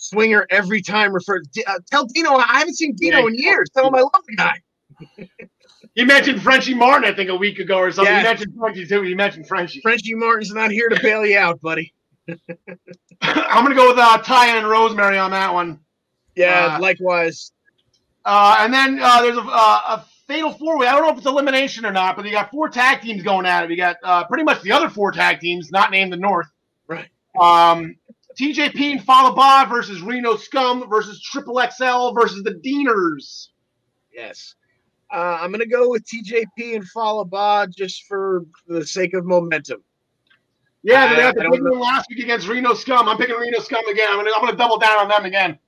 [0.00, 1.46] Swinger every time refers.
[1.66, 3.26] Uh, tell Dino I haven't seen Dino Yeah.
[3.28, 3.68] in years.
[3.70, 5.28] Tell him I love the guy.
[5.94, 8.12] He mentioned Frenchie Martin, I think, a week ago or something.
[8.12, 8.20] Yeah.
[8.20, 9.02] He mentioned Frenchie too.
[9.02, 9.80] He mentioned Frenchie.
[9.80, 11.92] Frenchie Martin's not here to bail you out, buddy.
[13.22, 15.80] I'm gonna go with uh, Ty and Rosemary on that one.
[16.36, 17.52] Yeah, Uh, likewise.
[18.24, 20.86] Uh, and then uh, there's a, uh, a fatal four way.
[20.86, 23.46] I don't know if it's elimination or not, but you got four tag teams going
[23.46, 23.70] at it.
[23.70, 26.46] You got uh, pretty much the other four tag teams, not named the North.
[26.86, 27.08] Right.
[27.40, 27.96] Um,
[28.40, 33.48] TJP and Fallah Bahh versus Reno Scum versus Triple XL versus the Deaners.
[34.14, 34.54] Yes.
[35.12, 39.26] Uh, I'm going to go with TJP and Fallah Bahh just for the sake of
[39.26, 39.82] momentum.
[40.82, 41.72] Yeah, they I- had the I don't big know.
[41.72, 43.08] last week against Reno Scum.
[43.08, 44.06] I'm picking Reno Scum again.
[44.08, 45.58] I'm gonna, I'm gonna double down on them again.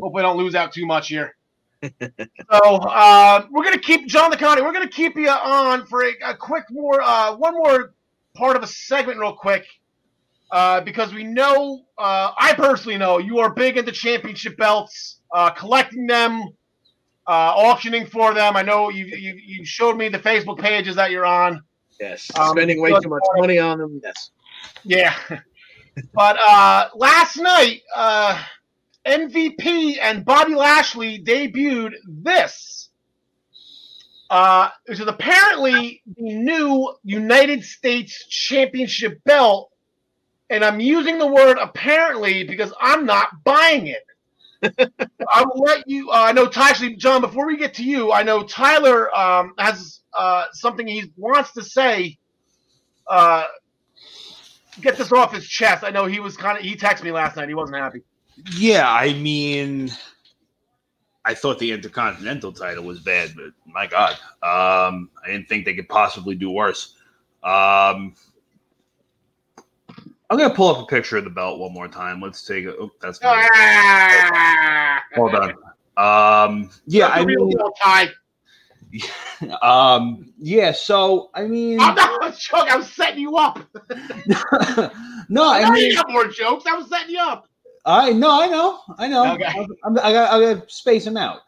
[0.00, 1.36] Hope we don't lose out too much here.
[1.82, 1.90] so
[2.50, 4.62] uh, we're gonna keep John DeConti.
[4.62, 7.94] We're gonna keep you on for a, a quick more, uh, one more
[8.34, 9.66] part of a segment, real quick,
[10.52, 15.48] uh, because we know, uh, I personally know you are big into championship belts, uh,
[15.50, 16.42] collecting them,
[17.26, 18.56] uh, auctioning for them.
[18.56, 21.62] I know you you you showed me the Facebook pages that you're on.
[21.98, 22.30] Yes.
[22.38, 24.00] Um, Spending way too much money on them.
[24.04, 24.30] Yes.
[24.84, 25.14] Yeah.
[26.12, 28.42] but uh last night, uh
[29.06, 32.90] MVP and Bobby Lashley debuted this.
[34.28, 39.71] Uh which is apparently the new United States Championship belt.
[40.52, 44.04] And I'm using the word apparently because I'm not buying it.
[45.32, 46.10] I will let you.
[46.10, 47.22] Uh, I know, Ty- actually, John.
[47.22, 51.62] Before we get to you, I know Tyler um, has uh, something he wants to
[51.62, 52.18] say.
[53.08, 53.44] Uh,
[54.82, 55.84] get this off his chest.
[55.84, 56.64] I know he was kind of.
[56.64, 57.48] He texted me last night.
[57.48, 58.02] He wasn't happy.
[58.54, 59.90] Yeah, I mean,
[61.24, 65.74] I thought the Intercontinental title was bad, but my God, um, I didn't think they
[65.74, 66.94] could possibly do worse.
[67.42, 68.14] Um,
[70.32, 72.22] I'm gonna pull up a picture of the belt one more time.
[72.22, 72.74] Let's take it.
[72.80, 73.36] Oh, that's not.
[73.54, 75.02] Ah!
[75.14, 75.50] hold on.
[75.98, 77.58] Um, yeah, I the real mean,
[78.90, 80.72] deal, um, yeah.
[80.72, 82.72] So I mean, I'm not joking.
[82.72, 83.58] I'm setting you up.
[85.28, 86.64] no, I I know you mean, got more jokes.
[86.66, 87.46] I was setting you up.
[87.84, 89.34] I know, I know, I know.
[89.34, 89.44] Okay.
[89.44, 91.40] I'm, I'm, I got, I got to space them out.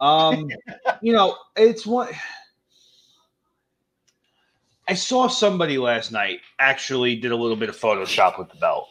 [0.00, 0.48] Um,
[1.02, 2.08] you know, it's one.
[4.90, 8.88] I saw somebody last night actually did a little bit of Photoshop with the belt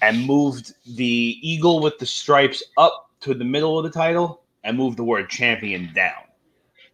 [0.00, 4.76] and moved the eagle with the stripes up to the middle of the title and
[4.76, 6.22] moved the word champion down.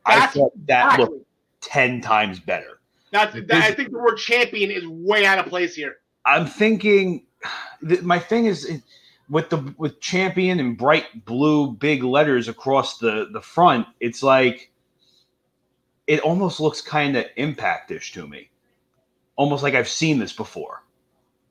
[0.07, 1.27] I thought that looked
[1.61, 2.81] ten times better.
[3.11, 5.97] That's, that, I think the word champion is way out of place here.
[6.25, 7.27] I'm thinking
[7.87, 8.83] th- my thing is it-
[9.29, 13.87] with the with champion and bright blue big letters across the the front.
[14.01, 14.71] It's like
[16.07, 18.51] it almost looks kind of impactish to me,
[19.37, 20.83] almost like I've seen this before.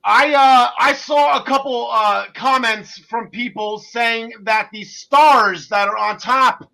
[0.04, 5.88] I uh, I saw a couple uh, comments from people saying that the stars that
[5.88, 6.70] are on top,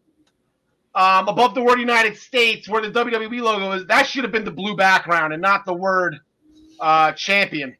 [0.94, 4.44] um, above the word United States, where the WWE logo is, that should have been
[4.44, 6.18] the blue background and not the word
[6.78, 7.74] uh, champion.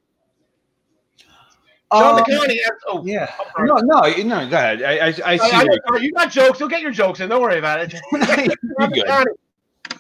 [1.93, 2.57] John Um, McConaughey.
[2.89, 4.49] Oh, yeah, no, no, no.
[4.49, 4.83] Go ahead.
[4.83, 5.51] I I, I see.
[5.53, 6.59] I- I- you got jokes.
[6.61, 7.29] You'll get your jokes in.
[7.29, 7.95] Don't worry about it.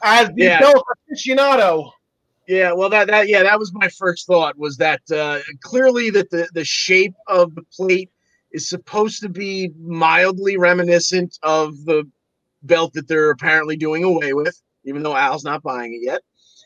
[0.03, 0.61] As the Yeah.
[0.61, 1.91] belt aficionado.
[2.49, 4.59] Yeah, well, that that yeah, that was my first thought.
[4.59, 8.11] Was that uh, clearly that the the shape of the plate
[8.51, 12.05] is supposed to be mildly reminiscent of the
[12.63, 16.21] belt that they're apparently doing away with, even though Al's not buying it yet.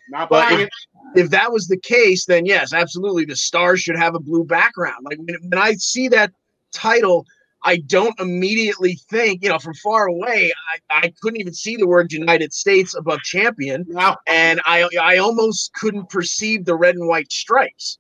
[0.08, 1.20] Not But buying if, it.
[1.24, 5.04] if that was the case, then yes, absolutely, the stars should have a blue background.
[5.04, 6.32] Like when, when I see that
[6.72, 7.26] title,
[7.66, 10.52] I don't immediately think, you know, from far away,
[10.90, 15.16] I, I couldn't even see the word United States above champion Now, and I I
[15.16, 17.98] almost couldn't perceive the red and white stripes.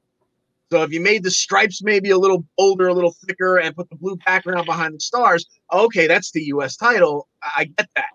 [0.70, 3.90] So if you made the stripes maybe a little bolder, a little thicker, and put
[3.90, 6.76] the blue background behind the stars, okay, that's the U.S.
[6.76, 7.26] title.
[7.42, 8.10] I I get that.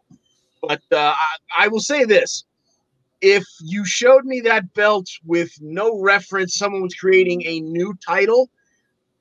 [0.62, 2.46] But uh, I, I will say this:
[3.20, 8.50] if you showed me that belt with no reference, someone was creating a new title,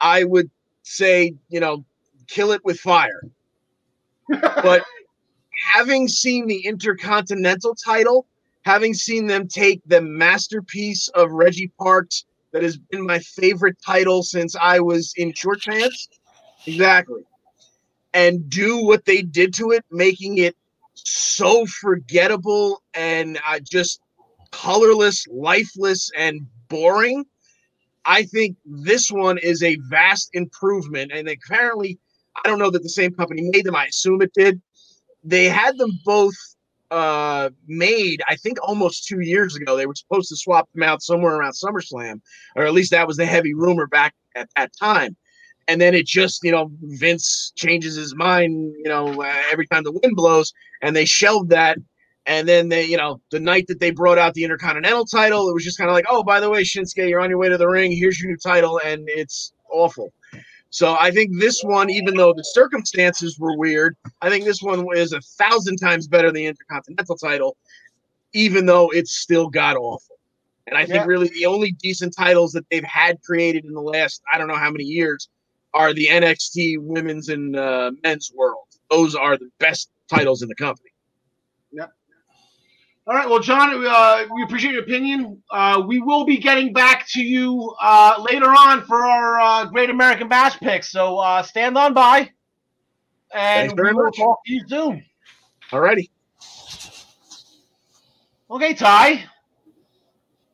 [0.00, 0.48] I would
[0.82, 1.84] say, you know,
[2.30, 3.22] kill it with fire.
[4.28, 4.84] but
[5.74, 8.26] having seen the Intercontinental title,
[8.62, 14.22] having seen them take the masterpiece of Reggie Parks that has been my favorite title
[14.22, 16.08] since I was in short pants,
[16.66, 17.22] exactly,
[18.12, 20.56] and do what they did to it, making it
[20.94, 24.00] so forgettable and uh, just
[24.50, 27.24] colorless, lifeless, and boring.
[28.04, 31.12] I think this one is a vast improvement.
[31.12, 31.98] And apparently,
[32.44, 33.76] I don't know that the same company made them.
[33.76, 34.60] I assume it did.
[35.22, 36.34] They had them both
[36.90, 39.76] uh, made, I think, almost two years ago.
[39.76, 42.20] They were supposed to swap them out somewhere around SummerSlam,
[42.56, 45.16] or at least that was the heavy rumor back at that time.
[45.68, 49.84] And then it just, you know, Vince changes his mind, you know, uh, every time
[49.84, 51.78] the wind blows, and they shelved that.
[52.26, 55.54] And then they, you know, the night that they brought out the Intercontinental title, it
[55.54, 57.56] was just kind of like, oh, by the way, Shinsuke, you're on your way to
[57.56, 57.92] the ring.
[57.92, 60.12] Here's your new title, and it's awful.
[60.70, 64.86] So I think this one, even though the circumstances were weird, I think this one
[64.96, 67.56] is a thousand times better than the Intercontinental title,
[68.32, 70.16] even though it's still god awful.
[70.68, 71.06] And I think Yeah.
[71.06, 74.56] really the only decent titles that they've had created in the last I don't know
[74.56, 75.28] how many years
[75.74, 78.66] are the NXT Women's and uh, Men's World.
[78.90, 80.90] Those are the best titles in the company.
[83.10, 83.28] All right.
[83.28, 85.42] Well, John, uh, we appreciate your opinion.
[85.50, 89.90] Uh, we will be getting back to you uh, later on for our uh, Great
[89.90, 90.92] American Bash picks.
[90.92, 92.30] So uh, stand on by,
[93.34, 94.16] and Thanks very we will much.
[94.16, 95.04] talk to you soon.
[95.72, 96.08] Alrighty.
[98.48, 99.24] Okay, Ty.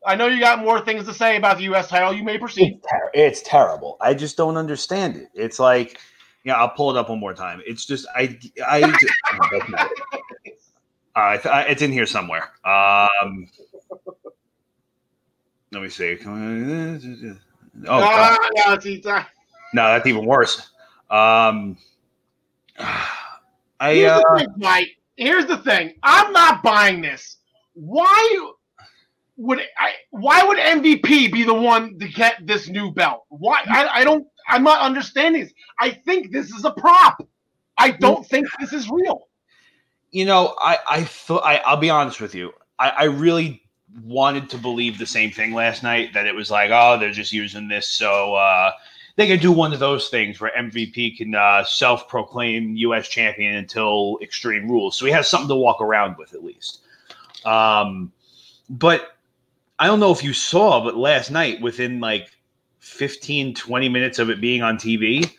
[0.07, 1.89] I know you got more things to say about the U.S.
[1.89, 2.15] title.
[2.15, 2.79] You may proceed.
[2.79, 3.99] It's, ter- it's terrible.
[4.01, 5.29] I just don't understand it.
[5.35, 5.99] It's like,
[6.45, 7.61] yeah, I'll pull it up one more time.
[7.67, 9.15] It's just, I, I, just,
[9.53, 9.89] oh,
[11.17, 11.51] that's not it.
[11.51, 12.51] All right, I- it's in here somewhere.
[12.65, 13.49] Um,
[15.73, 16.17] let me see.
[16.25, 17.39] Oh, God.
[17.85, 19.25] Ah, no, it's- it's, uh,
[19.75, 20.71] no, that's even worse.
[21.11, 21.77] Um,
[22.79, 24.89] I, Here's uh, the thing, Mike.
[25.17, 25.95] Here's the thing.
[26.03, 27.37] I'm not buying this.
[27.75, 28.51] Why
[29.37, 29.93] would I?
[30.11, 33.25] Why would MVP be the one to get this new belt?
[33.29, 33.63] Why?
[33.67, 34.27] I, I don't.
[34.49, 35.53] I'm not understanding this.
[35.79, 37.27] I think this is a prop.
[37.79, 39.29] I don't think this is real.
[40.17, 42.55] You know, I, I thought, I, I'll be honest with you.
[42.79, 43.63] I, I really
[44.03, 47.33] wanted to believe the same thing last night that it was like, oh, they're just
[47.33, 48.73] using this so uh,
[49.17, 53.09] they can do one of those things where MVP can uh, self proclaim U.S.
[53.09, 54.97] champion until Extreme Rules.
[54.97, 56.81] So he has something to walk around with at least.
[57.45, 58.11] Um,
[58.71, 59.19] but
[59.79, 62.31] I don't know if you saw, but last night, within like
[62.79, 65.31] 15, 20 minutes of it being on TV,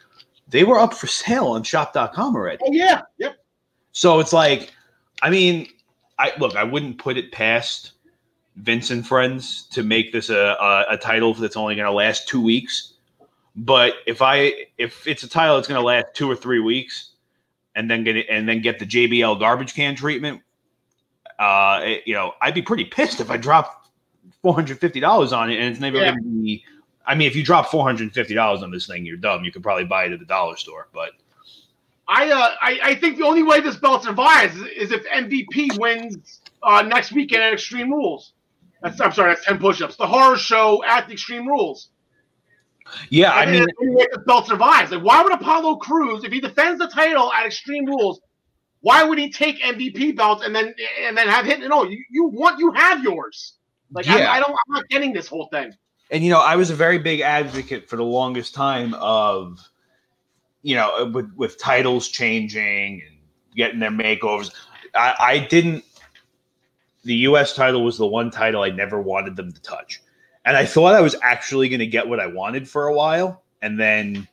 [0.48, 2.60] they were up for sale on shop.com already.
[2.64, 3.02] Oh yeah.
[3.18, 3.38] Yep.
[3.98, 4.72] So it's like,
[5.24, 5.70] I mean,
[6.20, 7.94] I look, I wouldn't put it past
[8.58, 12.28] Vince and friends to make this a, a, a title that's only going to last
[12.28, 12.94] two weeks.
[13.56, 17.14] But if I if it's a title that's going to last two or three weeks,
[17.74, 20.44] and then get it and then get the JBL garbage can treatment,
[21.40, 23.90] uh, it- you know, I'd be pretty pissed if I dropped
[24.44, 26.12] four hundred fifty dollars on it and it's never Yeah.
[26.12, 26.64] going to be.
[27.08, 29.44] I mean, if you drop four hundred fifty dollars on this thing, you're dumb.
[29.44, 31.14] You could probably buy it at the dollar store, but
[32.10, 35.78] I, uh, I I think the only way this belt survives is, is if MVP
[35.80, 38.34] wins uh, next weekend at Extreme Rules.
[38.82, 39.96] That's, I'm sorry, that's ten push-ups.
[39.96, 41.90] The horror show at the Extreme Rules.
[43.10, 44.92] yeah, I I, mean, the only way this belt survives.
[44.92, 48.22] Like, why would Apollo Crews, if he defends the title at Extreme Rules,
[48.82, 51.60] why would he take MVP belts and then and then have hit?
[51.60, 53.54] No, you, you want you have yours.
[53.92, 55.74] Like I, I don't, I'm not getting this whole thing.
[56.12, 59.60] and you know, I was a very big advocate for the longest time of,
[60.62, 63.18] you know, with with titles changing and
[63.56, 64.52] getting their makeovers.
[64.96, 65.84] I, I didn't.
[67.04, 67.54] The U.S.
[67.54, 70.02] title was the one title I never wanted them to touch,
[70.46, 73.44] and I thought I was actually going to get what I wanted for a while,
[73.62, 74.28] and then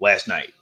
[0.00, 0.52] last night,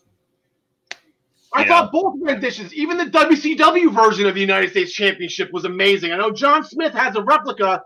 [1.53, 5.65] I You thought both renditions, even the WCW version of the United States Championship, was
[5.65, 6.13] amazing.
[6.13, 7.83] I know John Smith has a replica.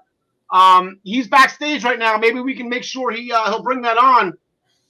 [0.53, 2.17] Um, he's backstage right now.
[2.17, 4.37] Maybe we can make sure he uh, he'll bring that on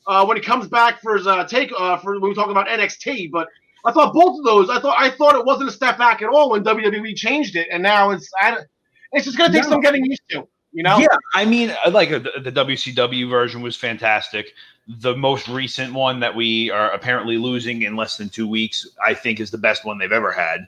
[0.06, 2.66] uh, when he comes back for his uh, take uh, for when we talk about
[2.68, 3.30] NXT.
[3.30, 3.48] But
[3.84, 4.70] I thought both of those.
[4.70, 7.68] I thought I thought it wasn't a step back at all when WWE changed it,
[7.70, 8.66] and now it's I, don't-
[9.12, 9.70] it's just gonna take No.
[9.70, 10.46] some getting used to.
[10.72, 10.98] You know?
[10.98, 14.52] Yeah, I mean, I like uh, the, the WCW version was fantastic.
[14.86, 19.12] The most recent one that we are apparently losing in less than two weeks, I
[19.14, 20.60] think, is the best one they've ever had.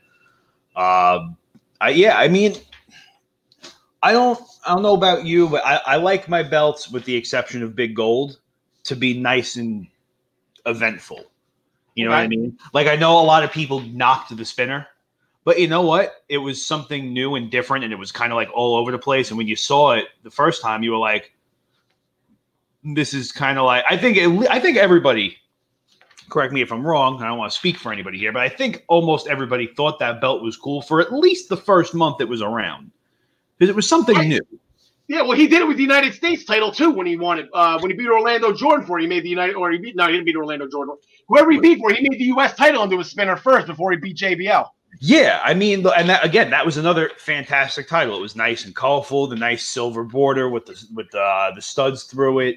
[0.74, 1.36] Um,
[1.80, 2.54] I, yeah, I mean,
[4.02, 7.14] I don't I don't know about you, but I, I like my belts with the
[7.14, 8.38] exception of Big Gold
[8.84, 9.86] to be nice and
[10.66, 11.24] eventful.
[11.94, 12.58] You know what I mean?
[12.72, 14.86] Like I know a lot of people knocked the spinner,
[15.44, 16.22] but you know what?
[16.28, 18.98] It was something new and different, and it was kind of like all over the
[18.98, 19.30] place.
[19.30, 21.34] And when you saw it the first time, you were like,
[22.82, 25.36] "This is kind of like." I think it, I think everybody.
[26.30, 27.22] Correct me if I'm wrong.
[27.22, 30.20] I don't want to speak for anybody here, but I think almost everybody thought that
[30.22, 32.90] belt was cool for at least the first month it was around
[33.58, 34.28] because it was something Right.
[34.28, 34.40] new.
[35.08, 37.48] Yeah, well, he did it with the United States title too when he won it.
[37.52, 39.96] Uh, when he beat Orlando Jordan for it, he made the United or he beat
[39.96, 40.96] no, he didn't beat Orlando Jordan.
[41.28, 42.54] Whoever he beat for, he made the U.S.
[42.54, 44.68] title into a spinner first before he beat JBL.
[45.00, 48.16] Yeah, I mean, and that, again, that was another fantastic title.
[48.16, 52.04] It was nice and colorful, the nice silver border with the with uh, the studs
[52.04, 52.56] through it,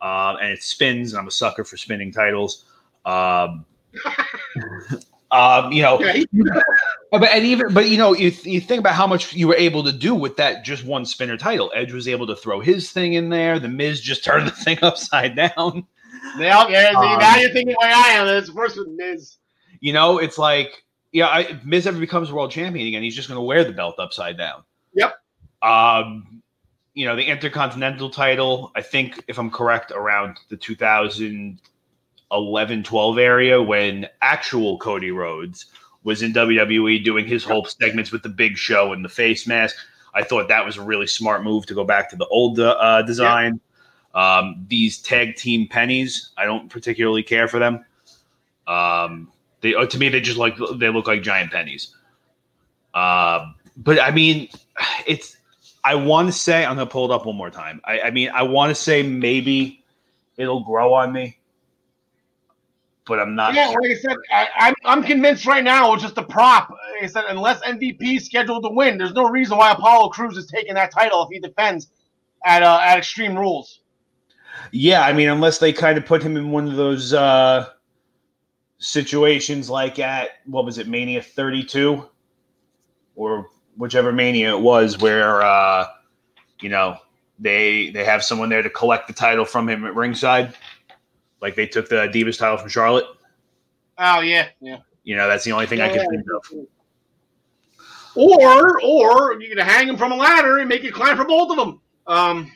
[0.00, 1.12] um, and it spins.
[1.12, 2.66] And I'm a sucker for spinning titles.
[3.04, 3.66] Um,
[5.32, 6.60] um, you know, Yeah,
[7.10, 9.82] but and even but you know, you you think about how much you were able
[9.84, 11.72] to do with that just one spinner title.
[11.74, 13.58] Edge was able to throw his thing in there.
[13.58, 15.86] The Miz just turned the thing upside down.
[16.36, 18.28] now, yeah, Um, now you're thinking like I am.
[18.28, 19.38] It's worse with Miz.
[19.80, 23.28] You know, it's like, yeah, I, if Miz ever becomes world champion again, he's just
[23.28, 24.62] going to wear the belt upside down.
[24.94, 25.14] Yep.
[25.62, 26.42] Um,
[26.94, 30.56] you know, the Intercontinental title, I think, if I'm correct, around the
[32.32, 35.66] 2011 12 area when actual Cody Rhodes
[36.02, 39.76] was in WWE doing his whole segments with the big show and the face mask.
[40.14, 43.02] I thought that was a really smart move to go back to the old uh,
[43.02, 43.60] design.
[44.14, 47.84] Um, these tag team pennies, I don't particularly care for them.
[48.66, 49.30] Um,
[49.60, 51.94] they uh, to me they just like they look like giant pennies.
[52.94, 54.48] Um, but I mean,
[55.06, 55.36] it's
[55.84, 57.80] I want to say I'm gonna pull it up one more time.
[57.84, 59.82] I, I mean, I want to say maybe
[60.36, 61.38] it'll grow on me,
[63.06, 63.54] but I'm not.
[63.54, 66.70] Yeah, like I said, I, I'm I'm convinced right now it's just a prop.
[66.70, 70.36] Like I said, unless MVP is scheduled to win, there's no reason why Apollo Crews
[70.36, 71.88] is taking that title if he defends
[72.44, 73.80] at uh, at Extreme Rules.
[74.70, 77.70] Yeah, I mean, unless they kind of put him in one of those uh,
[78.78, 82.08] situations like at what was it, Mania 32,
[83.16, 85.88] or whichever Mania it was, where uh,
[86.60, 86.98] you know
[87.38, 90.54] they they have someone there to collect the title from him at ringside,
[91.42, 93.04] like they took the Divas title from Charlotte.
[93.98, 94.78] Oh yeah, yeah.
[95.04, 96.66] You know, that's the only thing I can think of.
[98.14, 101.50] Or or you can hang him from a ladder and make it climb for both
[101.50, 101.80] of them.
[102.06, 102.52] Um,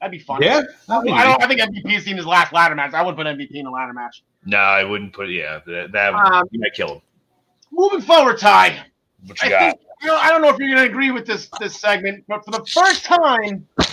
[0.00, 0.42] that'd be fun.
[0.42, 1.42] Yeah, I don't.
[1.42, 2.92] I think MVP has seen his last ladder match.
[2.94, 4.22] I wouldn't put MVP in a ladder match.
[4.44, 5.28] no, I wouldn't put.
[5.30, 7.00] Yeah, that, that Um, you might kill him.
[7.70, 8.84] Moving forward, Ty.
[9.26, 9.60] What you I got?
[9.60, 12.24] think you know, I don't know if you're going to agree with this this segment,
[12.28, 13.84] but for the first time, uh,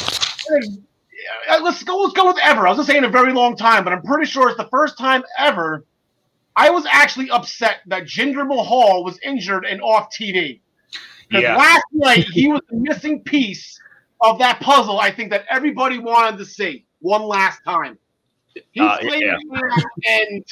[1.62, 1.98] let's go.
[2.02, 2.68] Let's go with ever.
[2.68, 4.58] I was going to say in a very long time, but I'm pretty sure it's
[4.58, 5.86] the first time ever.
[6.56, 10.60] I was actually upset that Jinder Mahal was injured and off TV.
[11.28, 13.80] Because yeah, last night he was the missing piece
[14.22, 15.00] of that puzzle.
[15.00, 17.98] I think that everybody wanted to see one last time.
[18.54, 20.18] Heath Uh, Slater yeah.
[20.26, 20.46] and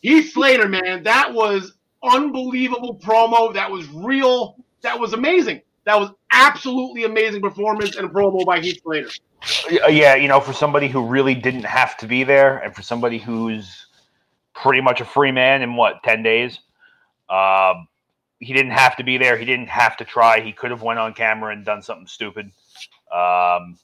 [0.00, 3.54] Heath Slater, man, that was unbelievable promo.
[3.54, 4.56] That was real.
[4.82, 5.62] That was amazing.
[5.86, 9.08] That was absolutely amazing performance and promo by Heath Slater.
[9.84, 12.82] Uh, yeah, you know, for somebody who really didn't have to be there, and for
[12.82, 13.86] somebody who's
[14.52, 16.58] pretty much a free man in what ten days,
[17.30, 17.86] um,
[18.40, 19.36] he didn't have to be there.
[19.36, 20.40] He didn't have to try.
[20.40, 22.50] He could have went on camera and done something stupid.
[23.14, 23.78] Um,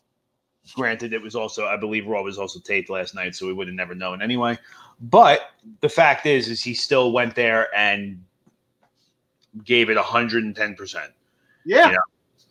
[0.75, 3.69] granted, it was also, I believe, Raw was also taped last night, so we would
[3.69, 4.59] have never known anyway.
[5.01, 5.51] But
[5.81, 8.25] the fact is, is he still went there and
[9.65, 11.13] gave it hundred and ten percent.
[11.65, 11.91] Yeah.
[11.91, 11.97] Yeah.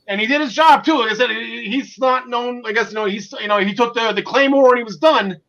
[0.07, 0.97] And he did his job too.
[0.99, 2.63] Like I said, he's not known.
[2.65, 4.97] I guess you know he's you know he took the the claymore and he was
[4.97, 5.39] done.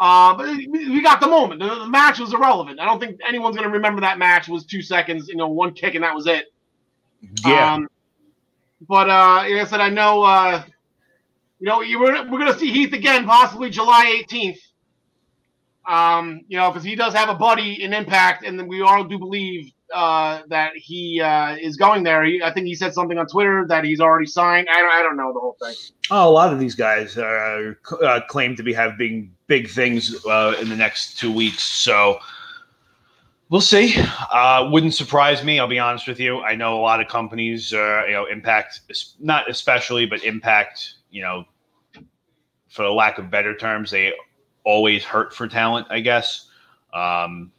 [0.00, 1.60] Uh, but we got the moment.
[1.60, 2.80] The, the match was irrelevant.
[2.80, 4.48] I don't think anyone's gonna remember that match.
[4.48, 6.52] It was two seconds, you know, one kick and that was it.
[7.46, 7.88] Yeah, Um,
[8.88, 10.22] but uh, like I said, I know.
[10.22, 10.64] Uh,
[11.60, 14.58] you know, you we're, we're gonna see Heath again, possibly July 18th.
[15.86, 19.18] Um, you know, because he does have a buddy in Impact, and we all do
[19.18, 22.24] believe uh, that he uh, is going there.
[22.24, 24.66] He, I think he said something on Twitter that he's already signed.
[24.70, 25.74] I don't, I don't know the whole thing.
[26.10, 30.24] Oh, a lot of these guys uh, c- uh, claim to be having big things
[30.26, 32.18] uh, in the next two weeks, so
[33.50, 33.94] we'll see.
[34.32, 35.60] Uh, wouldn't surprise me.
[35.60, 36.40] I'll be honest with you.
[36.40, 38.80] I know a lot of companies, uh, you know, Impact,
[39.20, 41.44] not especially, but Impact, you know,
[42.70, 44.12] for the lack of better terms, they
[44.64, 45.86] always hurt for talent.
[45.90, 46.48] I guess.
[46.92, 47.52] Um,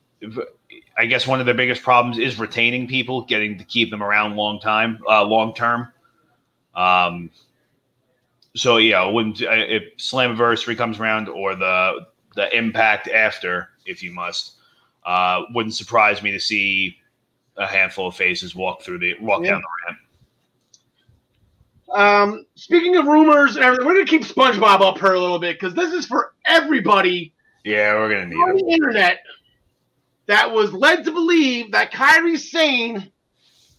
[0.97, 4.36] I guess one of their biggest problems is retaining people, getting to keep them around
[4.36, 5.91] long time, uh, long term.
[6.74, 7.30] Um,
[8.56, 14.12] so yeah, wouldn't uh, if Slammiversary comes around or the the Impact after, if you
[14.12, 14.53] must,
[15.06, 16.97] uh, wouldn't surprise me to see
[17.58, 19.51] a handful of faces walk through the walk Yeah.
[19.51, 19.99] down the ramp.
[21.93, 25.60] Um, speaking of rumors and everything, we're gonna keep SpongeBob up here a little bit
[25.60, 27.34] because this is for everybody
[27.64, 29.20] Yeah, we're gonna need on the internet
[30.28, 33.12] that was led to believe that Kairi Sane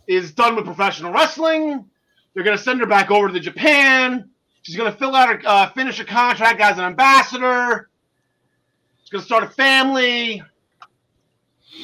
[0.07, 1.85] is done with professional wrestling.
[2.35, 4.31] They're gonna send her back over to Japan.
[4.63, 7.91] She's gonna fill out her uh, finish a contract as an ambassador.
[9.01, 10.43] She's gonna start a family.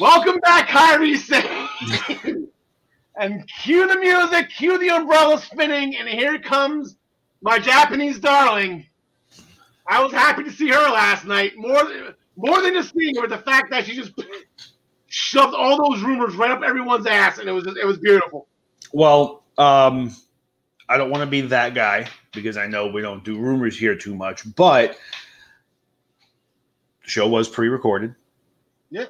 [0.01, 2.49] Welcome back, Kairi Sane.
[3.17, 6.97] and cue the music, cue the umbrella spinning, and here comes
[7.43, 8.87] my Japanese darling.
[9.87, 11.53] I was happy to see her last night.
[11.57, 14.13] More than more than just seeing her, the fact that she just
[15.07, 18.49] shoved all those rumors right up everyone's ass, and it was it was beautiful.
[18.93, 20.15] Well, um,
[20.89, 23.95] I don't want to be that guy because I know we don't do rumors here
[23.95, 24.99] too much, but
[27.03, 28.15] the show was pre-recorded.
[28.91, 29.07] Yeah.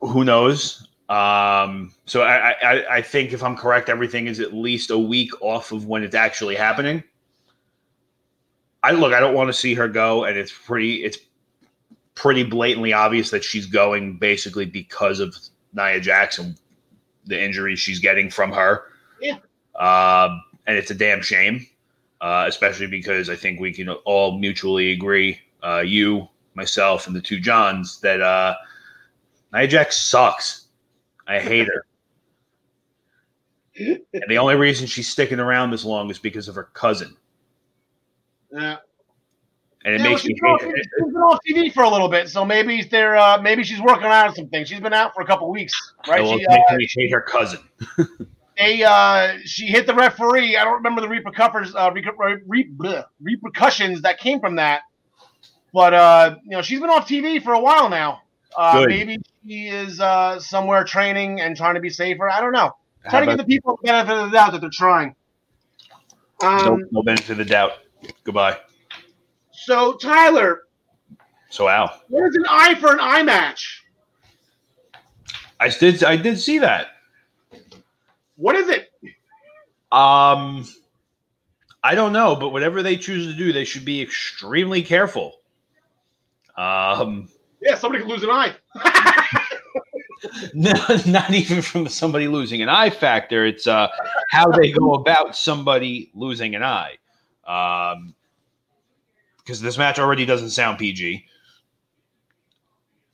[0.00, 0.88] Who knows?
[1.08, 5.30] Um, so I, I, I think if I'm correct, everything is at least a week
[5.42, 7.04] off of when it's actually happening.
[8.82, 11.18] I look, I don't want to see her go, and it's pretty, it's
[12.14, 15.36] pretty blatantly obvious that she's going basically because of
[15.72, 16.56] Nia Jackson,
[17.24, 18.84] the injuries she's getting from her.
[19.20, 19.38] Yeah.
[19.76, 21.66] Um, and it's a damn shame,
[22.20, 27.20] uh, especially because I think we can all mutually agree, uh, you, myself, and the
[27.20, 28.54] two Johns, that uh,
[29.52, 30.66] Nia Jax sucks.
[31.26, 31.86] I hate her.
[33.76, 37.16] and the only reason she's sticking around this long is because of her cousin.
[38.52, 38.76] Yeah.
[39.84, 41.82] And it Yeah, well, makes she's me been, hate off, she's been off TV for
[41.84, 44.68] a little bit, so maybe they're uh, maybe she's working on some things.
[44.68, 45.74] She's been out for a couple weeks,
[46.06, 46.26] right?
[46.26, 47.60] She, uh, me hate her cousin.
[48.58, 50.56] they uh, she hit the referee.
[50.56, 54.82] I don't remember the repercussions uh, reper- re- bleh, repercussions that came from that,
[55.72, 58.22] but uh, you know she's been off TV for a while now.
[58.56, 58.88] Uh, Good.
[58.90, 62.30] maybe she is uh, somewhere training and trying to be safer.
[62.30, 62.70] I don't know.
[63.10, 65.16] Trying to give the people the benefit of the doubt that they're trying.
[66.42, 67.72] no, Um, no benefit of the doubt.
[68.24, 68.58] Goodbye.
[69.52, 70.62] so Tyler,
[71.50, 73.84] So Al, what is an eye for an eye match?
[75.60, 76.88] I did I did see that.
[78.36, 78.90] What is it?
[79.92, 80.66] Um,
[81.84, 85.40] I don't know, but whatever they choose to do, they should be extremely careful.
[86.56, 87.28] Um,
[87.60, 88.54] Yeah, somebody could lose an eye.
[90.54, 90.72] no,
[91.06, 93.44] not even from somebody losing an eye factor.
[93.44, 93.88] It's uh,
[94.30, 96.96] how they go about somebody losing an eye.
[97.46, 98.14] Um,
[99.38, 101.24] because this match already doesn't sound PG.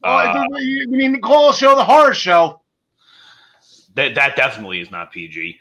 [0.02, 2.60] Well, Uh, you mean Nicole show the horror show?
[3.94, 5.58] that that definitely is not PG.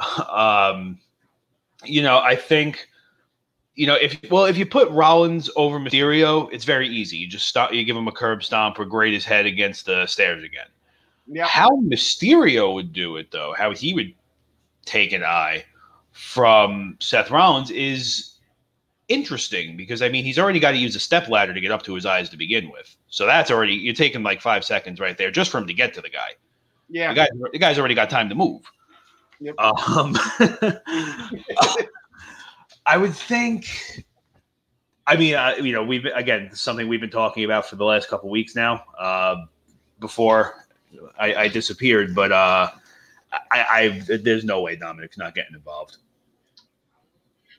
[0.30, 1.00] Um,
[1.84, 2.86] you know, I think,
[3.74, 7.16] you know, if well, if you put Rollins over Mysterio, it's very easy.
[7.16, 10.06] You just stop, you give him a curb stomp or grate his head against the
[10.06, 10.66] stairs again.
[11.26, 11.46] Yeah.
[11.46, 14.14] How Mysterio would do it though, how he would
[14.84, 15.64] take an eye
[16.18, 18.32] from Seth Rollins is
[19.06, 21.84] interesting because I mean he's already got to use a step ladder to get up
[21.84, 22.96] to his eyes to begin with.
[23.06, 25.94] So that's already you're taking like five seconds right there just for him to get
[25.94, 26.30] to the guy.
[26.90, 27.10] Yeah.
[27.10, 28.62] The guy, the guy's already got time to move.
[29.38, 29.54] Yep.
[29.60, 30.16] Um,
[32.84, 34.04] I would think.
[35.06, 38.08] I mean, uh, you know, we've again something we've been talking about for the last
[38.08, 38.82] couple weeks now.
[38.98, 39.36] Uh,
[40.00, 40.66] before
[41.16, 42.70] I, I disappeared, but uh,
[43.52, 45.98] I, I there's no way Dominic's not getting involved.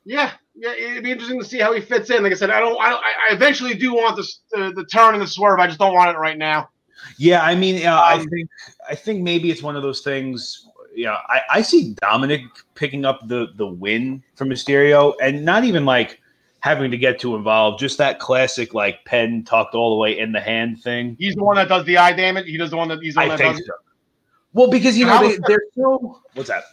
[0.10, 2.24] Yeah, yeah, it'd be interesting to see how he fits in.
[2.24, 5.14] Like I said, I don't, I, don't, I eventually do want this, uh, the turn
[5.14, 5.60] and the swerve.
[5.60, 6.70] I just don't want it right now.
[7.20, 8.50] Yeah, I mean, uh, I Um, think
[8.90, 10.68] I think maybe it's one of those things.
[10.96, 12.42] You know, I, I see Dominic
[12.74, 16.20] picking up the the win from Mysterio, and not even like
[16.62, 17.80] having to get too involved.
[17.80, 21.18] Just that classic like pen tucked all the way in the hand thing.
[21.20, 22.48] He's the one that does the eye damage.
[22.48, 23.74] He does the one that he's the one I that think so.
[24.54, 26.20] Well, because you know they, they're so.
[26.34, 26.64] What's that?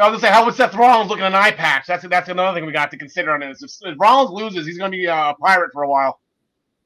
[0.00, 1.86] I was gonna say, how would Seth Rollins look at an eye patch?
[1.86, 3.62] That's that's another thing we got to consider on this.
[3.62, 6.20] If, if Rollins loses, he's gonna be a pirate for a while.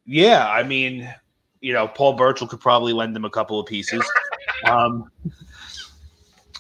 [0.05, 1.13] Yeah, I mean,
[1.61, 4.05] you know, Paul Burchill could probably lend him a couple of pieces.
[4.67, 5.11] um,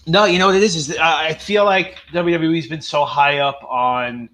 [0.06, 0.76] no, you know what it is?
[0.76, 4.28] Is I I feel like WWE's been so high up on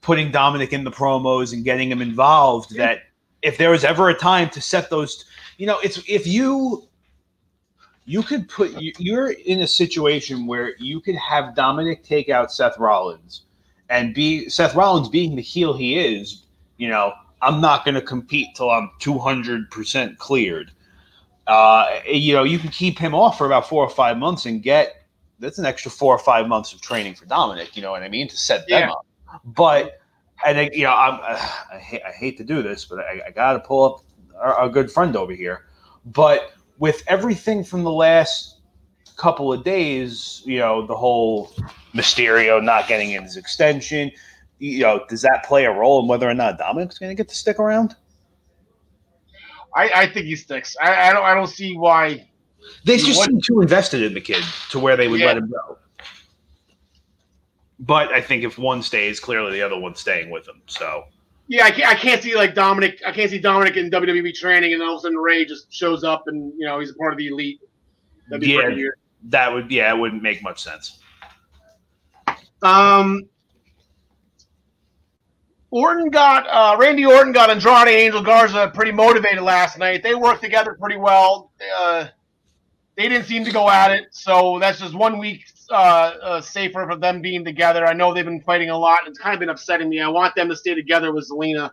[0.00, 2.86] putting Dominic in the promos and getting him involved Yeah.
[2.86, 2.98] that
[3.42, 5.24] if there was ever a time to set those,
[5.58, 6.87] you know, it's if you
[8.08, 12.50] you could put you- you're in a situation where you could have Dominic take out
[12.50, 13.42] Seth Rollins
[13.90, 16.46] and be Seth Rollins being the heel he is,
[16.78, 17.12] you know,
[17.42, 20.72] I'm not going to compete till I'm 200% cleared.
[21.46, 24.62] Uh, you know, you can keep him off for about four or five months and
[24.62, 24.94] get
[25.38, 27.76] that's an extra four or five months of training for Dominic.
[27.76, 28.26] You know what I mean?
[28.28, 28.90] To set them Yeah.
[28.90, 29.06] up.
[29.44, 30.00] But,
[30.46, 33.20] and I, you know, I'm, uh, I, hate, I hate to do this, but I,
[33.26, 34.02] I got to pull up
[34.40, 35.66] our, our good friend over here.
[36.06, 38.60] But with everything from the last
[39.16, 41.52] couple of days, you know, the whole
[41.94, 44.10] Mysterio not getting in his extension,
[44.58, 47.28] you know, does that play a role in whether or not Dominic's going to get
[47.28, 47.96] to stick around?
[49.74, 50.76] I, I think he sticks.
[50.80, 52.28] I, I don't I don't see why.
[52.84, 55.26] They just seem too invested in the kid to where they would Yeah.
[55.26, 55.78] let him go.
[57.80, 60.62] But I think if one stays, clearly the other one's staying with him.
[60.66, 61.04] So
[61.48, 63.00] Yeah, I can't, I can't see like Dominic.
[63.06, 66.04] I can't see Dominic in WWE training, and all of a sudden Ray just shows
[66.04, 67.60] up, and you know he's a part of the elite.
[68.28, 68.88] That'd be Yeah.
[69.24, 70.98] that would, yeah, it wouldn't make much sense.
[72.62, 73.22] Um,
[75.70, 80.02] Orton got uh, Randy Orton got Andrade Angel Garza pretty motivated last night.
[80.02, 81.50] They worked together pretty well.
[81.78, 82.08] Uh,
[82.96, 85.74] they didn't seem to go at it, so that's just one week uh,
[86.22, 87.86] uh, safer for them being together.
[87.86, 89.00] I know they've been fighting a lot.
[89.06, 90.00] It's kind of been upsetting me.
[90.00, 91.70] I want them to stay together with Zelina.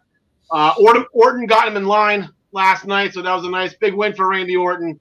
[0.51, 3.93] Uh, Orton, Orton got him in line last night, so that was a nice big
[3.93, 4.99] win for Randy Orton.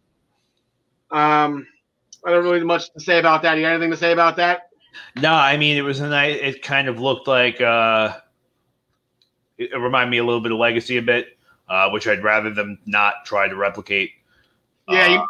[1.11, 1.67] Um,
[2.25, 3.57] I don't really have much to say about that.
[3.57, 4.71] You got anything to say about that?
[5.17, 6.39] No, I mean it was a nice.
[6.41, 8.17] It kind of looked like uh,
[9.59, 11.37] it, it reminded me a little bit of Legacy a bit,
[11.69, 14.13] uh, which I'd rather them not try to replicate.
[14.89, 15.27] Yeah, Uh,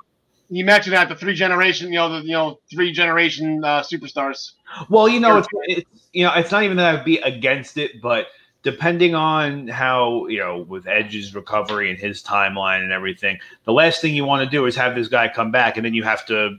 [0.49, 4.53] you, mentioned that the three generation, you know, the you know three generation uh, superstars.
[4.89, 8.01] Well, you know, it's, it's you know, it's not even that I'd be against it,
[8.03, 8.27] but
[8.63, 14.01] depending on how you know with Edge's recovery and his timeline and everything, the last
[14.01, 16.27] thing you want to do is have this guy come back and then you have
[16.27, 16.57] to,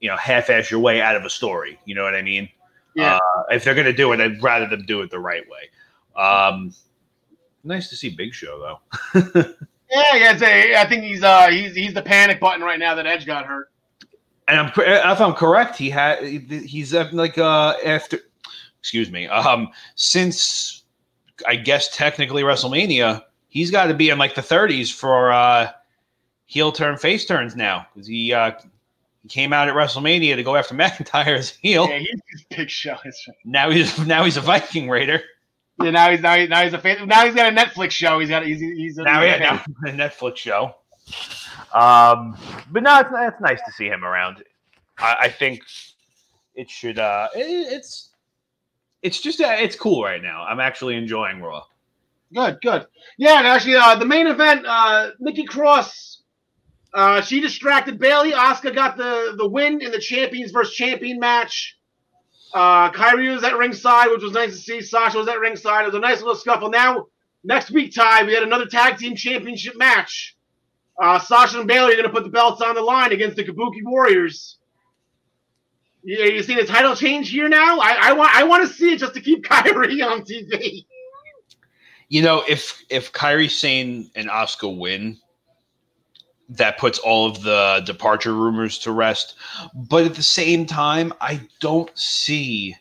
[0.00, 1.78] you know, half-ass your way out of a story.
[1.84, 2.48] You know what I mean?
[2.94, 3.16] Yeah.
[3.16, 6.22] Uh, if they're gonna do it, I'd rather them do it the right way.
[6.22, 6.72] Um,
[7.64, 8.78] nice to see Big Show
[9.12, 9.54] though.
[9.92, 10.44] Yeah, yeah.
[10.44, 13.44] A, I think he's uh he's he's the panic button right now that Edge got
[13.44, 13.70] hurt.
[14.48, 18.18] and I'm if I'm correct, he had he's uh, like uh after
[18.80, 20.84] excuse me um since
[21.46, 25.70] I guess technically WrestleMania, he's got to be in like the 30s for uh
[26.46, 28.52] heel turn face turns now because he uh
[29.22, 31.86] he came out at WrestleMania to go after McIntyre's heel.
[31.86, 32.96] Yeah, he's, he's big show.
[33.44, 35.22] Now he's now he's a Viking Raider.
[35.80, 38.18] Yeah, now he's now, he, now he's a fan, now he's got a Netflix show.
[38.18, 40.74] He's got he's he's a, Now he's a yeah, now a Netflix show.
[41.72, 42.36] Um,
[42.70, 44.42] but no, it's it's nice to see him around.
[44.98, 45.62] I, I think
[46.54, 46.98] it should.
[46.98, 48.10] Uh, it, it's
[49.02, 50.44] it's just uh, it's cool right now.
[50.44, 51.64] I'm actually enjoying Raw.
[52.34, 52.86] Good, good.
[53.18, 56.22] Yeah, and actually, uh, the main event, uh, Nikki Cross,
[56.94, 58.32] uh, she distracted Bayley.
[58.32, 61.78] Asuka got the the win in the champions versus champion match.
[62.54, 64.80] Uh, Kairi was at ringside, which was nice to see.
[64.80, 65.82] Sasha was at ringside.
[65.82, 66.68] It was a nice little scuffle.
[66.68, 67.06] Now,
[67.44, 70.36] next week, Ty, we had another tag team championship match.
[71.00, 73.44] Uh, Sasha and Bayley are going to put the belts on the line against the
[73.44, 74.58] Kabuki Warriors.
[76.04, 77.78] Yeah, you see the title change here now.
[77.78, 80.84] I, I want I want to see it just to keep Kairi on TV.
[82.08, 85.18] You know, if if Kairi Sane and Asuka win,
[86.56, 89.34] that puts all of the departure rumors to rest.
[89.74, 92.76] But at the same time, I don't see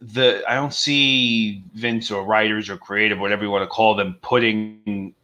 [0.00, 4.16] the I don't see Vince or writers or creative, whatever you want to call them,
[4.22, 5.14] putting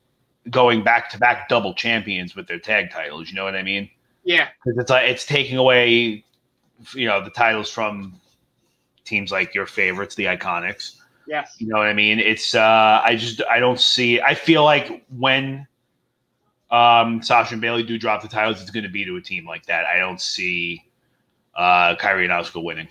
[0.51, 3.28] going back to back double champions with their tag titles.
[3.28, 3.89] You know what I mean?
[4.24, 4.49] Yeah.
[4.65, 6.24] Because it's like it's taking away,
[6.94, 8.15] you know, the titles from
[9.05, 10.97] teams like your favorites, the Iconics.
[11.27, 11.55] Yes.
[11.59, 12.19] You know what I mean?
[12.19, 15.66] It's uh I just I don't see I feel like when
[16.73, 19.66] um Sasha and Bayley do drop the titles, it's gonna be to a team like
[19.66, 19.85] that.
[19.86, 20.82] I don't see
[21.55, 22.89] uh Kairi and Asuka winning.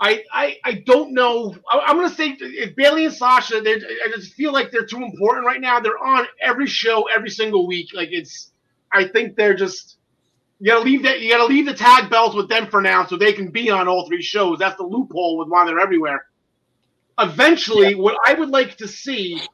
[0.00, 1.56] I, I, I don't know.
[1.70, 5.44] I, I'm gonna say if Bayley and Sasha, I just feel like they're too important
[5.44, 5.80] right now.
[5.80, 7.88] They're on every show every single week.
[7.92, 8.52] Like it's,
[8.92, 9.96] I think they're just.
[10.60, 11.20] You gotta leave that.
[11.20, 13.86] You gotta leave the tag belts with them for now, so they can be on
[13.86, 14.58] all three shows.
[14.58, 16.26] That's the loophole with why they're everywhere.
[17.20, 19.48] Eventually, what I would like to see is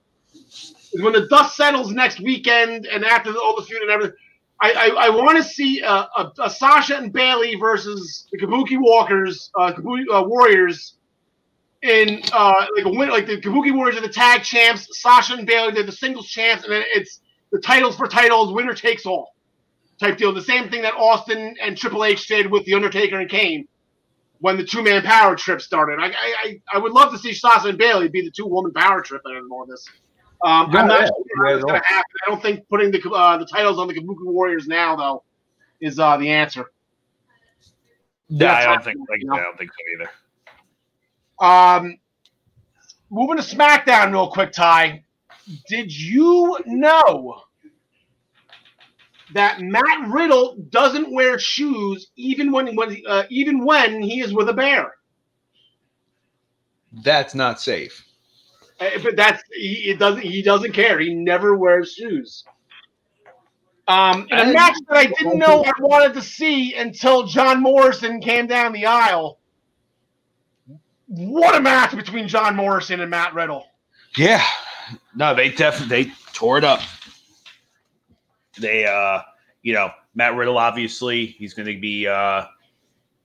[1.00, 4.16] when the dust settles next weekend, and after all the feud and everything.
[4.60, 8.78] I, I, I want to see a, a, a Sasha and Bayley versus the Kabuki
[8.80, 10.94] Walkers, uh, Kabuki uh, Warriors,
[11.84, 15.46] in uh, like a win, like the Kabuki Warriors are the tag champs, Sasha and
[15.46, 17.20] Bayley they're the singles champs, and then it's
[17.52, 19.34] the titles for titles, winner takes all
[20.00, 20.32] type deal.
[20.32, 23.68] The same thing that Austin and Triple H did with the Undertaker and Kane
[24.40, 25.98] when the two man power trip started.
[26.00, 29.02] I, I I would love to see Sasha and Bayley be the two woman power
[29.02, 29.86] trip in all this.
[30.44, 32.10] Um, Yeah, I'm not yeah, sure yeah, it's going to happen.
[32.26, 35.22] I don't think putting the uh, the titles on the Kabuki Warriors now though
[35.80, 36.70] is uh, the answer.
[38.28, 39.34] No, Yeah, I don't think not- like, no.
[39.34, 40.10] I don't think so either.
[41.84, 41.98] Um,
[43.10, 45.04] moving to SmackDown real quick, Ty.
[45.68, 47.42] Did you know
[49.34, 54.48] that Matt Riddle doesn't wear shoes even when when uh, even when he is with
[54.48, 54.94] a bear?
[57.02, 58.04] That's not safe.
[58.80, 60.98] Uh, but that's he it doesn't he doesn't care.
[60.98, 62.44] He never wears shoes.
[63.86, 67.60] Um, in a I- match that I didn't know I wanted to see until John
[67.62, 69.38] Morrison came down the aisle.
[71.06, 73.66] What a match between John Morrison and Matt Riddle.
[74.16, 74.42] Yeah.
[75.14, 76.80] No, they definitely they tore it up.
[78.58, 79.20] They uh
[79.62, 82.46] you know, Matt Riddle obviously he's gonna be uh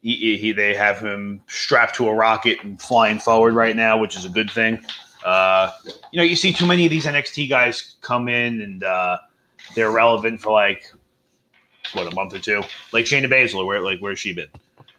[0.02, 4.16] he, he they have him strapped to a rocket and flying forward right now, which
[4.16, 4.84] is a good thing.
[5.24, 5.72] Uh
[6.12, 9.18] you know, you see too many of these NXT guys come in and uh
[9.76, 10.92] they're relevant for like
[11.94, 12.62] what a month or two.
[12.92, 14.50] Like Shayna Baszler, where like where's she been?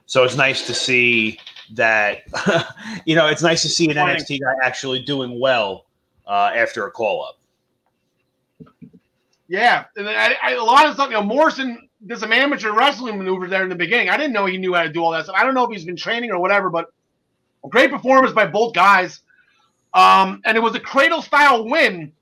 [0.06, 1.38] So it's nice to see
[1.72, 2.22] that
[3.04, 5.86] you know, it's nice to see an NXT guy actually doing well
[6.26, 7.36] uh, after a call up.
[9.48, 11.08] Yeah, and I, I, a lot of stuff.
[11.08, 14.08] You know, Morrison did some amateur wrestling maneuvers there in the beginning.
[14.08, 15.34] I didn't know he knew how to do all that stuff.
[15.36, 16.86] I don't know if he's been training or whatever, but
[17.68, 19.22] great performance by both guys.
[19.94, 22.12] Um, and it was a cradle style win,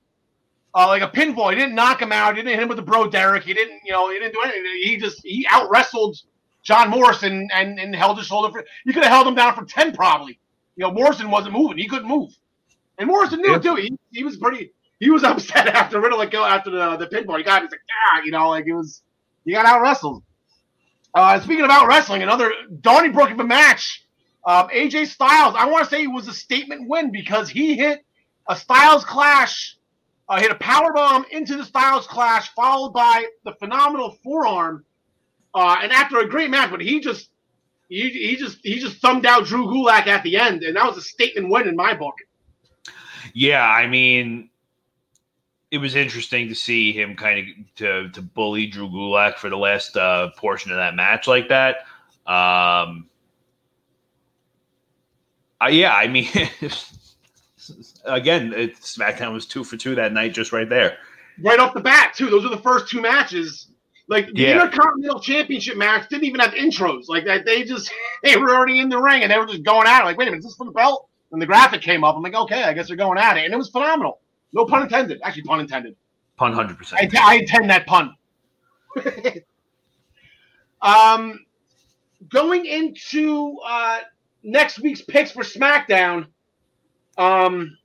[0.73, 1.49] uh, like a pinfall.
[1.51, 2.35] He didn't knock him out.
[2.35, 3.43] He didn't hit him with the bro Derek.
[3.43, 4.63] He didn't, you know, he didn't do anything.
[4.83, 6.17] He just he out wrestled
[6.63, 8.65] John Morrison and, and held his shoulder for.
[8.85, 10.39] You could have held him down for ten probably.
[10.75, 11.77] You know, Morrison wasn't moving.
[11.77, 12.31] He couldn't move,
[12.97, 13.75] and Morrison knew it too.
[13.75, 14.71] He, he was pretty.
[14.99, 17.37] He was upset after Riddle go after the the pinfall.
[17.37, 17.81] He got he's like
[18.13, 19.03] ah, you know, like it was.
[19.45, 20.23] He got out wrestled.
[21.13, 22.51] Uh, speaking of out wrestling, another
[22.81, 24.05] Donnybrook of a match.
[24.49, 28.03] Um, AJ Styles, I want to say it was a statement win because he hit
[28.47, 29.77] a Styles clash,
[30.27, 34.83] uh, hit a power bomb into the Styles clash, followed by the phenomenal forearm.
[35.53, 37.29] Uh, and after a great match, but he just
[37.89, 40.97] he, he just he just thumbed out Drew Gulak at the end, and that was
[40.97, 42.15] a statement win in my book.
[43.35, 44.49] Yeah, I mean,
[45.69, 49.57] it was interesting to see him kind of to to bully Drew Gulak for the
[49.57, 51.85] last uh, portion of that match like that.
[52.25, 53.08] Um,
[55.63, 56.27] uh, yeah, I mean,
[58.05, 60.97] again, it, SmackDown was two for two that night, just right there.
[61.41, 62.29] right off the bat too.
[62.29, 63.67] Those are the first two matches.
[64.07, 64.63] Like the Yeah.
[64.63, 67.03] Intercontinental Championship match didn't even have intros.
[67.07, 67.91] Like that, they just
[68.23, 70.05] they were already in the ring and they were just going at it.
[70.05, 71.07] Like, wait a minute, is this for the belt?
[71.31, 72.15] And the graphic came up.
[72.15, 74.19] I'm like, okay, I guess they're going at it, and it was phenomenal.
[74.51, 75.21] No pun intended.
[75.23, 75.95] Actually, pun intended.
[76.37, 77.15] Pun hundred percent.
[77.15, 78.15] I intend that pun.
[80.81, 81.45] um,
[82.29, 83.99] going into uh,
[84.43, 86.27] next week's picks for SmackDown,
[87.17, 87.77] um,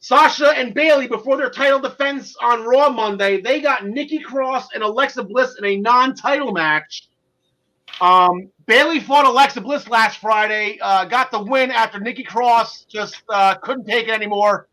[0.00, 4.82] Sasha and Bayley before their title defense on Raw Monday, they got Nikki Cross and
[4.82, 7.08] Alexa Bliss in a non-title match.
[8.00, 13.22] Um, Bayley fought Alexa Bliss last Friday, uh, got the win after Nikki Cross just
[13.28, 14.68] uh, couldn't take it anymore,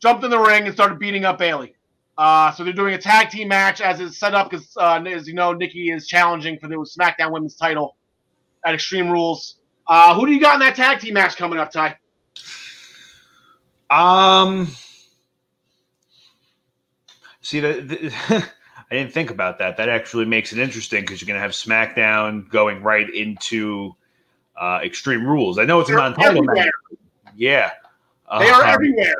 [0.00, 1.74] jumped in the ring and started beating up Bayley.
[2.18, 5.28] Uh, so they're doing a tag team match as it's set up because, uh, as
[5.28, 7.96] you know, Nikki is challenging for the SmackDown Women's title
[8.64, 9.56] at Extreme Rules.
[9.86, 11.96] Uh, who do you got in that tag team match coming up, Ty?
[13.90, 14.68] Um,
[17.40, 18.12] see the, the
[18.90, 19.76] I didn't think about that.
[19.76, 23.94] That actually makes it interesting because you're going to have SmackDown going right into
[24.60, 25.58] uh, Extreme Rules.
[25.58, 26.68] I know it's a They're non-title match.
[27.36, 27.70] Yeah,
[28.38, 29.14] They are Um, everywhere.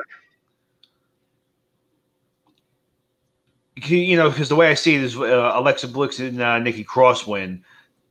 [3.75, 6.83] you know, because the way I see it is uh, Alexa Bliss and uh, Nikki
[6.83, 7.63] Cross win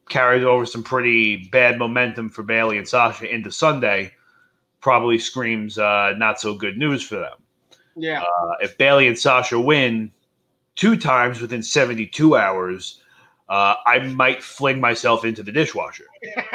[0.09, 4.13] carried over some pretty bad momentum for Bayley and Sasha into Sunday.
[4.81, 7.39] Probably screams uh, not so good news for them.
[7.97, 8.23] Yeah.
[8.23, 10.11] Uh, if Bayley and Sasha win
[10.75, 13.01] two times within 72 hours,
[13.49, 16.07] uh, I might fling myself into the dishwasher.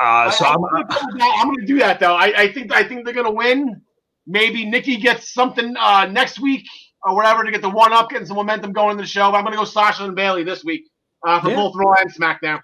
[0.00, 2.14] Uh, so I, I'm, am going to do that though.
[2.14, 3.82] I, I think I think they're going to win.
[4.26, 6.66] Maybe Nikki gets something uh, next week
[7.02, 9.30] or whatever to get the one up, getting some momentum going in the show.
[9.30, 10.86] But I'm going to go Sasha and Bayley this week
[11.26, 11.56] uh, for Yeah.
[11.56, 12.60] both Raw and SmackDown.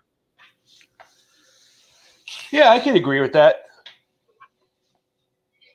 [2.50, 3.64] yeah, I can agree with that.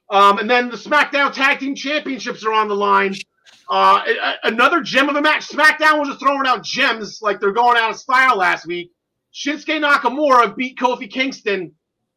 [0.09, 3.15] Um, and then the SmackDown Tag Team Championships are on the line.
[3.69, 4.03] Uh,
[4.43, 5.47] another gem of a match.
[5.47, 8.91] SmackDown was just throwing out gems like they're going out of style last week.
[9.33, 11.73] Shinsuke Nakamura beat Kofi Kingston.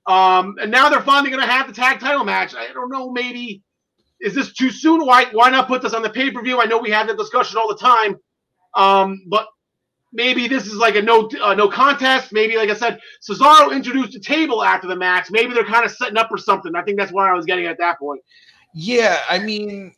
[0.06, 2.54] Um, and now they're finally going to have the tag title match.
[2.56, 3.62] I don't know, maybe
[4.20, 5.04] is this too soon?
[5.06, 6.60] Why why not put this on the pay per view?
[6.60, 8.16] I know we have that discussion all the time,
[8.74, 9.46] um, but
[10.14, 12.32] maybe this is like a no uh, no contest.
[12.32, 15.30] Maybe like I said, Cesaro introduced a table after the match.
[15.30, 16.74] Maybe they're kind of setting up for something.
[16.74, 18.22] I think that's where I was getting at that point.
[18.72, 19.92] Yeah, I mean,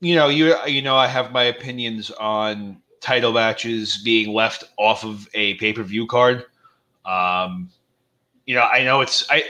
[0.00, 5.04] you know, you you know, I have my opinions on title matches being left off
[5.04, 6.44] of a pay per view card.
[7.04, 7.70] Um,
[8.46, 9.44] you know, I know it's I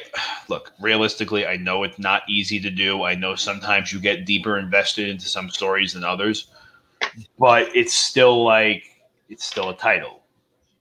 [0.48, 1.46] look realistically.
[1.46, 3.02] I know it's not easy to do.
[3.02, 6.48] I know sometimes you get deeper invested into some stories than others,
[7.38, 8.84] but it's still like
[9.28, 10.22] it's still a title.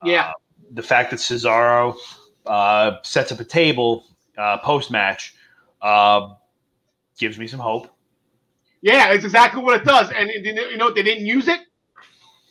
[0.03, 0.29] Yeah.
[0.29, 0.33] Uh,
[0.71, 1.95] the fact that Cesaro
[2.45, 4.05] uh, sets up a table
[4.37, 5.35] uh, post match
[5.81, 6.33] uh,
[7.17, 7.89] gives me some hope.
[8.81, 10.11] Yeah, it's exactly what it does.
[10.11, 11.59] And you know they didn't use it,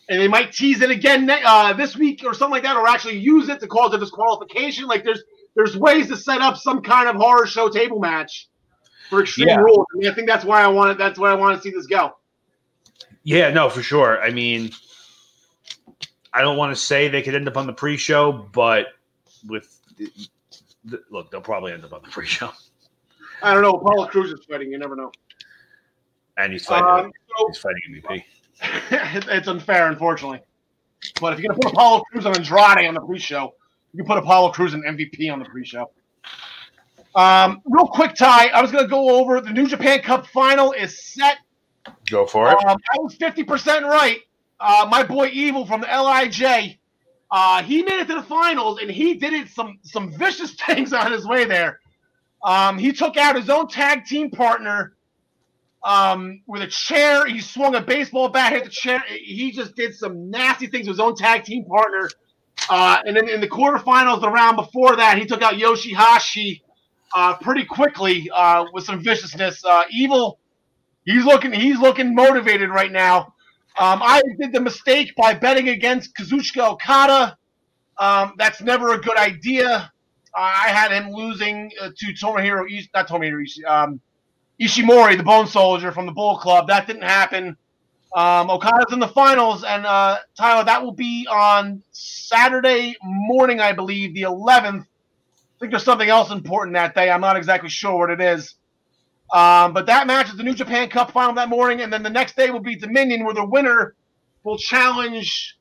[0.08, 3.18] and they might tease it again uh, this week or something like that, or actually
[3.18, 4.86] use it to cause a disqualification.
[4.86, 5.22] Like there's
[5.54, 8.48] there's ways to set up some kind of horror show table match
[9.08, 9.56] for Extreme Yeah.
[9.56, 9.86] Rules.
[9.94, 10.98] I mean, I think that's why I want it.
[10.98, 12.16] That's why I want to see this go.
[13.26, 14.22] Yeah, no, for sure.
[14.22, 14.70] I mean,
[16.32, 18.86] I don't want to say they could end up on the pre-show, but
[19.48, 20.08] with the,
[20.84, 22.52] the, look, they'll probably end up on the pre-show,
[23.42, 23.72] I don't know.
[23.72, 24.70] Apollo Crews is fighting.
[24.70, 25.10] You never know.
[26.36, 27.06] and he's fighting.
[27.06, 28.24] Um, so he's fighting MVP.
[29.32, 30.40] it's unfair, unfortunately.
[31.20, 33.54] But if you're gonna put Apollo Crews and Andrade on the pre-show,
[33.92, 35.90] you can put Apollo Crews and MVP on the pre-show.
[37.16, 38.48] Um, real quick, Ty.
[38.48, 41.38] I was gonna go over the New Japan Cup final is set.
[42.10, 42.58] Go for it.
[42.64, 44.20] Um, I was fifty percent right.
[44.60, 46.78] Uh, my boy Evil from the Lij,
[47.30, 50.92] uh, he made it to the finals, and he did it some some vicious things
[50.92, 51.80] on his way there.
[52.44, 54.96] Um, he took out his own tag team partner
[55.84, 57.26] um, with a chair.
[57.26, 59.02] He swung a baseball bat, hit the chair.
[59.08, 62.08] He just did some nasty things with his own tag team partner.
[62.68, 66.62] Uh, and then in the quarterfinals, the round before that, he took out Yoshihashi
[67.14, 69.64] uh, pretty quickly uh, with some viciousness.
[69.64, 70.38] Uh, Evil,
[71.06, 73.32] he's looking he's looking motivated right now.
[73.78, 77.38] Um, I did the mistake by betting against Kazuchika Okada.
[77.98, 79.90] Um, that's never a good idea.
[80.34, 84.00] I had him losing uh, to Tomohiro, not Tomohiro, um,
[84.60, 86.68] Ishimori, the Bone Soldier from the Bull Club.
[86.68, 87.56] That didn't happen.
[88.14, 93.72] Um, Okada's in the finals, and uh, Tyler, that will be on Saturday morning, I
[93.72, 94.82] believe, the 11th.
[94.82, 97.10] I think there's something else important that day.
[97.10, 98.54] I'm not exactly sure what it is.
[99.32, 102.10] Um, but that match is the New Japan Cup final that morning, and then the
[102.10, 103.94] next day will be Dominion, where the winner
[104.44, 105.58] will challenge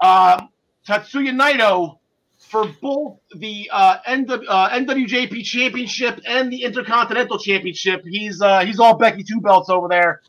[0.00, 0.48] um,
[0.86, 1.98] Tetsuya Naito
[2.38, 8.02] for both the uh, NW, uh, NWJP Championship and the Intercontinental Championship.
[8.04, 10.22] He's uh, he's all Becky two belts over there,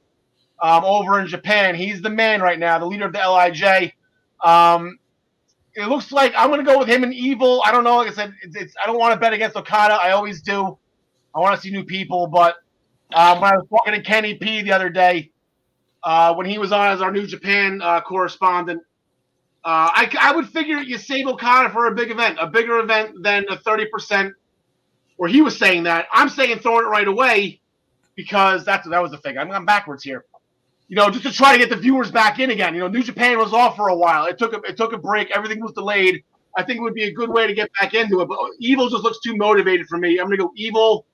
[0.61, 1.73] um, over in Japan.
[1.73, 3.93] He's the man right now, the leader of the Lij.
[4.43, 4.99] Um,
[5.73, 7.61] it looks like I'm going to go with him and Evil.
[7.65, 7.97] I don't know.
[7.97, 9.93] Like I said, it's, it's I don't want to bet against Okada.
[9.93, 10.77] I always do.
[11.33, 12.55] I want to see new people, but
[13.13, 15.31] um, when I was talking to Kenny P the other day,
[16.03, 18.81] uh, when he was on as our New Japan uh, correspondent,
[19.63, 23.21] uh, I, I would figure you save Okada for a big event, a bigger event
[23.21, 24.31] than a 30%,
[25.17, 26.07] or he was saying that.
[26.11, 27.61] I'm saying throw it right away
[28.15, 29.37] because that's that was the thing.
[29.37, 30.25] I'm, I'm backwards here.
[30.87, 32.73] You know, just to try to get the viewers back in again.
[32.73, 34.25] You know, New Japan was off for a while.
[34.25, 35.31] It took a, it took a break.
[35.31, 36.23] Everything was delayed.
[36.57, 38.27] I think it would be a good way to get back into it.
[38.27, 40.19] But Evil just looks too motivated for me.
[40.19, 41.05] I'm going to go Evil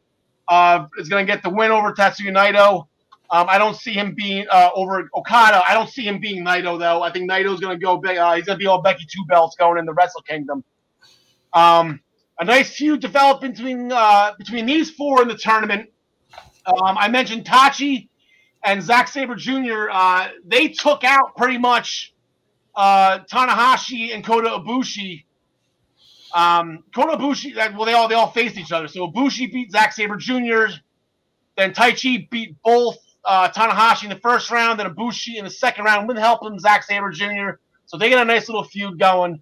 [0.50, 2.88] uh, is going to get the win over Tetsuya Naito.
[3.30, 5.62] Um, I don't see him being uh, over Okada.
[5.68, 7.02] I don't see him being Naito though.
[7.02, 7.98] I think Naito's going to go.
[7.98, 10.64] Uh, he's going to be all Becky two belts going in the Wrestle Kingdom.
[11.54, 12.00] Um,
[12.40, 15.90] a nice feud developed between uh, between these four in the tournament.
[16.66, 18.10] Um, I mentioned Taichi
[18.64, 19.90] and Zack Sabre Jr.
[19.92, 22.14] Uh, they took out pretty much
[22.76, 25.24] uh, Tanahashi and Kota Ibushi.
[26.38, 28.88] Um, Kota Ibushi, well, they all they all faced each other.
[28.88, 30.68] So Ibushi beat Zack Sabre Jr.
[31.56, 35.86] Then Taichi beat both uh, Tanahashi in the first round, then Ibushi in the second
[35.86, 37.58] round with help from Zack Sabre Jr.
[37.88, 39.42] So they get a nice little feud going.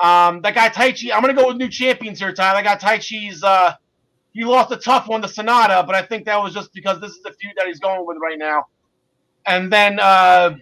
[0.00, 2.62] Um, that guy Taichi, I'm gonna go with new champions here, Tyler.
[2.62, 3.74] That guy Taichi's uh,
[4.32, 7.10] he lost a tough one to Sanada, but I think that was just because this
[7.10, 8.66] is the feud that he's going with right now.
[9.46, 10.54] And then, uh,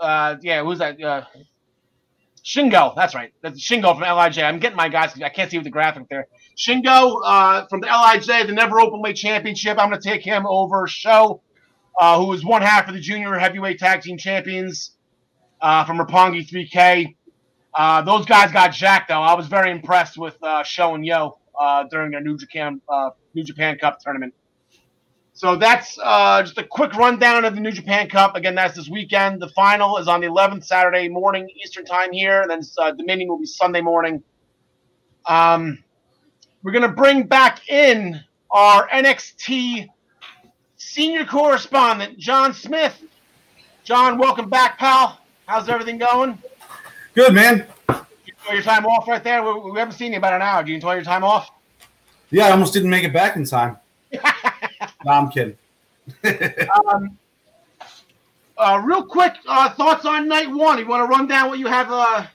[0.00, 1.02] uh, yeah, who's that?
[1.02, 1.24] Uh,
[2.46, 3.32] Shingo, that's right.
[3.42, 4.38] That's Shingo from Lij.
[4.38, 5.20] I'm getting my guys.
[5.20, 6.28] I can't see with the graphic there.
[6.56, 9.78] Shingo uh, from the Lij, the Never Openweight Championship.
[9.80, 11.42] I'm going to take him over SHO,
[11.98, 14.92] uh, who is one half of the Junior Heavyweight Tag Team Champions
[15.60, 17.16] uh, from Roppongi 3K.
[17.74, 19.22] Uh, those guys got jacked though.
[19.22, 23.10] I was very impressed with uh, SHO and YOH uh, during their New Japan uh,
[23.34, 24.32] New Japan Cup tournament.
[25.36, 28.36] So that's uh, just a quick rundown of the New Japan Cup.
[28.36, 29.42] Again, that's this weekend.
[29.42, 33.28] The final is on the 11th, Saturday morning Eastern time here, and then uh, Dominion
[33.28, 34.22] will be Sunday morning.
[35.26, 35.84] Um,
[36.62, 38.18] we're gonna bring back in
[38.50, 39.88] our NXT
[40.78, 42.98] senior correspondent, John Smith.
[43.84, 45.20] John, welcome back, pal.
[45.44, 46.38] How's everything going?
[47.12, 47.66] Good man.
[47.90, 48.06] You
[48.38, 49.42] enjoy your time off right there?
[49.42, 50.64] We, we haven't seen you about an hour.
[50.64, 51.50] Do you enjoy your time off?
[52.30, 53.76] Yeah, I almost didn't make it back in time.
[55.06, 55.56] no, I'm kidding.
[56.86, 57.18] Um,
[58.58, 60.78] uh, real quick, uh, thoughts on night one.
[60.78, 61.88] You want to run down what you have?
[61.90, 62.26] Uh,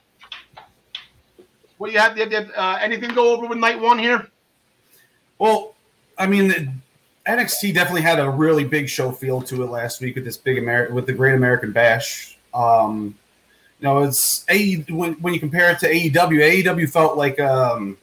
[1.78, 2.16] what you have?
[2.18, 4.28] Uh, anything go over with night one here?
[5.38, 5.74] Well,
[6.16, 6.80] I mean,
[7.26, 10.58] NXT definitely had a really big show feel to it last week with this big
[10.58, 12.38] American with the Great American Bash.
[12.54, 13.16] Um,
[13.80, 17.98] you know, it's a when when you compare it to AEW, AEW felt like um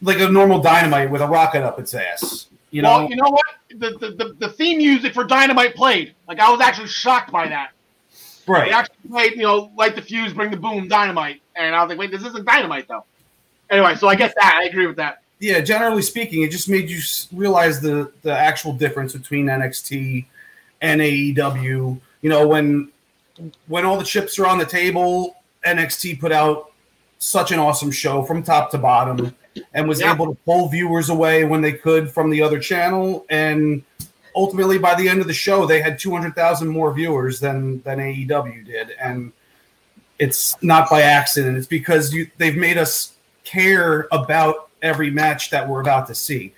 [0.00, 2.46] like a normal dynamite with a rocket up its ass.
[2.70, 3.44] You well, know, you know what?
[3.70, 6.14] The, the the the theme music for Dynamite played.
[6.26, 7.70] Like I was actually shocked by that.
[8.46, 8.66] Right.
[8.66, 11.90] They actually played, you know, light the fuse, bring the boom, Dynamite, and I was
[11.90, 13.04] like, wait, this isn't Dynamite though.
[13.70, 14.60] Anyway, so I get that.
[14.62, 15.22] I agree with that.
[15.40, 17.00] Yeah, generally speaking, it just made you
[17.32, 20.26] realize the the actual difference between NXT
[20.80, 22.00] and AEW.
[22.20, 22.90] You know, when
[23.66, 26.72] when all the chips are on the table, NXT put out
[27.18, 29.34] such an awesome show from top to bottom
[29.74, 30.12] and was Yeah.
[30.12, 33.82] able to pull viewers away when they could from the other channel and
[34.36, 38.64] ultimately by the end of the show they had 200,000 more viewers than than AEW
[38.64, 39.32] did and
[40.18, 43.14] it's not by accident it's because you they've made us
[43.44, 46.54] care about every match that we're about to see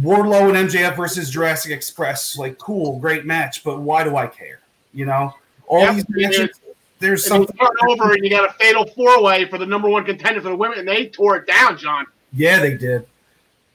[0.00, 4.60] Wardlow and MJF versus Jurassic Express like cool great match but why do I care
[4.94, 5.34] you know
[5.66, 5.94] all Yep.
[5.94, 6.60] these matches
[7.00, 9.88] there's you something turn over and you got a fatal four way for the number
[9.88, 12.04] one contender for the women, and they tore it down, John.
[12.32, 13.06] Yeah, they did.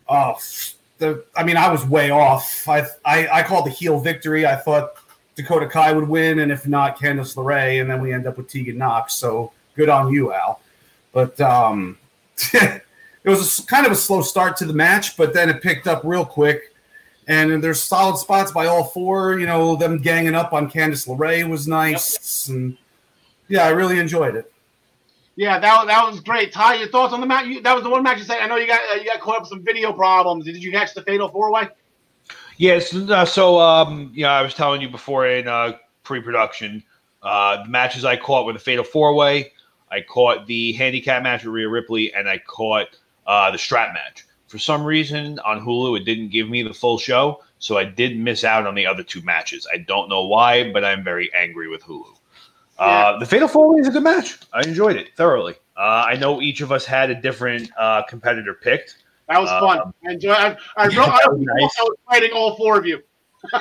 [0.07, 0.37] Oh,
[0.97, 2.67] the I mean, I was way off.
[2.67, 4.45] I I, I called the heel victory.
[4.45, 4.93] I thought
[5.35, 8.47] Dakota Kai would win, and if not, Candice LeRae, and then we end up with
[8.47, 9.15] Tegan Nox.
[9.15, 10.61] So good on you, Al.
[11.11, 11.97] But um,
[12.53, 12.81] it
[13.23, 16.01] was a kind of a slow start to the match, but then it picked up
[16.03, 16.73] real quick.
[17.27, 19.39] And there's solid spots by all four.
[19.39, 22.77] You know, them ganging up on Candice LeRae was nice, and
[23.47, 24.51] yeah, I really enjoyed it.
[25.35, 26.53] Yeah, that, that was great.
[26.53, 27.45] Ty, your thoughts on the match?
[27.47, 28.39] You, that was the one match you said.
[28.39, 30.45] I know you got uh, you got caught up with some video problems.
[30.45, 31.67] Did you catch the fatal four way?
[32.57, 32.95] Yes.
[32.95, 36.83] Uh, so, um, yeah, I was telling you before in uh, pre-production,
[37.21, 39.51] uh, the matches I caught were the Fatal Four Way.
[39.91, 42.97] I caught the handicap match with Rhea Ripley, and I caught
[43.27, 44.25] uh, the strap match.
[44.47, 48.17] For some reason, on Hulu, it didn't give me the full show, so I did
[48.17, 49.67] miss out on the other two matches.
[49.71, 52.15] I don't know why, but I'm very angry with Hulu.
[52.77, 54.37] Uh, the Fatal Four Way is a good match.
[54.53, 55.55] I enjoyed it thoroughly.
[55.77, 58.97] Uh, I know each of us had a different uh, competitor picked.
[59.29, 59.93] That was Um, fun.
[60.07, 60.35] I enjoyed.
[60.37, 61.75] I, I, yeah, wrote, I, was was nice.
[61.79, 63.01] I was fighting all four of you.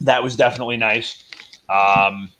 [0.00, 1.24] that was definitely nice.
[1.68, 2.30] Um,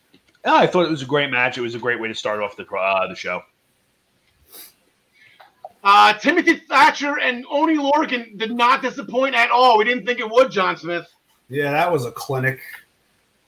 [0.44, 1.58] yeah, I thought it was a great match.
[1.58, 3.42] It was a great way to start off the uh, the show.
[5.82, 9.78] Uh, Timothy Thatcher and Oney Lorcan did not disappoint at all.
[9.78, 11.06] We didn't think it would, John Smith.
[11.48, 12.58] Yeah, that was a clinic.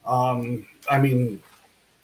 [0.06, 1.42] Um, I mean,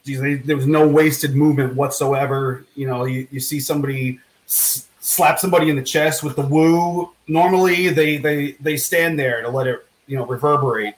[0.05, 2.65] geez, they, there was no wasted movement whatsoever.
[2.75, 7.11] You know, you, you see somebody s- slap somebody in the chest with the woo.
[7.27, 10.95] Normally, they they they stand there to let it you know reverberate,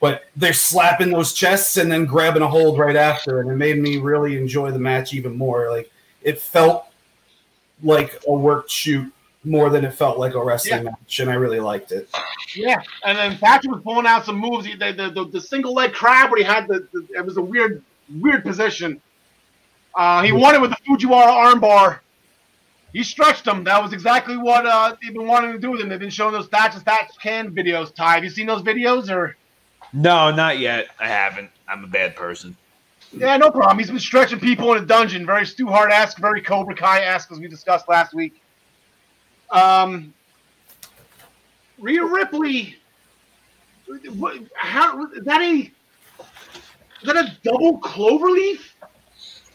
[0.00, 3.78] but they're slapping those chests and then grabbing a hold right after, and it made
[3.78, 5.70] me really enjoy the match even more.
[5.70, 5.90] Like
[6.22, 6.86] it felt
[7.82, 9.12] like a worked shoot
[9.44, 12.08] more than it felt like a wrestling match, and I really liked it.
[12.54, 14.64] Yeah, and then Thatcher was pulling out some moves.
[14.66, 17.38] He, the, the, the, the single leg crab where he had the, the it was
[17.38, 17.82] a weird
[18.20, 19.00] weird position.
[19.94, 22.00] Uh, he won it with the Fujiwara armbar.
[22.92, 23.64] He stretched him.
[23.64, 25.88] That was exactly what uh, they've been wanting to do with him.
[25.88, 27.94] They've been showing those Thatcher Thatch can videos.
[27.94, 29.36] Ty, have you seen those videos or?
[29.92, 30.88] No, not yet.
[30.98, 31.50] I haven't.
[31.68, 32.56] I'm a bad person.
[33.12, 33.78] Yeah, no problem.
[33.78, 35.26] He's been stretching people in a dungeon.
[35.26, 38.42] Very Stu Hart esque, very Cobra Kai esque, as we discussed last week.
[39.50, 40.14] Um,
[41.78, 42.76] Rhea Ripley.
[44.14, 45.70] What, how is that a
[47.02, 48.74] is that a double clover leaf?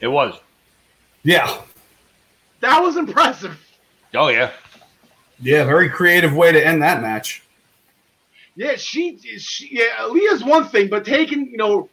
[0.01, 0.35] It was.
[1.23, 1.61] Yeah,
[2.61, 3.59] That was impressive.
[4.13, 4.51] Oh yeah.
[5.41, 7.43] yeah, very creative way to end that match.
[8.55, 11.89] Yeah, she, she yeah, Leah's one thing, but taking you know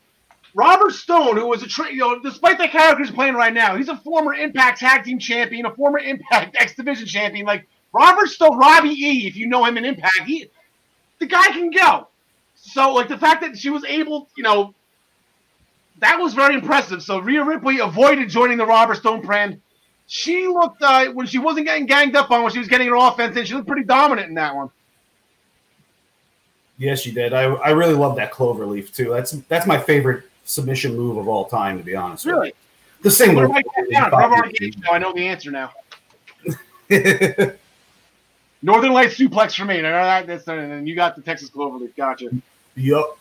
[0.55, 3.77] Robert Stone, who was a tra- you know, despite the character he's playing right now,
[3.77, 7.45] he's a former Impact Tag Team Champion, a former Impact X Division Champion.
[7.45, 10.49] Like Robert Stone, Robbie E, if you know him in Impact, he
[11.19, 12.09] the guy can go.
[12.55, 14.75] So like the fact that she was able, you know,
[16.05, 17.03] that was very impressive.
[17.03, 19.61] So Rhea Ripley avoided joining the Robert Stone brand.
[20.07, 22.97] She looked uh, when she wasn't getting ganged up on, when she was getting her
[22.97, 24.71] offense in, she looked pretty dominant in that one.
[26.77, 27.33] Yes, she did.
[27.33, 29.11] I, I really love that clover leaf too.
[29.11, 32.27] That's that's my favorite submission move of all time, to be honest.
[32.27, 32.49] with Really?
[32.49, 32.53] you.
[33.03, 33.59] The same What one.
[33.59, 34.11] I get down?
[34.11, 34.93] Rubber on Gage show.
[34.93, 35.73] I know the answer now.
[38.63, 39.77] Northern Lights suplex for me.
[39.81, 41.95] No, no, that- that's and then you got the Texas Cloverleaf.
[41.97, 42.29] Gotcha.
[42.75, 43.19] yup.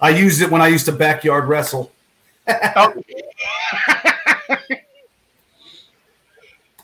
[0.00, 1.92] I used it when I used to backyard wrestle.
[2.48, 2.94] Oh.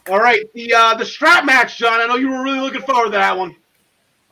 [0.08, 2.00] All right, the uh, the strap match, John.
[2.00, 3.56] I know you were really looking forward to that one.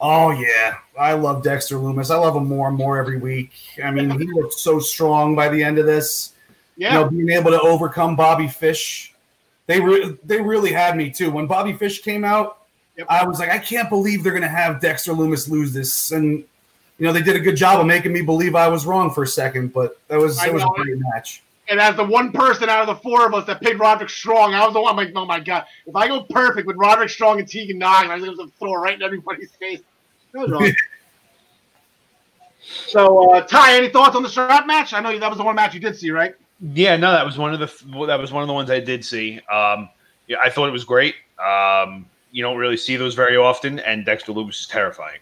[0.01, 2.12] Oh yeah, I love Dexter Lumis.
[2.15, 3.52] I love him more and more every week.
[3.82, 6.32] I mean, he looked so strong by the end of this.
[6.77, 9.15] Yeah, You know, being able to overcome Bobby Fish,
[9.66, 11.32] they re- they really had me too.
[11.32, 12.59] When Bobby Fish came out,
[12.97, 13.06] Yep.
[13.11, 16.44] I was like, I can't believe they're gonna have Dexter Lumis lose this, and
[16.99, 19.23] you know they did a good job of making me believe I was wrong for
[19.23, 19.73] a second.
[19.73, 21.43] But that was I it was a great match.
[21.69, 24.55] and as the one person out of the four of us that picked Roderick Strong,
[24.55, 24.91] I was the one.
[24.91, 28.09] I'm like, oh my god, if I go perfect with Roderick Strong and Tegan Nox,
[28.09, 29.81] I was going to throw it right in everybody's face.
[30.33, 30.73] That was wrong.
[32.87, 34.93] so, uh, Ty, any thoughts on the strap match?
[34.93, 36.35] I know that was the one match you did see, right?
[36.73, 39.05] Yeah, no, that was one of the that was one of the ones I did
[39.05, 39.41] see.
[39.53, 39.89] Um,
[40.29, 41.16] yeah, I thought it was great.
[41.45, 45.19] Um, you don't really see those very often, and Dexter Lumis is terrifying.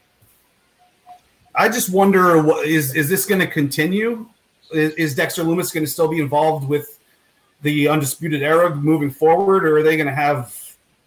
[1.54, 4.26] I just wonder, is is this going to continue?
[4.72, 6.98] Is, is Dexter Lumis going to still be involved with
[7.60, 10.58] the Undisputed Era moving forward, or are they going to have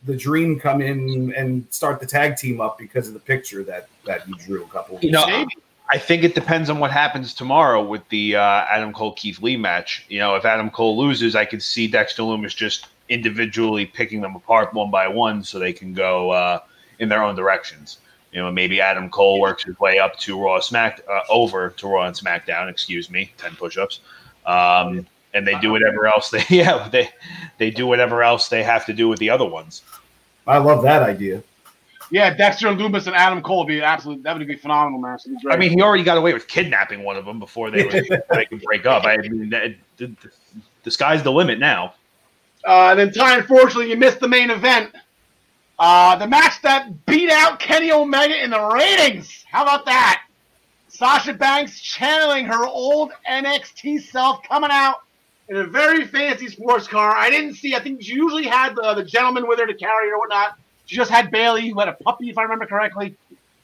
[0.04, 3.88] the Dream come in and start the tag team up because of the picture that
[4.06, 4.98] that you drew a couple?
[4.98, 5.52] Of You know, Maybe.
[5.90, 9.56] I think it depends on what happens tomorrow with the uh, Adam Cole Keith Lee
[9.56, 10.06] match.
[10.10, 14.36] You know, if Adam Cole loses, I could see Dexter Lumis just individually picking them
[14.36, 16.60] apart one by one so they can go uh,
[16.98, 18.00] in their own directions.
[18.36, 21.88] You know, maybe Adam Cole works his way up to Raw Smack uh, over to
[21.88, 22.70] Raw and SmackDown.
[22.70, 24.02] Excuse me, ten push-ups,
[24.46, 27.10] um, and they do whatever else they yeah they
[27.60, 29.84] they do whatever else they have to do with the other ones.
[30.46, 31.42] I love that idea.
[32.12, 35.22] Yeah, Dexter Lumis and Adam Cole would be absolutely that would be phenomenal match.
[35.26, 35.50] It'd be.
[35.50, 38.46] I mean, he already got away with kidnapping one of them before they were, they
[38.48, 39.06] could break up.
[39.06, 40.14] I mean, that, the,
[40.84, 41.94] the sky's the limit now.
[42.68, 44.94] Uh, and then Ty, unfortunately, you missed the main event.
[45.78, 49.46] Uh, the match that beat out Kenny Omega in the ratings.
[49.52, 50.24] How about that?
[50.88, 55.02] Sasha Banks channeling her old NXT self coming out
[55.50, 57.16] in a very fancy sports car.
[57.16, 60.10] I didn't see, I think she usually had the, the gentleman with her to carry
[60.10, 60.58] or whatnot.
[60.86, 63.16] She just had Bayley, who had a puppy, if I remember correctly.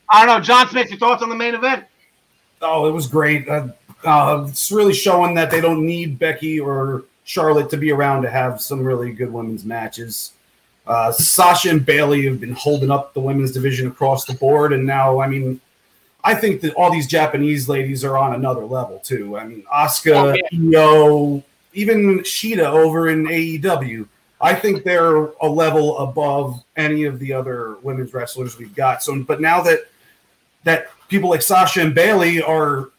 [0.09, 0.43] I don't know.
[0.43, 1.85] John Smith, your thoughts on the main event?
[2.61, 3.47] Oh, it was great.
[3.47, 3.69] Uh,
[4.03, 8.29] uh, it's really showing that they don't need Becky or Charlotte to be around to
[8.29, 10.33] have some really good women's matches.
[10.87, 14.85] Uh, Sasha and Bayley have been holding up the women's division across the board, and
[14.85, 15.61] now, I mean,
[16.23, 19.37] I think that all these Japanese ladies are on another level too.
[19.37, 21.43] I mean, Asuka, Io,
[21.73, 24.07] even Shida over in AEW.
[24.39, 29.03] I think they're a level above any of the other women's wrestlers we've got.
[29.03, 29.81] So, but now that
[30.63, 32.89] that people like Sasha and Bayley are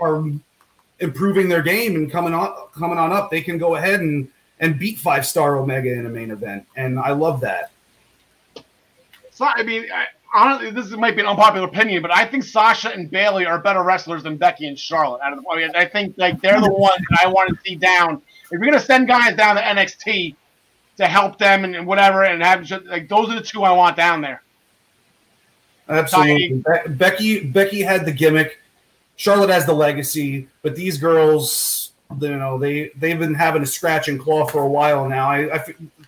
[0.00, 0.24] are
[1.00, 4.28] improving their game and coming on coming on up, they can go ahead and
[4.60, 7.72] and beat five star Omega in a main event, and I love that.
[9.32, 12.90] So, I mean, I, honestly, this might be an unpopular opinion, but I think Sasha
[12.90, 15.22] and Bayley are better wrestlers than Becky and Charlotte.
[15.22, 17.56] Out of the, I, mean, I think like they're the ones that I want to
[17.64, 18.22] see down.
[18.44, 20.36] If you're gonna send guys down to NXT
[20.98, 23.96] to help them and, and whatever, and have like those are the two I want
[23.96, 24.42] down there.
[25.88, 28.58] Absolutely, Be- Becky Becky had the gimmick.
[29.16, 31.79] Charlotte has the legacy, but these girls,
[32.18, 35.30] you know, they they've been having a scratch and claw for a while now.
[35.30, 35.64] I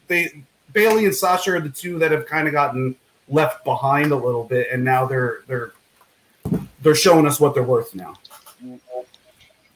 [0.08, 2.96] they Bayley and Sasha are the two that have kind of gotten
[3.28, 5.72] left behind a little bit, and now they're they're
[6.82, 8.14] they're showing us what they're worth now.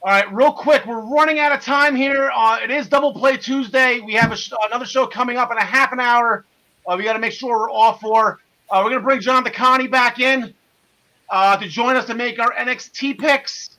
[0.03, 2.31] All right, real quick, we're running out of time here.
[2.33, 3.99] Uh, it is Double Play Tuesday.
[3.99, 6.45] We have sh- another show coming up in a half an hour.
[6.87, 8.39] Uh, we got to make sure we're all for.
[8.69, 10.53] Uh, we're to bring John DeConti back in
[11.29, 13.76] uh, to join us to make our NXT picks.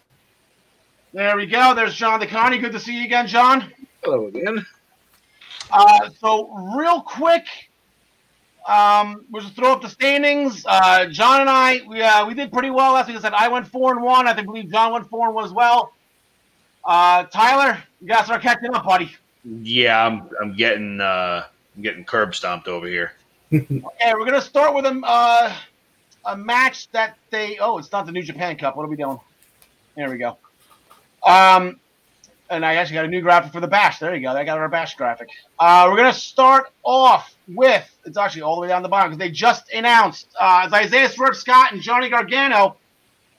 [1.12, 1.74] There we go.
[1.74, 2.60] There's John DeConti.
[2.60, 3.72] Good to see you again, John.
[4.02, 4.64] Hello again.
[5.70, 7.47] Uh, so, real quick,
[8.66, 10.64] um, we'll just throw up the standings.
[10.66, 13.16] Uh, John and I, we, uh, we did pretty well last week.
[13.16, 14.28] I said I went four and one.
[14.28, 15.93] I think believe John went four and one as well.
[16.85, 19.10] Uh, Tyler, you got to start catching up, buddy.
[19.44, 21.44] Yeah, I'm I'm getting uh,
[21.76, 23.12] I'm getting curb stomped over here.
[23.51, 25.55] Okay, we're gonna start with a uh,
[26.26, 27.56] a match that they.
[27.59, 28.76] Oh, it's not the New Japan Cup.
[28.76, 29.18] What are we doing?
[29.97, 30.36] There we go.
[31.24, 31.81] Um,
[32.51, 33.99] and I actually got a new graphic for the Bash.
[33.99, 34.31] There you go.
[34.32, 35.28] I got our Bash graphic.
[35.59, 37.89] Uh, we're gonna start off with.
[38.05, 41.09] It's actually all the way down the bottom because they just announced uh, it's Isaiah
[41.09, 42.77] Swerve Scott and Johnny Gargano.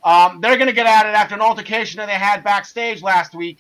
[0.04, 3.60] Um, they're gonna get at it after an altercation that they had backstage last week.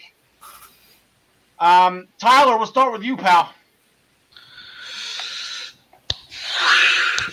[1.59, 3.53] Um, Tyler, we'll start with you, pal.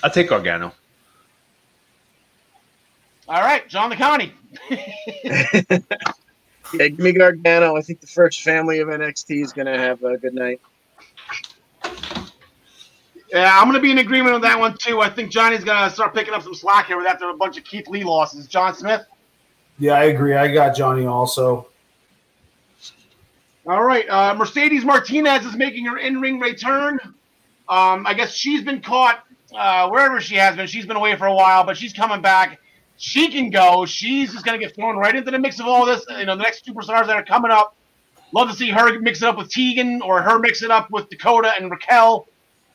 [0.02, 0.72] I'll take Gargano.
[3.28, 4.32] All right, John DeConti.
[6.72, 7.76] Yeah, give me Gargano.
[7.76, 10.60] I think the first family of NXT is going to have a good night.
[13.32, 15.00] Yeah, I'm going to be in agreement on that one too.
[15.00, 17.58] I think Johnny's going to start picking up some slack here with after a bunch
[17.58, 18.46] of Keith Lee losses.
[18.46, 19.02] John Smith.
[19.78, 20.34] Yeah, I agree.
[20.34, 21.68] I got Johnny also.
[23.66, 27.00] All right, uh, Mercedes Martinez is making her in-ring return.
[27.68, 30.68] Um, I guess she's been caught uh, wherever she has been.
[30.68, 32.60] She's been away for a while, but she's coming back.
[32.98, 33.84] She can go.
[33.86, 36.04] She's just going to get thrown right into the mix of all this.
[36.08, 37.76] You know, the next superstars that are coming up.
[38.32, 41.08] Love to see her mix it up with Tegan or her mix it up with
[41.08, 42.26] Dakota and Raquel.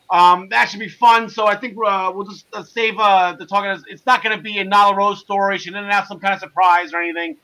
[0.10, 1.30] Um, that should be fun.
[1.30, 3.84] So I think uh, we'll just uh, save uh, the talking.
[3.90, 5.58] It's not going to be a Nyla Rose story.
[5.58, 7.38] She didn't have some kind of surprise or anything.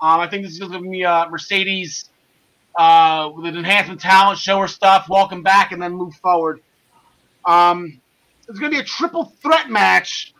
[0.00, 2.10] Um, I think this is going to be uh, Mercedes
[2.76, 6.60] uh, with an enhancement talent, show her stuff, welcome back, and then move forward.
[7.44, 8.00] Um,
[8.48, 10.31] it's going to be a triple threat match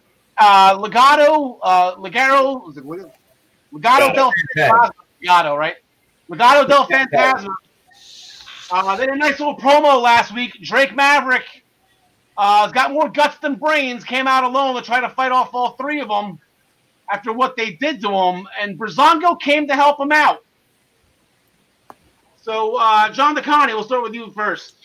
[0.42, 4.90] uh, Legato, uh, Legaro, was it Legado del Fantasma,
[5.20, 5.76] Legato, right?
[6.28, 7.54] Legado del Fantasma.
[8.70, 10.52] Uh, they had a nice little promo last week.
[10.62, 11.44] Drake Maverick
[12.36, 14.02] uh, has got more guts than brains.
[14.02, 16.38] Came out alone to try to fight off all three of them
[17.12, 20.44] after what they did to him, and Breezango came to help him out.
[22.40, 24.76] So, uh, John DeConti, we'll start with you first.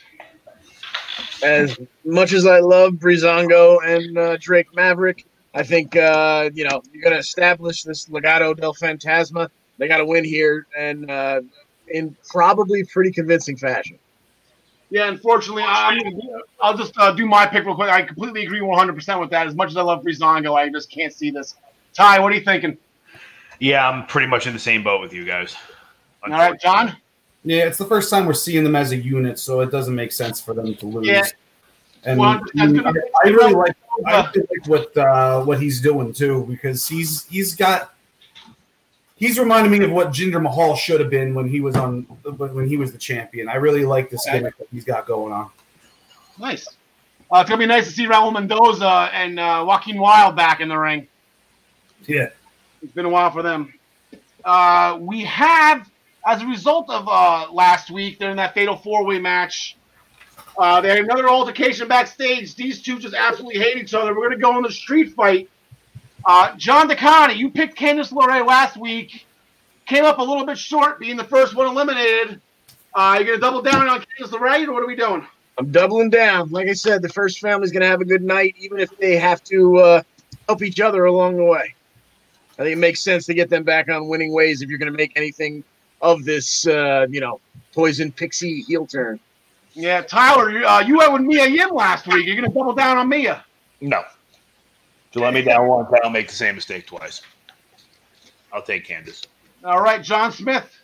[1.41, 5.25] As much as I love Breezango and uh, Drake Maverick,
[5.57, 9.49] I think uh, you know you're going to establish this Legado del Fantasma.
[9.79, 11.41] They got to win here, and uh,
[11.87, 13.97] in probably pretty convincing fashion.
[14.91, 15.99] Yeah, unfortunately, I,
[16.61, 17.89] I'll just uh, do my pick real quick.
[17.89, 19.47] I completely agree 100% with that.
[19.47, 21.55] As much as I love Breezango, I just can't see this.
[21.93, 22.77] Ty, what are you thinking?
[23.59, 25.55] Yeah, I'm pretty much in the same boat with you guys.
[26.23, 26.95] All right, John.
[27.43, 30.11] Yeah, it's the first time we're seeing them as a unit, so it doesn't make
[30.11, 31.07] sense for them to lose.
[31.07, 31.25] Yeah.
[32.03, 33.75] And Well, I, that's gonna be- I really like
[34.05, 37.93] I really like what uh, what he's doing too because he's he's got
[39.15, 42.03] he's reminding me of what Jinder Mahal should have been when he was on
[42.37, 43.49] when he was the champion.
[43.49, 44.39] I really like this Okay.
[44.39, 45.49] gimmick that he's got going on.
[46.39, 46.67] Nice.
[47.31, 50.69] Uh, it's gonna be nice to see Raul Mendoza and uh, Joaquin Wilde back in
[50.69, 51.07] the ring.
[52.05, 52.29] Yeah.
[52.81, 53.73] It's been a while for them.
[54.45, 55.89] Uh, we have,
[56.25, 59.76] as a result of uh, last week during that fatal four-way match,
[60.57, 62.55] uh, they had another altercation backstage.
[62.55, 64.15] These two just absolutely hate each other.
[64.15, 65.49] We're gonna go in the street fight.
[66.25, 69.25] Uh, John DeConti, you picked Candice LeRae last week.
[69.85, 72.41] Came up a little bit short, being the first one eliminated.
[72.93, 75.25] Uh, you gonna double down on Candice LeRae, or what are we doing?
[75.57, 76.49] I'm doubling down.
[76.51, 79.15] Like I said, the first family's going to have a good night, even if they
[79.15, 80.03] have to uh,
[80.47, 81.73] help each other along the way.
[82.59, 84.91] I think it makes sense to get them back on winning ways if you're going
[84.91, 85.63] to make anything
[86.01, 87.39] of this, uh, you know,
[87.73, 89.19] poison pixie heel turn.
[89.77, 92.25] Yeah, Tyler, you, uh, you went with Mia Yim last week.
[92.25, 93.45] You're gonna double down on Mia.
[93.79, 94.03] No.
[95.11, 97.21] To let me down once, time, I'll make the same mistake twice.
[98.51, 99.27] I'll take Candice.
[99.63, 100.75] All right, John Smith.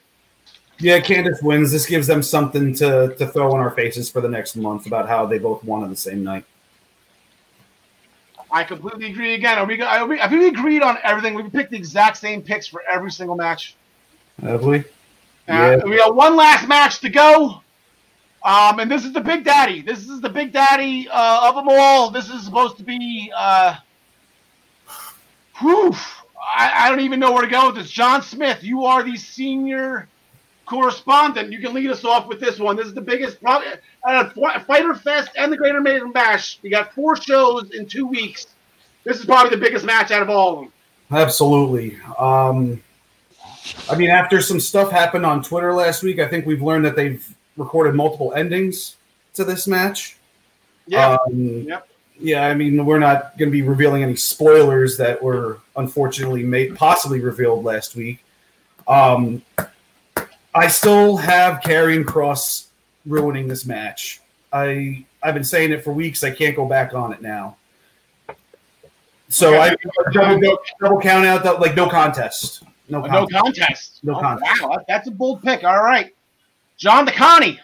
[0.78, 1.72] Yeah, Candice wins.
[1.72, 5.10] This gives them something to, to throw in our faces for the next month about
[5.10, 6.46] how they both won on the same night.
[8.52, 9.58] I completely agree again.
[9.58, 9.82] Are we?
[9.82, 10.20] Are we?
[10.20, 11.34] Have we agreed on everything?
[11.34, 13.76] We picked the exact same picks for every single match.
[14.44, 14.80] Have we?
[14.80, 14.84] Uh,
[15.48, 15.84] Yeah.
[15.84, 17.63] We got one last match to go.
[18.44, 19.82] Um, and this is the Big Daddy.
[19.82, 22.10] This is the Big Daddy uh, of them all.
[22.10, 23.32] This is supposed to be.
[23.36, 23.78] Uh,
[25.60, 25.94] whew,
[26.56, 27.90] I, I don't even know where to go with this.
[27.90, 30.10] John Smith, you are the senior
[30.66, 31.52] correspondent.
[31.52, 32.76] You can lead us off with this one.
[32.76, 33.68] This is the biggest, probably
[34.06, 34.30] uh,
[34.60, 36.60] Fyter Fest and the Great American Bash.
[36.62, 38.48] We got four shows in two weeks.
[39.06, 40.74] This is probably the biggest match out of all of them.
[41.12, 41.98] Absolutely.
[42.18, 42.82] Um,
[43.90, 46.96] I mean, after some stuff happened on Twitter last week, I think we've learned that
[46.96, 47.26] they've
[47.58, 48.96] recorded multiple endings
[49.36, 50.18] to this match.
[50.88, 51.18] Yeah.
[51.28, 51.88] Um, Yep.
[52.20, 56.76] Yeah, I mean, we're not going to be revealing any spoilers that were unfortunately made,
[56.76, 58.24] possibly revealed last week.
[58.88, 59.42] Um,
[60.54, 62.68] I still have Karrion Cross
[63.08, 64.22] ruining this match.
[64.54, 66.24] I I've been saying it for weeks.
[66.24, 67.58] I can't go back on it now.
[69.30, 69.76] So I
[70.12, 72.64] double, double count out that like no contest.
[72.90, 73.44] No A no contest.
[73.44, 74.00] contest.
[74.04, 74.62] No Oh, contest.
[74.62, 75.64] Wow, that's a bold pick.
[75.64, 76.14] All right.
[76.78, 77.60] John DeConti.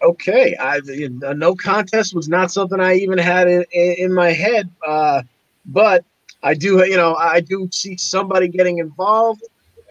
[0.00, 4.30] Okay, I, a no contest was not something I even had in, in, in my
[4.30, 5.22] head, uh,
[5.66, 6.04] but
[6.42, 9.42] I do, you know, I do see somebody getting involved,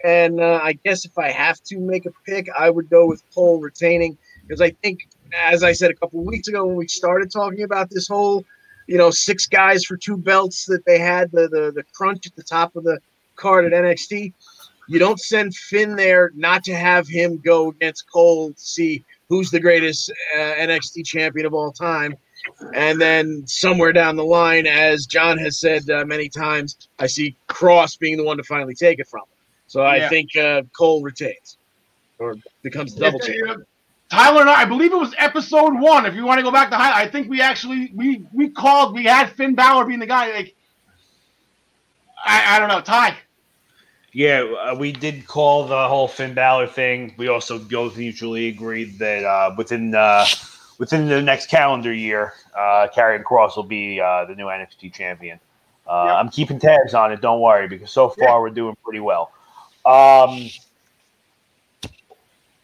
[0.05, 3.21] and uh, I guess if I have to make a pick, I would go with
[3.33, 4.17] Cole retaining
[4.47, 7.89] because I think, as I said a couple weeks ago when we started talking about
[7.89, 8.45] this whole,
[8.87, 12.35] you know, six guys for two belts that they had the the, the crunch at
[12.37, 12.99] the top of the
[13.35, 14.33] card at NXT.
[14.87, 19.51] You don't send Finn there not to have him go against Cole to see who's
[19.51, 22.15] the greatest uh, NXT champion of all time.
[22.73, 27.35] And then somewhere down the line, as John has said uh, many times, I see
[27.47, 29.27] Cross being the one to finally take it from him.
[29.67, 30.09] So I Yeah.
[30.09, 31.57] think uh, Cole retains
[32.19, 33.65] or becomes the double champion.
[34.09, 36.05] Tyler and I, I believe it was episode one.
[36.05, 38.93] If you want to go back to highlight, I think we actually we we called
[38.95, 40.31] we had Finn Balor being the guy.
[40.31, 40.55] Like,
[42.23, 43.17] I, I don't know, Ty.
[44.13, 47.13] Yeah, uh, we did call the whole Finn Balor thing.
[47.17, 50.25] We also both mutually agreed that uh, within uh,
[50.77, 55.39] within the next calendar year, uh, Karrion Cross will be uh, the new NXT champion.
[55.87, 56.15] Uh, Yep.
[56.15, 57.21] I'm keeping tabs on it.
[57.21, 59.31] Don't worry, because so far we're doing pretty well.
[59.85, 60.49] Um,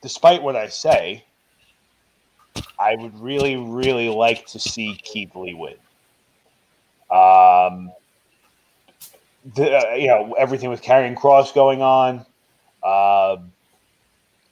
[0.02, 1.24] despite what I say,
[2.78, 5.76] I would really, really like to see Keith Lee win.
[7.10, 7.92] Um,
[9.56, 12.26] the, uh, you know everything with Karrion Cross going on.
[12.82, 13.38] Uh,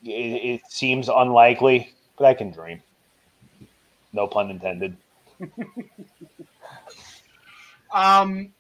[0.04, 2.82] it, it seems unlikely, but I can dream.
[4.14, 4.98] No pun intended.
[7.94, 8.54] Um,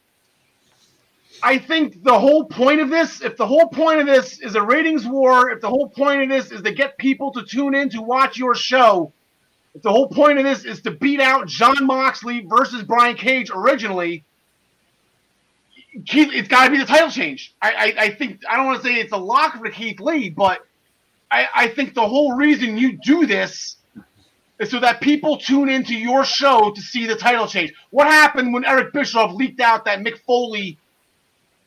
[1.44, 4.62] I think the whole point of this, if the whole point of this is a
[4.62, 7.90] ratings war, if the whole point of this is to get people to tune in
[7.91, 9.12] to watch your show,
[9.74, 13.49] if the whole point of this is to beat out Jon Moxley versus Brian Cage
[13.53, 14.24] originally,
[16.07, 17.55] Keith, it's got to be the title change.
[17.61, 20.30] I, I, I think I don't want to say it's a lock for Keith Lee,
[20.30, 20.61] but
[21.31, 23.77] I, I think the whole reason you do this
[24.59, 27.73] is so that people tune into your show to see the title change.
[27.91, 30.80] What happened when Eric Bischoff leaked out that Mick Foley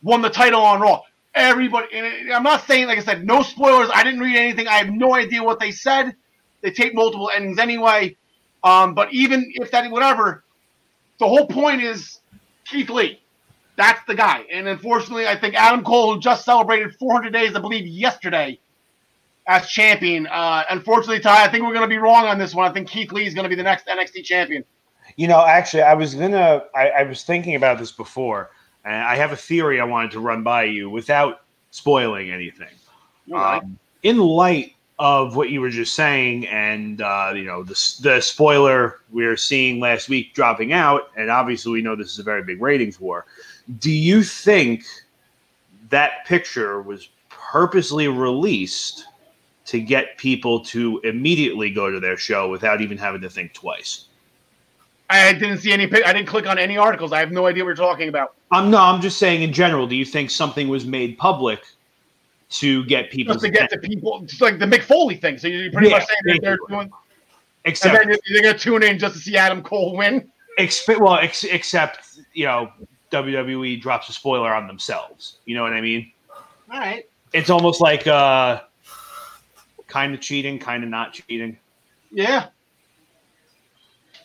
[0.03, 1.03] won the title on Raw?
[1.35, 1.89] Everybody,
[2.33, 3.91] I'm not saying, like I said, no spoilers.
[3.95, 4.69] I didn't read anything.
[4.69, 6.17] I have no idea what they said.
[6.63, 8.17] They take multiple endings anyway.
[8.65, 10.45] Um, but even if that, whatever,
[11.21, 12.21] the whole point is
[12.67, 13.24] Keith Lee.
[13.77, 14.45] That's the guy.
[14.53, 18.59] And unfortunately, I think Adam Cole, who just celebrated 400 days, I believe, yesterday
[19.47, 20.27] as champion.
[20.29, 22.69] Uh, unfortunately, Ty, I think we're going to be wrong on this one.
[22.69, 24.65] I think Keith Lee is going to be the next NXT champion.
[25.17, 26.65] You know, actually, I was gonna.
[26.75, 28.51] I, I was thinking about this before,
[28.85, 32.69] and I have a theory I wanted to run by you without spoiling anything.
[33.29, 33.59] Right.
[33.59, 38.21] Um, in light of what you were just saying, and uh, you know the the
[38.21, 42.25] spoiler we are seeing last week dropping out, and obviously we know this is a
[42.25, 43.27] very big ratings war.
[43.79, 44.85] Do you think
[45.91, 49.07] that picture was purposely released
[49.67, 54.07] to get people to immediately go to their show without even having to think twice?
[55.11, 55.85] I didn't see any.
[55.85, 57.13] I didn't click on any articles.
[57.13, 58.35] I have no idea what you're talking about.
[58.51, 59.87] I'm no, I'm just saying in general.
[59.87, 61.61] Do you think something was made public
[62.51, 65.39] to get people Just to get the people, it's like the Mick Foley thing.
[65.39, 66.91] So you're pretty Yeah, much saying that they're doing,
[67.65, 70.31] except and then they're going to tune in just to see Adam Cole win.
[70.59, 72.71] expe- well, ex- except you know
[73.15, 75.39] WWE drops a spoiler on themselves.
[75.45, 76.13] You know what I mean?
[76.73, 77.09] All right.
[77.33, 78.63] It's almost like uh,
[79.87, 81.59] kind of cheating, kind of not cheating.
[82.11, 82.49] Yeah.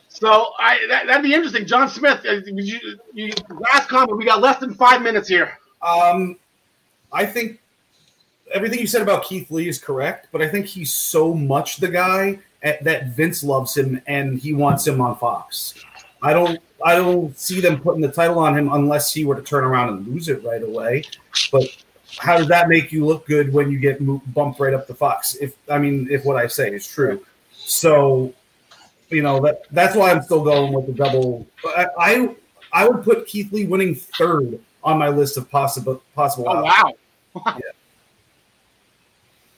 [0.08, 1.66] So I that, that'd be interesting.
[1.66, 4.18] John Smith, uh, you, you, last comment.
[4.18, 5.58] We got less than five minutes here.
[5.82, 6.36] Um,
[7.12, 7.60] I think
[8.54, 11.88] everything you said about Keith Lee is correct, but I think he's so much the
[11.88, 15.76] guy at, that Vince loves him and he wants him on Fox.
[16.22, 19.42] I don't, I don't see them putting the title on him unless he were to
[19.42, 21.04] turn around and lose it right away.
[21.52, 21.64] But
[22.18, 24.00] how does that make you look good when you get
[24.34, 25.36] bumped right up the Fox?
[25.36, 28.34] If I mean, if what I say is true, so
[29.10, 31.46] you know that that's why I'm still going with the double.
[31.66, 32.36] I I,
[32.72, 36.46] I would put Keith Lee winning third on my list of possible possible.
[36.48, 36.96] Oh outcomes.
[37.36, 37.58] wow.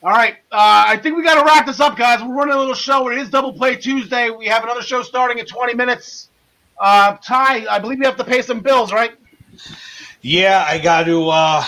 [0.04, 0.34] All right.
[0.50, 2.20] Uh, I think we got to wrap this up, guys.
[2.20, 3.08] We're running a little show.
[3.08, 4.30] It is Double Play Tuesday.
[4.30, 6.28] We have another show starting in 20 minutes.
[6.78, 9.12] Uh, Ty, I believe you have to pay some bills, right?
[10.22, 11.64] Yeah, I got to uh,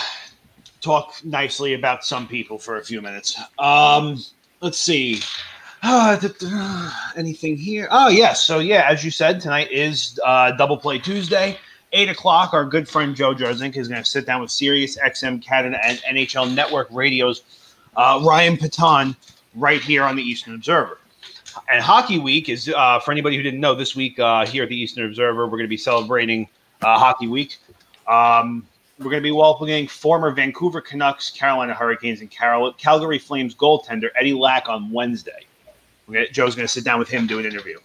[0.81, 3.39] talk nicely about some people for a few minutes.
[3.59, 4.23] Um,
[4.61, 5.21] let's see.
[5.87, 6.51] Uh, th- th-
[7.15, 7.87] anything here?
[7.91, 8.43] Oh, yes.
[8.43, 11.59] So, yeah, as you said, tonight is uh, Double Play Tuesday.
[11.93, 15.43] 8 o'clock, our good friend Joe Jerzink is going to sit down with Sirius XM
[15.43, 17.43] Canada and NHL Network Radio's
[17.95, 19.15] uh, Ryan Patan
[19.53, 20.97] right here on the Eastern Observer.
[21.69, 24.69] And Hockey Week is, uh, for anybody who didn't know, this week uh, here at
[24.69, 26.47] the Eastern Observer, we're going to be celebrating
[26.81, 27.57] uh, Hockey Week.
[28.07, 28.67] Um,
[28.99, 34.09] we're going to be welcoming former Vancouver Canucks, Carolina Hurricanes, and Carol- Calgary Flames goaltender
[34.15, 35.45] Eddie Lack on Wednesday.
[36.07, 37.77] Gonna, Joe's going to sit down with him, do an interview.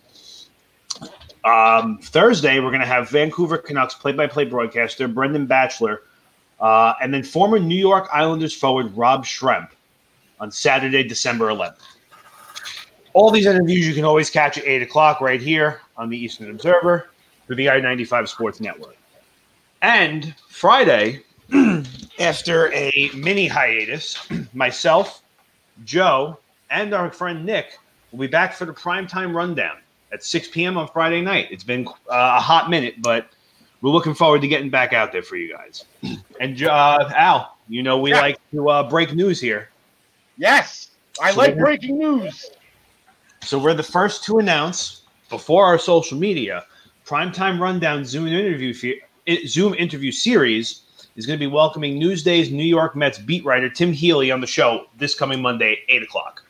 [1.44, 6.02] Um, Thursday, we're going to have Vancouver Canucks play-by-play broadcaster Brendan Batchelor,
[6.60, 9.70] uh, and then former New York Islanders forward Rob Schremp
[10.38, 11.78] on Saturday, December 11th.
[13.12, 16.50] All these interviews you can always catch at 8 o'clock right here on the Eastern
[16.50, 17.08] Observer
[17.46, 18.96] for the I-95 Sports Network.
[19.82, 21.22] And Friday,
[22.20, 24.16] after a mini hiatus,
[24.54, 25.22] myself,
[25.84, 26.38] Joe,
[26.70, 27.78] and our friend Nick
[28.12, 29.78] will be back for the primetime rundown
[30.12, 30.76] at 6 p.m.
[30.76, 31.48] on Friday night.
[31.50, 31.92] It's been uh,
[32.36, 33.26] a hot minute, but
[33.80, 35.84] we're looking forward to getting back out there for you guys.
[36.40, 38.20] And uh, Al, you know we Yeah.
[38.22, 39.68] like to uh, break news here.
[40.38, 40.88] Yes.
[41.22, 42.50] I So like breaking news.
[43.42, 46.64] So we're the first to announce before our social media
[47.06, 49.00] primetime rundown Zoom interview fe-
[49.46, 50.82] Zoom interview series
[51.16, 54.46] is going to be welcoming Newsday's New York Mets beat writer Tim Healey on the
[54.46, 56.44] show this coming Monday, eight o'clock.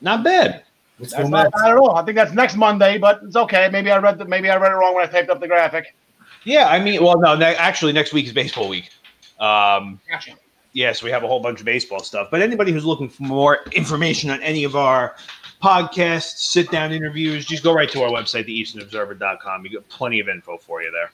[0.00, 0.64] Not bad.
[0.98, 1.96] Let's That's not bad at all.
[1.96, 3.68] I think that's next Monday, but it's okay.
[3.70, 5.94] Maybe I read the, maybe I read it wrong when I typed up the graphic.
[6.44, 8.90] Yeah, I mean, well, no, ne- actually, next week is baseball week.
[9.40, 10.32] Um, Gotcha.
[10.72, 12.28] Yes, we have a whole bunch of baseball stuff.
[12.30, 15.16] But anybody who's looking for more information on any of our
[15.62, 19.64] podcasts, sit down interviews, just go right to our website, theeasternobserver.com.
[19.64, 21.10] You get plenty of info for you there.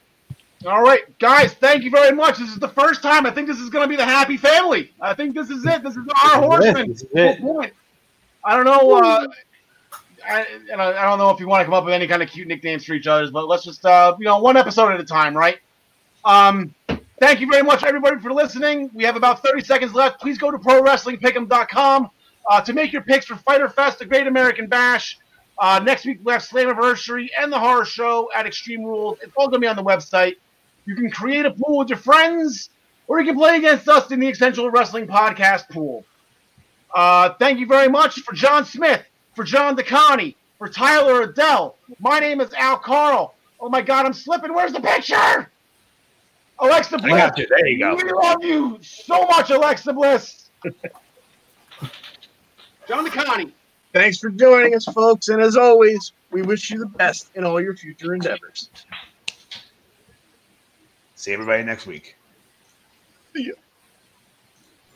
[0.71, 2.37] All right, guys, thank you very much.
[2.39, 3.25] This is the first time.
[3.25, 4.91] I think this is going to be the happy family.
[5.01, 5.83] I think this is it.
[5.83, 6.73] This is our This is it.
[6.73, 6.87] horseman.
[6.89, 7.73] This is it.
[8.43, 8.95] I don't know.
[8.95, 9.27] Uh,
[10.27, 12.23] I, and I, I don't know if you want to come up with any kind
[12.23, 14.99] of cute nicknames for each other, but let's just uh, you know one episode at
[14.99, 15.59] a time, right?
[16.23, 16.73] Um,
[17.19, 18.89] thank you very much, everybody, for listening.
[18.93, 20.19] We have about 30 seconds left.
[20.19, 22.09] Please go to ProWrestlingPick'em.com
[22.49, 25.17] uh, to make your picks for Fyter Fest, the Great American Bash.
[25.57, 29.17] Uh, next week we have Slammiversary and the Horror Show at Extreme Rules.
[29.21, 30.35] It's all going to be on the website.
[30.85, 32.69] You can create a pool with your friends,
[33.07, 36.05] or you can play against us in the Essential Wrestling Podcast pool.
[36.93, 39.03] Uh, thank you very much for John Smith,
[39.35, 41.75] for John DeConti, for Tyler Adele.
[41.99, 43.33] My name is Al Carl.
[43.59, 44.53] Oh my God, I'm slipping.
[44.53, 45.49] Where's the picture?
[46.59, 47.47] Alexa I got you.
[47.49, 47.95] There you go.
[47.95, 50.49] We love you so much, Alexa Bliss.
[52.87, 53.51] John DeConti.
[53.93, 55.29] Thanks for joining us, folks.
[55.29, 58.69] And as always, we wish you the best in all your future endeavors.
[61.15, 62.15] See everybody next week.
[63.35, 63.53] See ya.